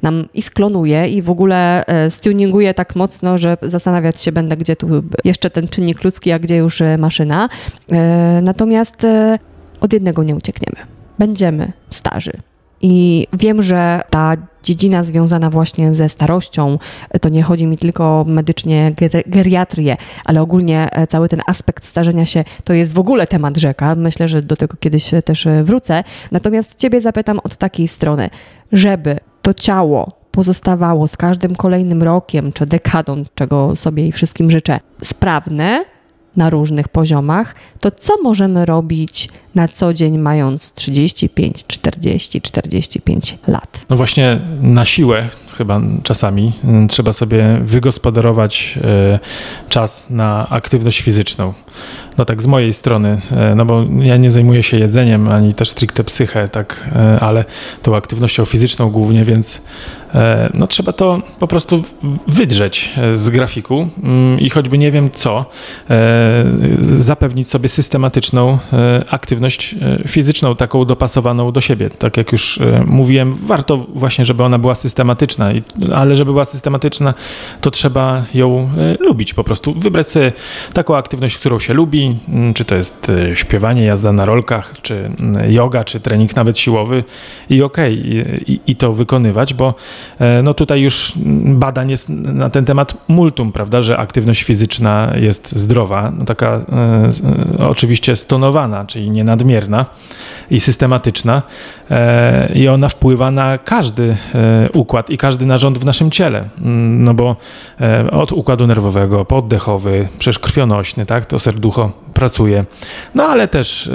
nam 0.02 0.26
i 0.34 0.42
sklonuje 0.42 1.08
i 1.08 1.22
w 1.22 1.30
ogóle 1.30 1.84
stuninguje 2.10 2.74
tak 2.74 2.96
mocno, 2.96 3.38
że 3.38 3.58
zastanawiać 3.62 4.22
się 4.22 4.32
będę, 4.32 4.58
gdzie 4.58 4.76
tu 4.76 4.88
jeszcze 5.24 5.50
ten 5.50 5.68
czynnik 5.68 6.04
ludzki, 6.04 6.32
a 6.32 6.40
gdzie 6.40 6.56
już 6.56 6.82
e, 6.82 6.98
maszyna. 6.98 7.50
E, 7.92 8.40
natomiast 8.44 9.04
e, 9.04 9.40
od 9.82 9.94
jednego 9.94 10.24
nie 10.24 10.36
uciekniemy. 10.36 10.88
Będziemy 11.20 11.72
starzy. 11.90 12.32
I 12.82 13.28
wiem, 13.34 13.62
że 13.62 14.02
ta 14.10 14.36
dziedzina 14.64 15.04
związana 15.04 15.50
właśnie 15.50 15.94
ze 15.94 16.10
starością, 16.10 16.80
to 17.22 17.30
nie 17.30 17.44
chodzi 17.44 17.68
mi 17.68 17.78
tylko 17.78 18.26
medycznie 18.28 18.94
geriatrię, 19.28 19.98
ale 20.26 20.42
ogólnie 20.42 20.90
cały 21.10 21.30
ten 21.30 21.42
aspekt 21.48 21.86
starzenia 21.86 22.26
się 22.26 22.44
to 22.64 22.74
jest 22.74 22.94
w 22.94 23.00
ogóle 23.00 23.28
temat 23.28 23.58
rzeka. 23.58 23.96
Myślę, 23.96 24.28
że 24.28 24.42
do 24.42 24.56
tego 24.56 24.78
kiedyś 24.80 25.12
też 25.26 25.48
wrócę. 25.64 26.04
Natomiast 26.32 26.80
Ciebie 26.80 27.02
zapytam 27.02 27.40
od 27.44 27.56
takiej 27.56 27.88
strony, 27.88 28.30
żeby 28.72 29.20
to 29.42 29.54
ciało 29.54 30.12
pozostawało 30.32 31.08
z 31.08 31.18
każdym 31.18 31.56
kolejnym 31.56 32.04
rokiem 32.04 32.54
czy 32.54 32.66
dekadą, 32.66 33.24
czego 33.36 33.76
sobie 33.76 34.08
i 34.08 34.12
wszystkim 34.12 34.52
życzę, 34.52 34.80
sprawne 35.04 35.86
na 36.38 36.50
różnych 36.50 36.88
poziomach, 36.88 37.56
to 37.80 37.92
co 37.92 38.14
możemy 38.24 38.66
robić 38.66 39.30
na 39.56 39.68
co 39.68 39.94
dzień, 39.94 40.18
mając 40.18 40.74
35, 40.74 41.64
40, 41.68 42.42
45 42.42 43.38
lat? 43.48 43.80
No 43.90 43.96
właśnie 43.96 44.40
na 44.62 44.86
siłę 44.86 45.30
chyba 45.58 45.82
czasami 46.04 46.52
mm, 46.64 46.88
trzeba 46.88 47.14
sobie 47.14 47.62
wygospodarować 47.64 48.80
e, 48.84 49.20
czas 49.70 50.10
na 50.10 50.50
aktywność 50.50 51.02
fizyczną. 51.02 51.54
No 52.18 52.26
tak 52.26 52.42
z 52.42 52.46
mojej 52.46 52.74
strony, 52.74 53.22
e, 53.32 53.56
no 53.56 53.66
bo 53.66 53.86
ja 54.02 54.18
nie 54.18 54.32
zajmuję 54.32 54.64
się 54.64 54.78
jedzeniem 54.78 55.28
ani 55.28 55.54
też 55.54 55.70
stricte 55.70 56.04
psychę, 56.04 56.50
tak, 56.50 56.90
e, 56.96 57.20
ale 57.20 57.46
tą 57.82 57.96
aktywnością 57.96 58.46
fizyczną 58.46 58.90
głównie, 58.90 59.24
więc 59.24 59.62
no 60.54 60.68
trzeba 60.68 60.94
to 60.94 61.22
po 61.40 61.48
prostu 61.48 61.82
wydrzeć 62.28 62.94
z 63.14 63.30
grafiku 63.30 63.90
mm, 64.04 64.40
i 64.40 64.50
choćby 64.50 64.78
nie 64.78 64.92
wiem 64.92 65.12
co, 65.12 65.46
zapewnić 66.98 67.48
sobie 67.48 67.70
systematyczną 67.70 68.60
aktywność 69.10 69.76
fizyczną, 70.08 70.56
taką 70.56 70.86
dopasowaną 70.86 71.52
do 71.52 71.62
siebie. 71.62 71.90
Tak 71.90 72.18
jak 72.18 72.32
już 72.32 72.60
mówiłem, 72.86 73.34
warto 73.34 73.78
właśnie, 73.78 74.26
żeby 74.26 74.44
ona 74.44 74.58
była 74.58 74.76
systematyczna, 74.76 75.52
ale 75.94 76.16
żeby 76.16 76.32
była 76.32 76.46
systematyczna, 76.46 77.14
to 77.62 77.72
trzeba 77.72 78.26
ją 78.34 78.70
e, 78.78 79.04
lubić 79.04 79.34
po 79.34 79.44
prostu. 79.44 79.74
Wybrać 79.74 80.10
sobie 80.10 80.32
taką 80.74 80.98
aktywność, 80.98 81.38
którą 81.38 81.60
się 81.60 81.74
lubi, 81.74 82.18
mm, 82.30 82.54
czy 82.54 82.66
to 82.66 82.76
jest 82.76 83.10
e, 83.10 83.36
śpiewanie, 83.36 83.84
jazda 83.84 84.14
na 84.14 84.26
rolkach, 84.26 84.74
czy 84.82 84.96
mm, 84.96 85.52
yoga, 85.52 85.84
czy 85.84 86.00
trening 86.00 86.36
nawet 86.36 86.60
siłowy 86.60 87.04
i 87.50 87.62
okej, 87.62 88.00
okay, 88.00 88.44
i, 88.48 88.60
i, 88.68 88.76
to 88.76 88.94
wykonywać, 88.94 89.54
bo 89.54 89.68
e, 89.68 89.74
no 90.44 90.54
tutaj 90.54 90.82
już 90.82 91.14
badań 91.46 91.90
jest 91.90 92.10
na 92.10 92.50
ten 92.50 92.66
temat 92.66 92.94
multum, 93.08 93.52
prawda, 93.52 93.82
że 93.82 93.98
aktywność 93.98 94.44
fizyczna 94.44 95.14
jest 95.16 95.56
zdrowa, 95.56 96.12
no 96.18 96.26
taka 96.26 96.48
e, 96.48 97.68
oczywiście 97.68 98.16
stonowana, 98.16 98.86
czyli 98.86 99.10
nie 99.10 99.24
nadmierna 99.24 99.86
i 100.52 100.60
systematyczna 100.60 101.42
e, 101.92 102.52
i 102.56 102.68
ona 102.68 102.90
wpływa 102.90 103.32
na 103.32 103.58
każdy 103.58 104.18
e, 104.36 104.70
układ 104.74 105.10
i 105.10 105.18
każdy 105.18 105.46
narząd 105.46 105.78
w 105.78 105.86
naszym 105.86 106.12
ciele, 106.12 106.44
mm, 106.62 107.04
no 107.04 107.14
bo 107.14 107.36
e, 107.82 108.12
od 108.12 108.32
układu 108.32 108.68
nerwowego, 108.68 109.26
poddechowy, 109.26 110.08
przecież 110.20 110.40
krwionośny, 110.40 111.06
tak, 111.06 111.26
to 111.26 111.40
serducho 111.40 111.92
pracuje, 112.14 112.66
no 113.16 113.24
ale 113.24 113.48
też 113.48 113.88
e, 113.88 113.94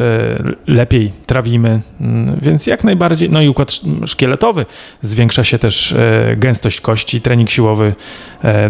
lepiej 0.66 1.12
trawimy, 1.26 1.80
mm, 2.00 2.38
więc 2.42 2.66
jak 2.66 2.84
najbardziej, 2.84 3.30
no 3.30 3.42
i 3.42 3.48
układ 3.48 3.80
szkieletowy, 4.07 4.66
zwiększa 5.03 5.44
się 5.44 5.59
też 5.59 5.91
e, 5.93 6.36
gęstość 6.36 6.80
kości, 6.80 7.20
trening 7.20 7.51
siłowy 7.51 7.95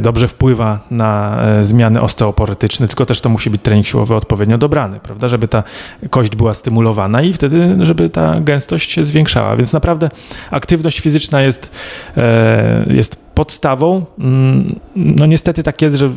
dobrze 0.01 0.29
wpływa 0.29 0.81
na 0.91 1.43
zmiany 1.63 2.01
osteoporetyczne, 2.01 2.89
tylko 2.89 3.07
też 3.07 3.21
to 3.21 3.29
musi 3.29 3.51
być 3.51 3.63
trening 3.63 3.87
siłowy 3.87 4.15
odpowiednio 4.15 4.59
dobrany, 4.59 5.01
prawda, 5.01 5.29
żeby 5.29 5.49
ta 5.49 5.63
kość 6.11 6.37
była 6.37 6.55
stymulowana 6.55 7.23
i 7.23 7.33
wtedy, 7.33 7.77
żeby 7.81 8.11
ta 8.11 8.41
gęstość 8.41 8.91
się 8.91 9.05
zwiększała, 9.05 9.57
więc 9.57 9.73
naprawdę 9.73 10.09
aktywność 10.51 11.01
fizyczna 11.01 11.43
jest, 11.43 11.71
jest 12.87 13.22
podstawą. 13.35 14.05
Mm, 14.19 14.81
no 14.97 15.27
niestety 15.27 15.63
tak 15.63 15.83
jest, 15.83 15.97
że 15.97 16.11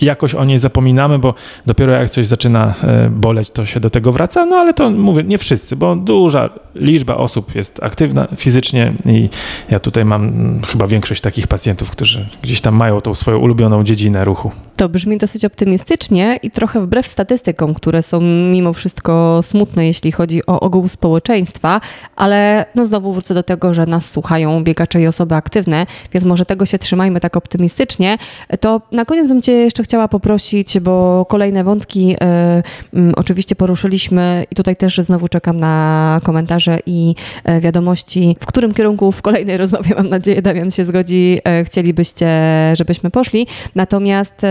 jakoś 0.00 0.34
o 0.34 0.44
niej 0.44 0.58
zapominamy, 0.58 1.18
bo 1.18 1.34
dopiero 1.66 1.92
jak 1.92 2.10
coś 2.10 2.26
zaczyna 2.26 2.74
e, 2.82 3.10
boleć, 3.10 3.50
to 3.50 3.66
się 3.66 3.80
do 3.80 3.90
tego 3.90 4.12
wraca. 4.12 4.46
No 4.46 4.56
ale 4.56 4.74
to 4.74 4.90
mówię, 4.90 5.24
nie 5.24 5.38
wszyscy, 5.38 5.76
bo 5.76 5.96
duża 5.96 6.50
liczba 6.74 7.16
osób 7.16 7.54
jest 7.54 7.82
aktywna 7.82 8.28
fizycznie 8.36 8.92
i 9.06 9.28
ja 9.70 9.80
tutaj 9.80 10.04
mam 10.04 10.28
mm, 10.28 10.62
chyba 10.62 10.86
większość 10.86 11.20
takich 11.20 11.46
pacjentów, 11.46 11.90
którzy 11.90 12.26
gdzieś 12.42 12.60
tam 12.60 12.74
mają 12.74 13.00
tą 13.00 13.14
swoją 13.14 13.38
ulubioną 13.38 13.84
dziedzinę 13.84 14.24
ruchu. 14.24 14.50
To 14.76 14.88
brzmi 14.88 15.18
dosyć 15.18 15.44
optymistycznie 15.44 16.38
i 16.42 16.50
trochę 16.50 16.80
wbrew 16.80 17.08
statystykom, 17.08 17.74
które 17.74 18.02
są 18.02 18.20
mimo 18.52 18.72
wszystko 18.72 19.40
smutne, 19.42 19.86
jeśli 19.86 20.12
chodzi 20.12 20.46
o 20.46 20.60
ogół 20.60 20.88
społeczeństwa, 20.88 21.80
ale 22.16 22.66
no 22.74 22.86
znowu 22.86 23.12
wrócę 23.12 23.34
do 23.34 23.42
tego, 23.42 23.74
że 23.74 23.86
nas 23.86 24.10
słuchają 24.10 24.64
biegacze 24.64 25.00
i 25.00 25.06
osoby 25.06 25.34
aktywne, 25.34 25.86
więc 26.12 26.24
może 26.26 26.46
tego 26.46 26.66
się 26.66 26.78
trzymajmy 26.78 27.20
tak 27.20 27.36
optymistycznie. 27.36 28.18
To 28.60 28.80
na 28.92 29.04
koniec 29.04 29.28
bym 29.28 29.42
Cię 29.42 29.52
jeszcze 29.52 29.82
chciała 29.82 30.08
poprosić, 30.08 30.80
bo 30.80 31.26
kolejne 31.28 31.64
wątki 31.64 32.16
y, 32.94 32.98
y, 32.98 33.16
oczywiście 33.16 33.56
poruszyliśmy 33.56 34.44
i 34.50 34.54
tutaj 34.54 34.76
też 34.76 34.98
znowu 34.98 35.28
czekam 35.28 35.60
na 35.60 36.20
komentarze 36.24 36.78
i 36.86 37.14
y, 37.48 37.60
wiadomości, 37.60 38.36
w 38.40 38.46
którym 38.46 38.74
kierunku 38.74 39.12
w 39.12 39.22
kolejnej 39.22 39.56
rozmowie, 39.56 39.94
mam 39.96 40.08
nadzieję, 40.08 40.42
Damian 40.42 40.70
się 40.70 40.84
zgodzi, 40.84 41.40
e, 41.44 41.64
chcielibyście, 41.64 42.28
żebyśmy 42.76 43.10
poszli. 43.10 43.46
Natomiast 43.74 44.42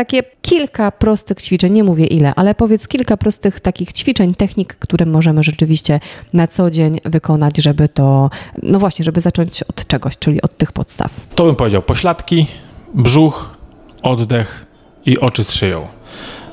takie 0.00 0.22
kilka 0.42 0.90
prostych 0.90 1.42
ćwiczeń, 1.42 1.72
nie 1.72 1.84
mówię 1.84 2.06
ile, 2.06 2.32
ale 2.36 2.54
powiedz 2.54 2.88
kilka 2.88 3.16
prostych 3.16 3.60
takich 3.60 3.92
ćwiczeń, 3.92 4.34
technik, 4.34 4.74
które 4.74 5.06
możemy 5.06 5.42
rzeczywiście 5.42 6.00
na 6.32 6.46
co 6.46 6.70
dzień 6.70 7.00
wykonać, 7.04 7.58
żeby 7.58 7.88
to, 7.88 8.30
no 8.62 8.78
właśnie, 8.78 9.04
żeby 9.04 9.20
zacząć 9.20 9.62
od 9.62 9.86
czegoś, 9.86 10.18
czyli 10.18 10.42
od 10.42 10.56
tych 10.56 10.72
podstaw. 10.72 11.10
To 11.34 11.44
bym 11.44 11.56
powiedział 11.56 11.82
pośladki, 11.82 12.46
brzuch, 12.94 13.56
oddech 14.02 14.66
i 15.06 15.18
oczy 15.18 15.44
z 15.44 15.52
szyją. 15.52 15.86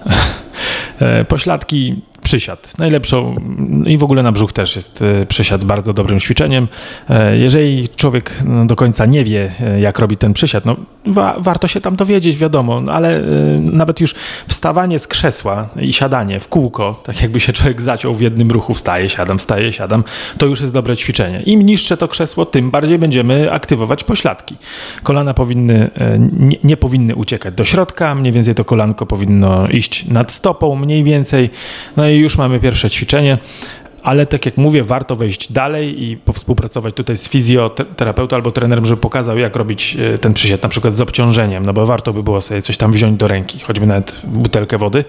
E, 0.99 1.25
pośladki 1.25 2.01
przysiad. 2.27 2.77
Najlepszą 2.77 3.35
i 3.85 3.97
w 3.97 4.03
ogóle 4.03 4.23
na 4.23 4.31
brzuch 4.31 4.53
też 4.53 4.75
jest 4.75 5.01
e, 5.01 5.25
przysiad 5.25 5.63
bardzo 5.63 5.93
dobrym 5.93 6.19
ćwiczeniem. 6.19 6.67
E, 7.09 7.37
jeżeli 7.37 7.89
człowiek 7.89 8.31
no, 8.45 8.65
do 8.65 8.75
końca 8.75 9.05
nie 9.05 9.23
wie, 9.23 9.51
e, 9.61 9.79
jak 9.79 9.99
robi 9.99 10.17
ten 10.17 10.33
przysiad, 10.33 10.65
no 10.65 10.75
wa 11.05 11.35
warto 11.39 11.67
się 11.67 11.81
tam 11.81 11.95
dowiedzieć, 11.95 12.37
wiadomo, 12.37 12.81
no, 12.81 12.91
ale 12.91 13.21
nawet 13.61 14.01
już 14.01 14.15
wstawanie 14.47 14.99
z 14.99 15.07
krzesła 15.07 15.69
i 15.81 15.93
siadanie 15.93 16.39
w 16.39 16.47
kółko, 16.47 17.01
tak 17.03 17.21
jakby 17.21 17.39
się 17.39 17.53
człowiek 17.53 17.81
zaciął 17.81 18.13
w 18.13 18.21
jednym 18.21 18.51
ruchu, 18.51 18.73
wstaje, 18.73 19.09
siadam, 19.09 19.37
wstaje, 19.37 19.73
siadam, 19.73 20.03
to 20.37 20.45
już 20.45 20.61
jest 20.61 20.73
dobre 20.73 20.97
ćwiczenie. 20.97 21.41
Im 21.45 21.61
niższe 21.61 21.97
to 21.97 22.07
krzesło, 22.07 22.45
tym 22.45 22.71
bardziej 22.71 22.99
będziemy 22.99 23.51
aktywować 23.51 24.03
pośladki. 24.03 24.55
Kolana 25.03 25.33
powinny, 25.33 25.89
nie, 26.31 26.57
nie 26.63 26.77
powinny 26.77 27.15
uciekać 27.15 27.53
do 27.53 27.65
środka, 27.65 28.15
mniej 28.15 28.33
więcej 28.33 28.55
to 28.55 28.65
kolanko 28.65 29.05
powinno 29.05 29.67
iść 29.67 30.05
nad 30.05 30.31
stopą, 30.31 30.75
mniej 30.75 31.03
więcej, 31.03 31.49
no 31.97 32.07
i 32.07 32.16
już 32.19 32.37
mamy 32.37 32.59
pierwsze 32.59 32.89
ćwiczenie, 32.89 33.37
ale 34.03 34.25
tak 34.25 34.45
jak 34.45 34.57
mówię, 34.57 34.83
warto 34.83 35.15
wejść 35.15 35.51
dalej 35.51 36.03
i 36.03 36.17
współpracować 36.33 36.93
tutaj 36.93 37.17
z 37.17 37.29
fizjoterapeutą 37.29 38.35
albo 38.35 38.51
trenerem, 38.51 38.85
żeby 38.85 39.01
pokazał, 39.01 39.37
jak 39.37 39.55
robić 39.55 39.97
e, 40.13 40.17
ten 40.17 40.33
przysiad, 40.33 40.63
na 40.63 40.69
przykład 40.69 40.93
z 40.93 41.01
obciążeniem, 41.01 41.65
no 41.65 41.73
bo 41.73 41.85
warto 41.85 42.13
by 42.13 42.23
było 42.23 42.41
sobie 42.41 42.61
coś 42.61 42.77
tam 42.77 42.91
wziąć 42.91 43.17
do 43.17 43.27
ręki, 43.27 43.59
choćby 43.59 43.85
nawet 43.85 44.21
butelkę 44.23 44.77
wody. 44.77 45.05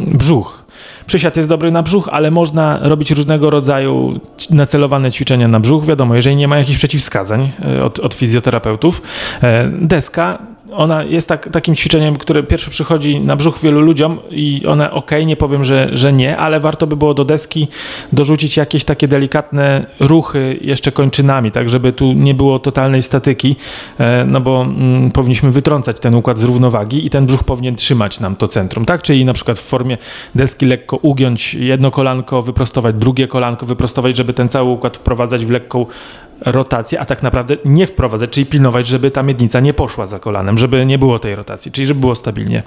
Brzuch. 0.00 0.66
Przysiad 1.06 1.36
jest 1.36 1.48
dobry 1.48 1.70
na 1.70 1.82
brzuch, 1.82 2.08
ale 2.12 2.30
można 2.30 2.78
robić 2.82 3.10
różnego 3.10 3.50
rodzaju 3.50 4.20
nacelowane 4.50 5.12
ćwiczenia 5.12 5.48
na 5.48 5.60
brzuch. 5.60 5.86
Wiadomo, 5.86 6.14
jeżeli 6.14 6.36
nie 6.36 6.48
ma 6.48 6.58
jakichś 6.58 6.78
przeciwwskazań 6.78 7.50
e, 7.64 7.84
od, 7.84 7.98
od 7.98 8.14
fizjoterapeutów. 8.14 9.02
E, 9.42 9.70
deska 9.70 10.38
ona 10.76 11.02
jest 11.02 11.28
tak, 11.28 11.48
takim 11.48 11.76
ćwiczeniem, 11.76 12.16
które 12.16 12.42
pierwsze 12.42 12.70
przychodzi 12.70 13.20
na 13.20 13.36
brzuch 13.36 13.58
wielu 13.60 13.80
ludziom 13.80 14.18
i 14.30 14.62
one 14.66 14.90
ok, 14.90 15.10
nie 15.26 15.36
powiem, 15.36 15.64
że, 15.64 15.88
że 15.92 16.12
nie, 16.12 16.36
ale 16.36 16.60
warto 16.60 16.86
by 16.86 16.96
było 16.96 17.14
do 17.14 17.24
deski 17.24 17.68
dorzucić 18.12 18.56
jakieś 18.56 18.84
takie 18.84 19.08
delikatne 19.08 19.86
ruchy 20.00 20.58
jeszcze 20.60 20.92
kończynami, 20.92 21.50
tak 21.50 21.68
żeby 21.68 21.92
tu 21.92 22.12
nie 22.12 22.34
było 22.34 22.58
totalnej 22.58 23.02
statyki, 23.02 23.56
e, 23.98 24.24
no 24.24 24.40
bo 24.40 24.62
mm, 24.62 25.10
powinniśmy 25.10 25.50
wytrącać 25.50 26.00
ten 26.00 26.14
układ 26.14 26.38
z 26.38 26.42
równowagi 26.42 27.06
i 27.06 27.10
ten 27.10 27.26
brzuch 27.26 27.44
powinien 27.44 27.76
trzymać 27.76 28.20
nam 28.20 28.36
to 28.36 28.48
centrum, 28.48 28.84
tak? 28.84 29.02
Czyli 29.02 29.24
na 29.24 29.32
przykład 29.32 29.58
w 29.58 29.62
formie 29.62 29.98
deski 30.34 30.66
lekko 30.66 30.96
ugiąć 30.96 31.54
jedno 31.54 31.90
kolanko, 31.90 32.42
wyprostować 32.42 32.96
drugie 32.96 33.26
kolanko, 33.26 33.66
wyprostować, 33.66 34.16
żeby 34.16 34.32
ten 34.32 34.48
cały 34.48 34.70
układ 34.70 34.96
wprowadzać 34.96 35.46
w 35.46 35.50
lekką 35.50 35.86
rotację, 36.40 37.00
a 37.00 37.04
tak 37.04 37.22
naprawdę 37.22 37.56
nie 37.64 37.86
wprowadzać, 37.86 38.30
czyli 38.30 38.46
pilnować, 38.46 38.86
żeby 38.86 39.10
ta 39.10 39.22
miednica 39.22 39.60
nie 39.60 39.74
poszła 39.74 40.06
za 40.06 40.18
kolanem, 40.18 40.58
żeby 40.58 40.86
nie 40.86 40.98
było 40.98 41.18
tej 41.18 41.34
rotacji, 41.34 41.72
czyli 41.72 41.86
żeby 41.86 42.00
było 42.00 42.14
stabilnie. 42.14 42.62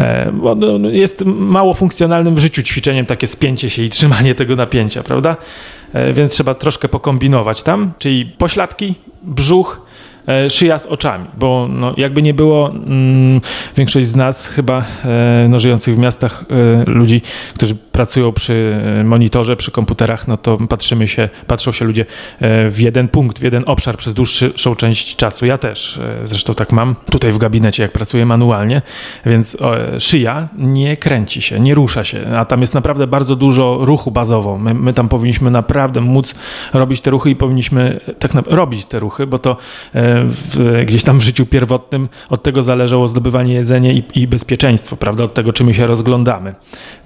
E, 0.00 0.32
no, 0.56 0.78
no, 0.78 0.88
jest 0.88 1.24
mało 1.26 1.74
funkcjonalnym 1.74 2.34
w 2.34 2.38
życiu 2.38 2.62
ćwiczeniem 2.62 3.06
takie 3.06 3.26
spięcie 3.26 3.70
się 3.70 3.82
i 3.82 3.90
trzymanie 3.90 4.34
tego 4.34 4.56
napięcia, 4.56 5.02
prawda? 5.02 5.36
E, 5.92 6.12
więc 6.12 6.32
trzeba 6.32 6.54
troszkę 6.54 6.88
pokombinować 6.88 7.62
tam, 7.62 7.92
czyli 7.98 8.26
pośladki, 8.26 8.94
brzuch, 9.22 9.80
szyja 10.48 10.78
z 10.78 10.86
oczami, 10.86 11.24
bo 11.38 11.68
no, 11.70 11.94
jakby 11.96 12.22
nie 12.22 12.34
było, 12.34 12.70
mm, 12.70 13.40
większość 13.76 14.06
z 14.06 14.16
nas 14.16 14.46
chyba 14.46 14.84
e, 15.04 15.46
no, 15.48 15.58
żyjących 15.58 15.94
w 15.94 15.98
miastach 15.98 16.44
e, 16.50 16.90
ludzi, 16.90 17.22
którzy 17.54 17.74
pracują 17.74 18.32
przy 18.32 18.80
monitorze, 19.04 19.56
przy 19.56 19.70
komputerach, 19.70 20.28
no 20.28 20.36
to 20.36 20.58
patrzymy 20.68 21.08
się, 21.08 21.28
patrzą 21.46 21.72
się 21.72 21.84
ludzie 21.84 22.06
w 22.70 22.76
jeden 22.78 23.08
punkt, 23.08 23.38
w 23.38 23.42
jeden 23.42 23.62
obszar 23.66 23.96
przez 23.96 24.14
dłuższą 24.14 24.76
część 24.76 25.16
czasu. 25.16 25.46
Ja 25.46 25.58
też 25.58 26.00
zresztą 26.24 26.54
tak 26.54 26.72
mam 26.72 26.94
tutaj 27.10 27.32
w 27.32 27.38
gabinecie, 27.38 27.82
jak 27.82 27.92
pracuję 27.92 28.26
manualnie, 28.26 28.82
więc 29.26 29.56
szyja 29.98 30.48
nie 30.58 30.96
kręci 30.96 31.42
się, 31.42 31.60
nie 31.60 31.74
rusza 31.74 32.04
się, 32.04 32.36
a 32.36 32.44
tam 32.44 32.60
jest 32.60 32.74
naprawdę 32.74 33.06
bardzo 33.06 33.36
dużo 33.36 33.78
ruchu 33.80 34.10
bazowo. 34.10 34.58
My, 34.58 34.74
my 34.74 34.92
tam 34.92 35.08
powinniśmy 35.08 35.50
naprawdę 35.50 36.00
móc 36.00 36.34
robić 36.72 37.00
te 37.00 37.10
ruchy 37.10 37.30
i 37.30 37.36
powinniśmy 37.36 38.00
tak 38.18 38.34
naprawdę 38.34 38.56
robić 38.56 38.84
te 38.84 38.98
ruchy, 38.98 39.26
bo 39.26 39.38
to 39.38 39.56
w, 40.24 40.82
gdzieś 40.86 41.02
tam 41.02 41.18
w 41.18 41.22
życiu 41.22 41.46
pierwotnym 41.46 42.08
od 42.28 42.42
tego 42.42 42.62
zależało 42.62 43.08
zdobywanie 43.08 43.54
jedzenia 43.54 43.92
i, 43.92 44.02
i, 44.14 44.26
bezpieczeństwo, 44.26 44.96
prawda? 44.96 45.24
Od 45.24 45.34
tego, 45.34 45.52
czy 45.52 45.64
my 45.64 45.74
się 45.74 45.86
rozglądamy. 45.86 46.54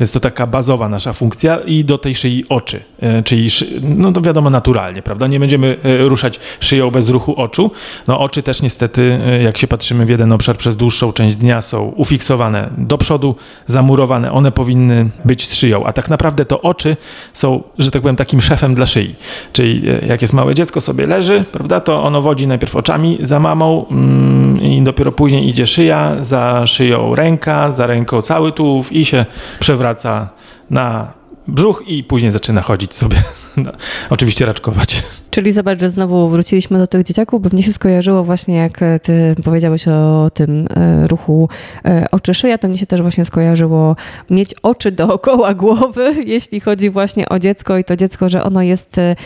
Więc 0.01 0.13
to 0.13 0.21
taka 0.21 0.47
bazowa 0.47 0.89
nasza 0.89 1.13
funkcja 1.13 1.57
i 1.57 1.85
do 1.85 1.99
tej 1.99 2.15
szyi 2.15 2.45
oczy, 2.49 2.81
e, 3.01 3.23
czyli 3.23 3.49
no 3.83 4.13
to 4.13 4.21
wiadomo 4.21 4.51
naturalnie, 4.51 5.03
prawda? 5.03 5.27
Nie 5.27 5.41
będziemy 5.41 5.77
e, 5.83 5.99
ruszać 6.09 6.41
szyją 6.61 6.91
bez 6.91 7.09
ruchu 7.09 7.41
oczu. 7.41 7.71
No 8.09 8.21
oczy 8.21 8.43
też 8.43 8.63
niestety, 8.63 9.21
e, 9.27 9.43
jak 9.43 9.59
się 9.59 9.67
patrzymy 9.67 10.07
w 10.07 10.09
jeden 10.09 10.33
obszar 10.33 10.57
przez 10.57 10.77
dłuższą 10.77 11.13
część 11.13 11.37
dnia 11.37 11.63
są 11.63 11.83
ufiksowane 11.97 12.71
do 12.79 12.99
przodu, 12.99 13.37
zamurowane. 13.67 14.33
One 14.33 14.53
powinny 14.53 15.11
być 15.25 15.49
z 15.49 15.55
szyją, 15.55 15.87
a 15.87 15.93
tak 15.93 16.11
naprawdę 16.11 16.45
to 16.45 16.61
oczy 16.61 16.97
są, 17.33 17.63
że 17.79 17.91
tak 17.91 18.03
powiem, 18.03 18.17
takim 18.17 18.41
szefem 18.41 18.75
dla 18.75 18.87
szyi. 18.87 19.15
Czyli 19.53 19.83
jak 20.09 20.23
jest 20.23 20.35
małe 20.35 20.55
dziecko 20.55 20.81
sobie 20.81 21.07
leży, 21.07 21.45
prawda, 21.53 21.81
to 21.81 22.03
ono 22.03 22.23
wodzi 22.23 22.47
najpierw 22.47 22.77
oczami, 22.77 22.96
za 23.21 23.41
mamą 23.41 23.87
mm, 23.91 24.63
i 24.63 24.83
dopiero 24.83 25.13
później 25.13 25.49
idzie 25.49 25.67
szyja, 25.67 26.17
za 26.21 26.67
szyją 26.67 27.15
ręka, 27.15 27.73
za 27.73 27.87
ręką 27.87 28.23
cały 28.23 28.53
tułów 28.53 28.93
i 28.93 29.05
się 29.05 29.25
przewraca 29.61 30.29
na 30.71 31.13
brzuch 31.49 31.83
i 31.87 32.05
później 32.05 32.33
zaczyna 32.33 32.63
chodzić 32.63 32.95
sobie, 32.95 33.17
no, 33.57 33.73
oczywiście 34.11 34.47
raczkować. 34.47 35.03
Czyli 35.31 35.53
zobacz, 35.53 35.81
że 35.81 35.91
znowu 35.91 36.29
wróciliśmy 36.29 36.79
do 36.79 36.87
tych 36.87 37.03
dzieciaków, 37.03 37.43
bo 37.43 37.49
mnie 37.53 37.63
się 37.63 37.73
skojarzyło 37.73 38.25
właśnie, 38.25 38.57
jak 38.57 38.81
ty 39.03 39.35
powiedziałeś 39.45 39.89
o 39.89 40.31
tym 40.35 40.67
e, 40.77 41.09
ruchu 41.09 41.49
e, 41.85 42.07
oczy 42.13 42.35
szyja, 42.35 42.59
to 42.59 42.69
mnie 42.69 42.79
się 42.79 42.87
też 42.87 43.03
właśnie 43.03 43.25
skojarzyło 43.25 43.97
mieć 44.31 44.55
oczy 44.63 44.91
dookoła 44.91 45.55
głowy, 45.65 46.15
jeśli 46.27 46.61
chodzi 46.61 46.91
właśnie 46.91 47.29
o 47.29 47.39
dziecko 47.39 47.79
i 47.79 47.85
to 47.85 47.97
dziecko, 47.97 48.29
że 48.29 48.45
ono 48.45 48.63
jest 48.63 48.99
e, 48.99 49.17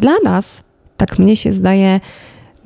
dla 0.00 0.12
nas, 0.24 0.62
tak 0.96 1.18
mnie 1.18 1.36
się 1.36 1.52
zdaje, 1.52 2.00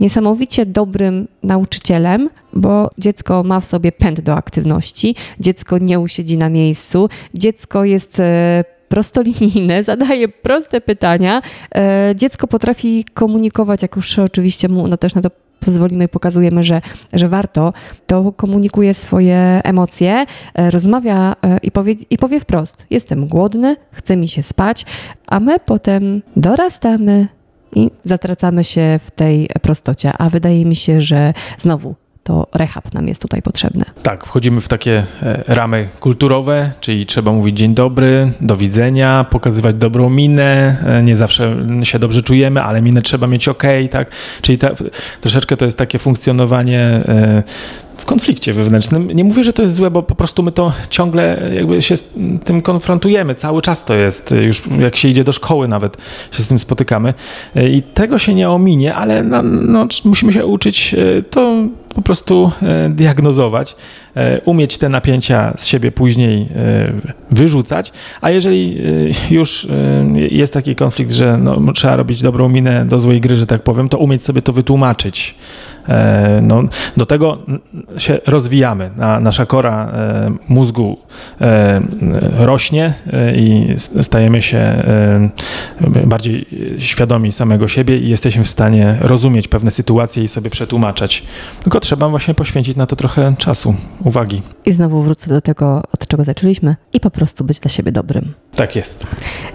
niesamowicie 0.02 0.66
dobrym 0.66 1.28
nauczycielem, 1.42 2.30
bo 2.52 2.90
dziecko 2.98 3.42
ma 3.42 3.60
w 3.60 3.66
sobie 3.66 3.92
pęd 3.92 4.20
do 4.20 4.34
aktywności, 4.34 5.14
dziecko 5.40 5.78
nie 5.78 6.00
usiedzi 6.00 6.38
na 6.38 6.48
miejscu, 6.48 7.08
dziecko 7.34 7.84
jest 7.84 8.20
e, 8.20 8.64
prostolinijne, 8.88 9.82
zadaje 9.92 10.28
proste 10.28 10.80
pytania. 10.80 11.42
E, 11.74 12.14
dziecko 12.16 12.46
potrafi 12.46 13.04
komunikować, 13.14 13.82
jak 13.82 13.96
już 13.96 14.18
oczywiście 14.18 14.68
mu 14.68 14.88
no 14.88 14.96
też 14.96 15.14
na 15.14 15.22
to 15.22 15.30
pozwolimy 15.60 16.04
i 16.04 16.08
pokazujemy, 16.08 16.62
że, 16.62 16.80
że 17.12 17.28
warto, 17.28 17.72
to 18.06 18.32
komunikuje 18.32 18.94
swoje 18.94 19.60
emocje, 19.64 20.26
e, 20.54 20.70
rozmawia 20.70 21.36
i 21.62 21.70
powie, 21.70 21.94
i 22.10 22.18
powie 22.18 22.40
wprost: 22.40 22.86
Jestem 22.90 23.26
głodny, 23.26 23.76
chce 23.92 24.16
mi 24.16 24.28
się 24.28 24.42
spać, 24.42 24.86
a 25.26 25.40
my 25.40 25.60
potem 25.60 26.22
dorastamy 26.36 27.28
i 27.74 27.90
zatracamy 28.04 28.64
się 28.64 29.00
w 29.06 29.10
tej 29.10 29.48
prostocie. 29.62 30.12
A 30.18 30.30
wydaje 30.30 30.64
mi 30.64 30.76
się, 30.76 31.00
że 31.00 31.34
znowu 31.58 31.94
to 32.22 32.46
rehab 32.54 32.94
nam 32.94 33.08
jest 33.08 33.22
tutaj 33.22 33.42
potrzebny. 33.42 33.84
Tak, 34.02 34.26
wchodzimy 34.26 34.60
w 34.60 34.68
takie 34.68 35.06
e, 35.22 35.44
ramy 35.46 35.88
kulturowe, 36.00 36.72
czyli 36.80 37.06
trzeba 37.06 37.32
mówić 37.32 37.58
dzień 37.58 37.74
dobry, 37.74 38.32
do 38.40 38.56
widzenia, 38.56 39.26
pokazywać 39.30 39.76
dobrą 39.76 40.10
minę, 40.10 40.76
e, 40.86 41.02
nie 41.02 41.16
zawsze 41.16 41.56
się 41.82 41.98
dobrze 41.98 42.22
czujemy, 42.22 42.62
ale 42.62 42.82
minę 42.82 43.02
trzeba 43.02 43.26
mieć 43.26 43.48
ok, 43.48 43.62
tak? 43.90 44.10
Czyli 44.42 44.58
ta, 44.58 44.70
troszeczkę 45.20 45.56
to 45.56 45.64
jest 45.64 45.78
takie 45.78 45.98
funkcjonowanie 45.98 46.80
e, 46.80 47.42
w 48.02 48.04
konflikcie 48.04 48.52
wewnętrznym. 48.52 49.10
Nie 49.12 49.24
mówię, 49.24 49.44
że 49.44 49.52
to 49.52 49.62
jest 49.62 49.74
złe, 49.74 49.90
bo 49.90 50.02
po 50.02 50.14
prostu 50.14 50.42
my 50.42 50.52
to 50.52 50.72
ciągle 50.90 51.50
jakby 51.54 51.82
się 51.82 51.96
z 51.96 52.14
tym 52.44 52.62
konfrontujemy. 52.62 53.34
Cały 53.34 53.62
czas 53.62 53.84
to 53.84 53.94
jest, 53.94 54.34
już 54.42 54.62
jak 54.78 54.96
się 54.96 55.08
idzie 55.08 55.24
do 55.24 55.32
szkoły 55.32 55.68
nawet 55.68 55.96
się 56.32 56.42
z 56.42 56.48
tym 56.48 56.58
spotykamy. 56.58 57.14
I 57.70 57.82
tego 57.82 58.18
się 58.18 58.34
nie 58.34 58.50
ominie, 58.50 58.94
ale 58.94 59.22
no, 59.22 59.42
no, 59.42 59.86
musimy 60.04 60.32
się 60.32 60.46
uczyć 60.46 60.96
to 61.30 61.64
po 61.94 62.02
prostu 62.02 62.50
e, 62.62 62.90
diagnozować, 62.90 63.76
e, 64.16 64.40
umieć 64.40 64.78
te 64.78 64.88
napięcia 64.88 65.54
z 65.56 65.66
siebie 65.66 65.92
później 65.92 66.42
e, 66.42 66.92
wyrzucać, 67.30 67.92
a 68.20 68.30
jeżeli 68.30 68.82
już 69.30 69.68
jest 70.30 70.52
taki 70.52 70.74
konflikt, 70.74 71.12
że 71.12 71.38
no, 71.38 71.72
trzeba 71.72 71.96
robić 71.96 72.22
dobrą 72.22 72.48
minę 72.48 72.86
do 72.86 73.00
złej 73.00 73.20
gry, 73.20 73.36
że 73.36 73.46
tak 73.46 73.62
powiem, 73.62 73.88
to 73.88 73.98
umieć 73.98 74.24
sobie 74.24 74.42
to 74.42 74.52
wytłumaczyć. 74.52 75.34
No, 76.42 76.62
do 76.96 77.06
tego 77.06 77.38
się 77.98 78.18
rozwijamy. 78.26 78.90
Nasza 79.20 79.46
kora 79.46 79.92
mózgu 80.48 80.96
rośnie 82.38 82.94
i 83.36 83.74
stajemy 84.02 84.42
się 84.42 84.82
bardziej 86.04 86.46
świadomi 86.78 87.32
samego 87.32 87.68
siebie 87.68 87.98
i 87.98 88.08
jesteśmy 88.08 88.44
w 88.44 88.48
stanie 88.48 88.96
rozumieć 89.00 89.48
pewne 89.48 89.70
sytuacje 89.70 90.24
i 90.24 90.28
sobie 90.28 90.50
przetłumaczać. 90.50 91.22
Tylko 91.62 91.80
trzeba 91.80 92.08
właśnie 92.08 92.34
poświęcić 92.34 92.76
na 92.76 92.86
to 92.86 92.96
trochę 92.96 93.34
czasu, 93.38 93.74
uwagi. 94.04 94.42
I 94.66 94.72
znowu 94.72 95.02
wrócę 95.02 95.28
do 95.28 95.40
tego, 95.40 95.82
od 95.94 96.06
czego 96.06 96.24
zaczęliśmy 96.24 96.76
i 96.92 97.00
po 97.00 97.10
prostu 97.10 97.44
być 97.44 97.60
dla 97.60 97.68
siebie 97.68 97.92
dobrym. 97.92 98.34
Tak 98.56 98.76
jest. 98.76 99.06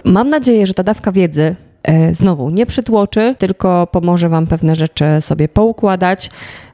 Mam 0.03 0.30
nadzieję, 0.30 0.67
że 0.67 0.73
ta 0.73 0.84
dawka 0.84 1.11
wiedzy 1.11 1.41
e, 1.41 1.66
znowu 2.11 2.49
nie 2.49 2.65
przytłoczy, 2.65 3.36
tylko 3.38 3.88
pomoże 3.88 4.30
Wam 4.30 4.47
pewne 4.47 4.75
rzeczy 4.75 5.05
sobie 5.19 5.47
poukładać. 5.47 6.30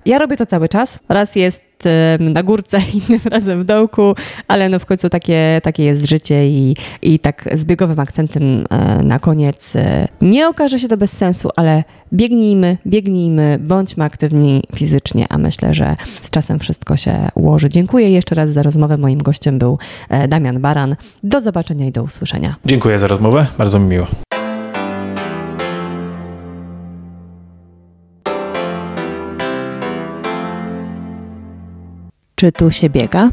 Ja 0.06 0.20
robię 0.20 0.38
to 0.38 0.46
cały 0.46 0.70
czas. 0.70 1.00
Raz 1.10 1.36
jest 1.36 1.62
na 2.20 2.44
górce, 2.44 2.80
innym 3.10 3.20
razem 3.26 3.62
w 3.62 3.66
dołku, 3.66 4.16
ale 4.48 4.70
no 4.70 4.80
w 4.80 4.86
końcu 4.86 5.10
takie, 5.10 5.62
takie 5.64 5.84
jest 5.84 6.10
życie 6.10 6.48
i, 6.48 6.76
i 7.02 7.20
tak 7.20 7.50
z 7.54 7.66
biegowym 7.66 8.00
akcentem 8.00 8.66
e, 8.70 9.04
na 9.04 9.20
koniec 9.20 9.76
e, 9.76 10.08
nie 10.22 10.48
okaże 10.48 10.80
się 10.80 10.88
to 10.88 10.98
bez 10.98 11.18
sensu, 11.18 11.50
ale 11.56 11.84
biegnijmy, 12.14 12.78
biegnijmy, 12.88 13.58
bądźmy 13.62 14.04
aktywni 14.04 14.64
fizycznie, 14.76 15.26
a 15.30 15.38
myślę, 15.38 15.74
że 15.74 15.96
z 16.22 16.30
czasem 16.30 16.60
wszystko 16.60 16.98
się 16.98 17.14
ułoży. 17.36 17.70
Dziękuję 17.70 18.10
jeszcze 18.10 18.36
raz 18.36 18.50
za 18.50 18.64
rozmowę. 18.64 18.98
Moim 18.98 19.20
gościem 19.20 19.60
był 19.60 19.78
e, 20.10 20.28
Damian 20.28 20.60
Baran. 20.62 20.96
Do 21.24 21.42
zobaczenia 21.42 21.86
i 21.86 21.92
do 21.92 22.04
usłyszenia. 22.04 22.56
Dziękuję 22.66 23.00
za 23.00 23.08
rozmowę, 23.08 23.46
bardzo 23.58 23.80
mi 23.80 23.88
miło. 23.88 24.08
Czy 32.44 32.52
tu 32.52 32.72
się 32.72 32.90
biega? 32.90 33.30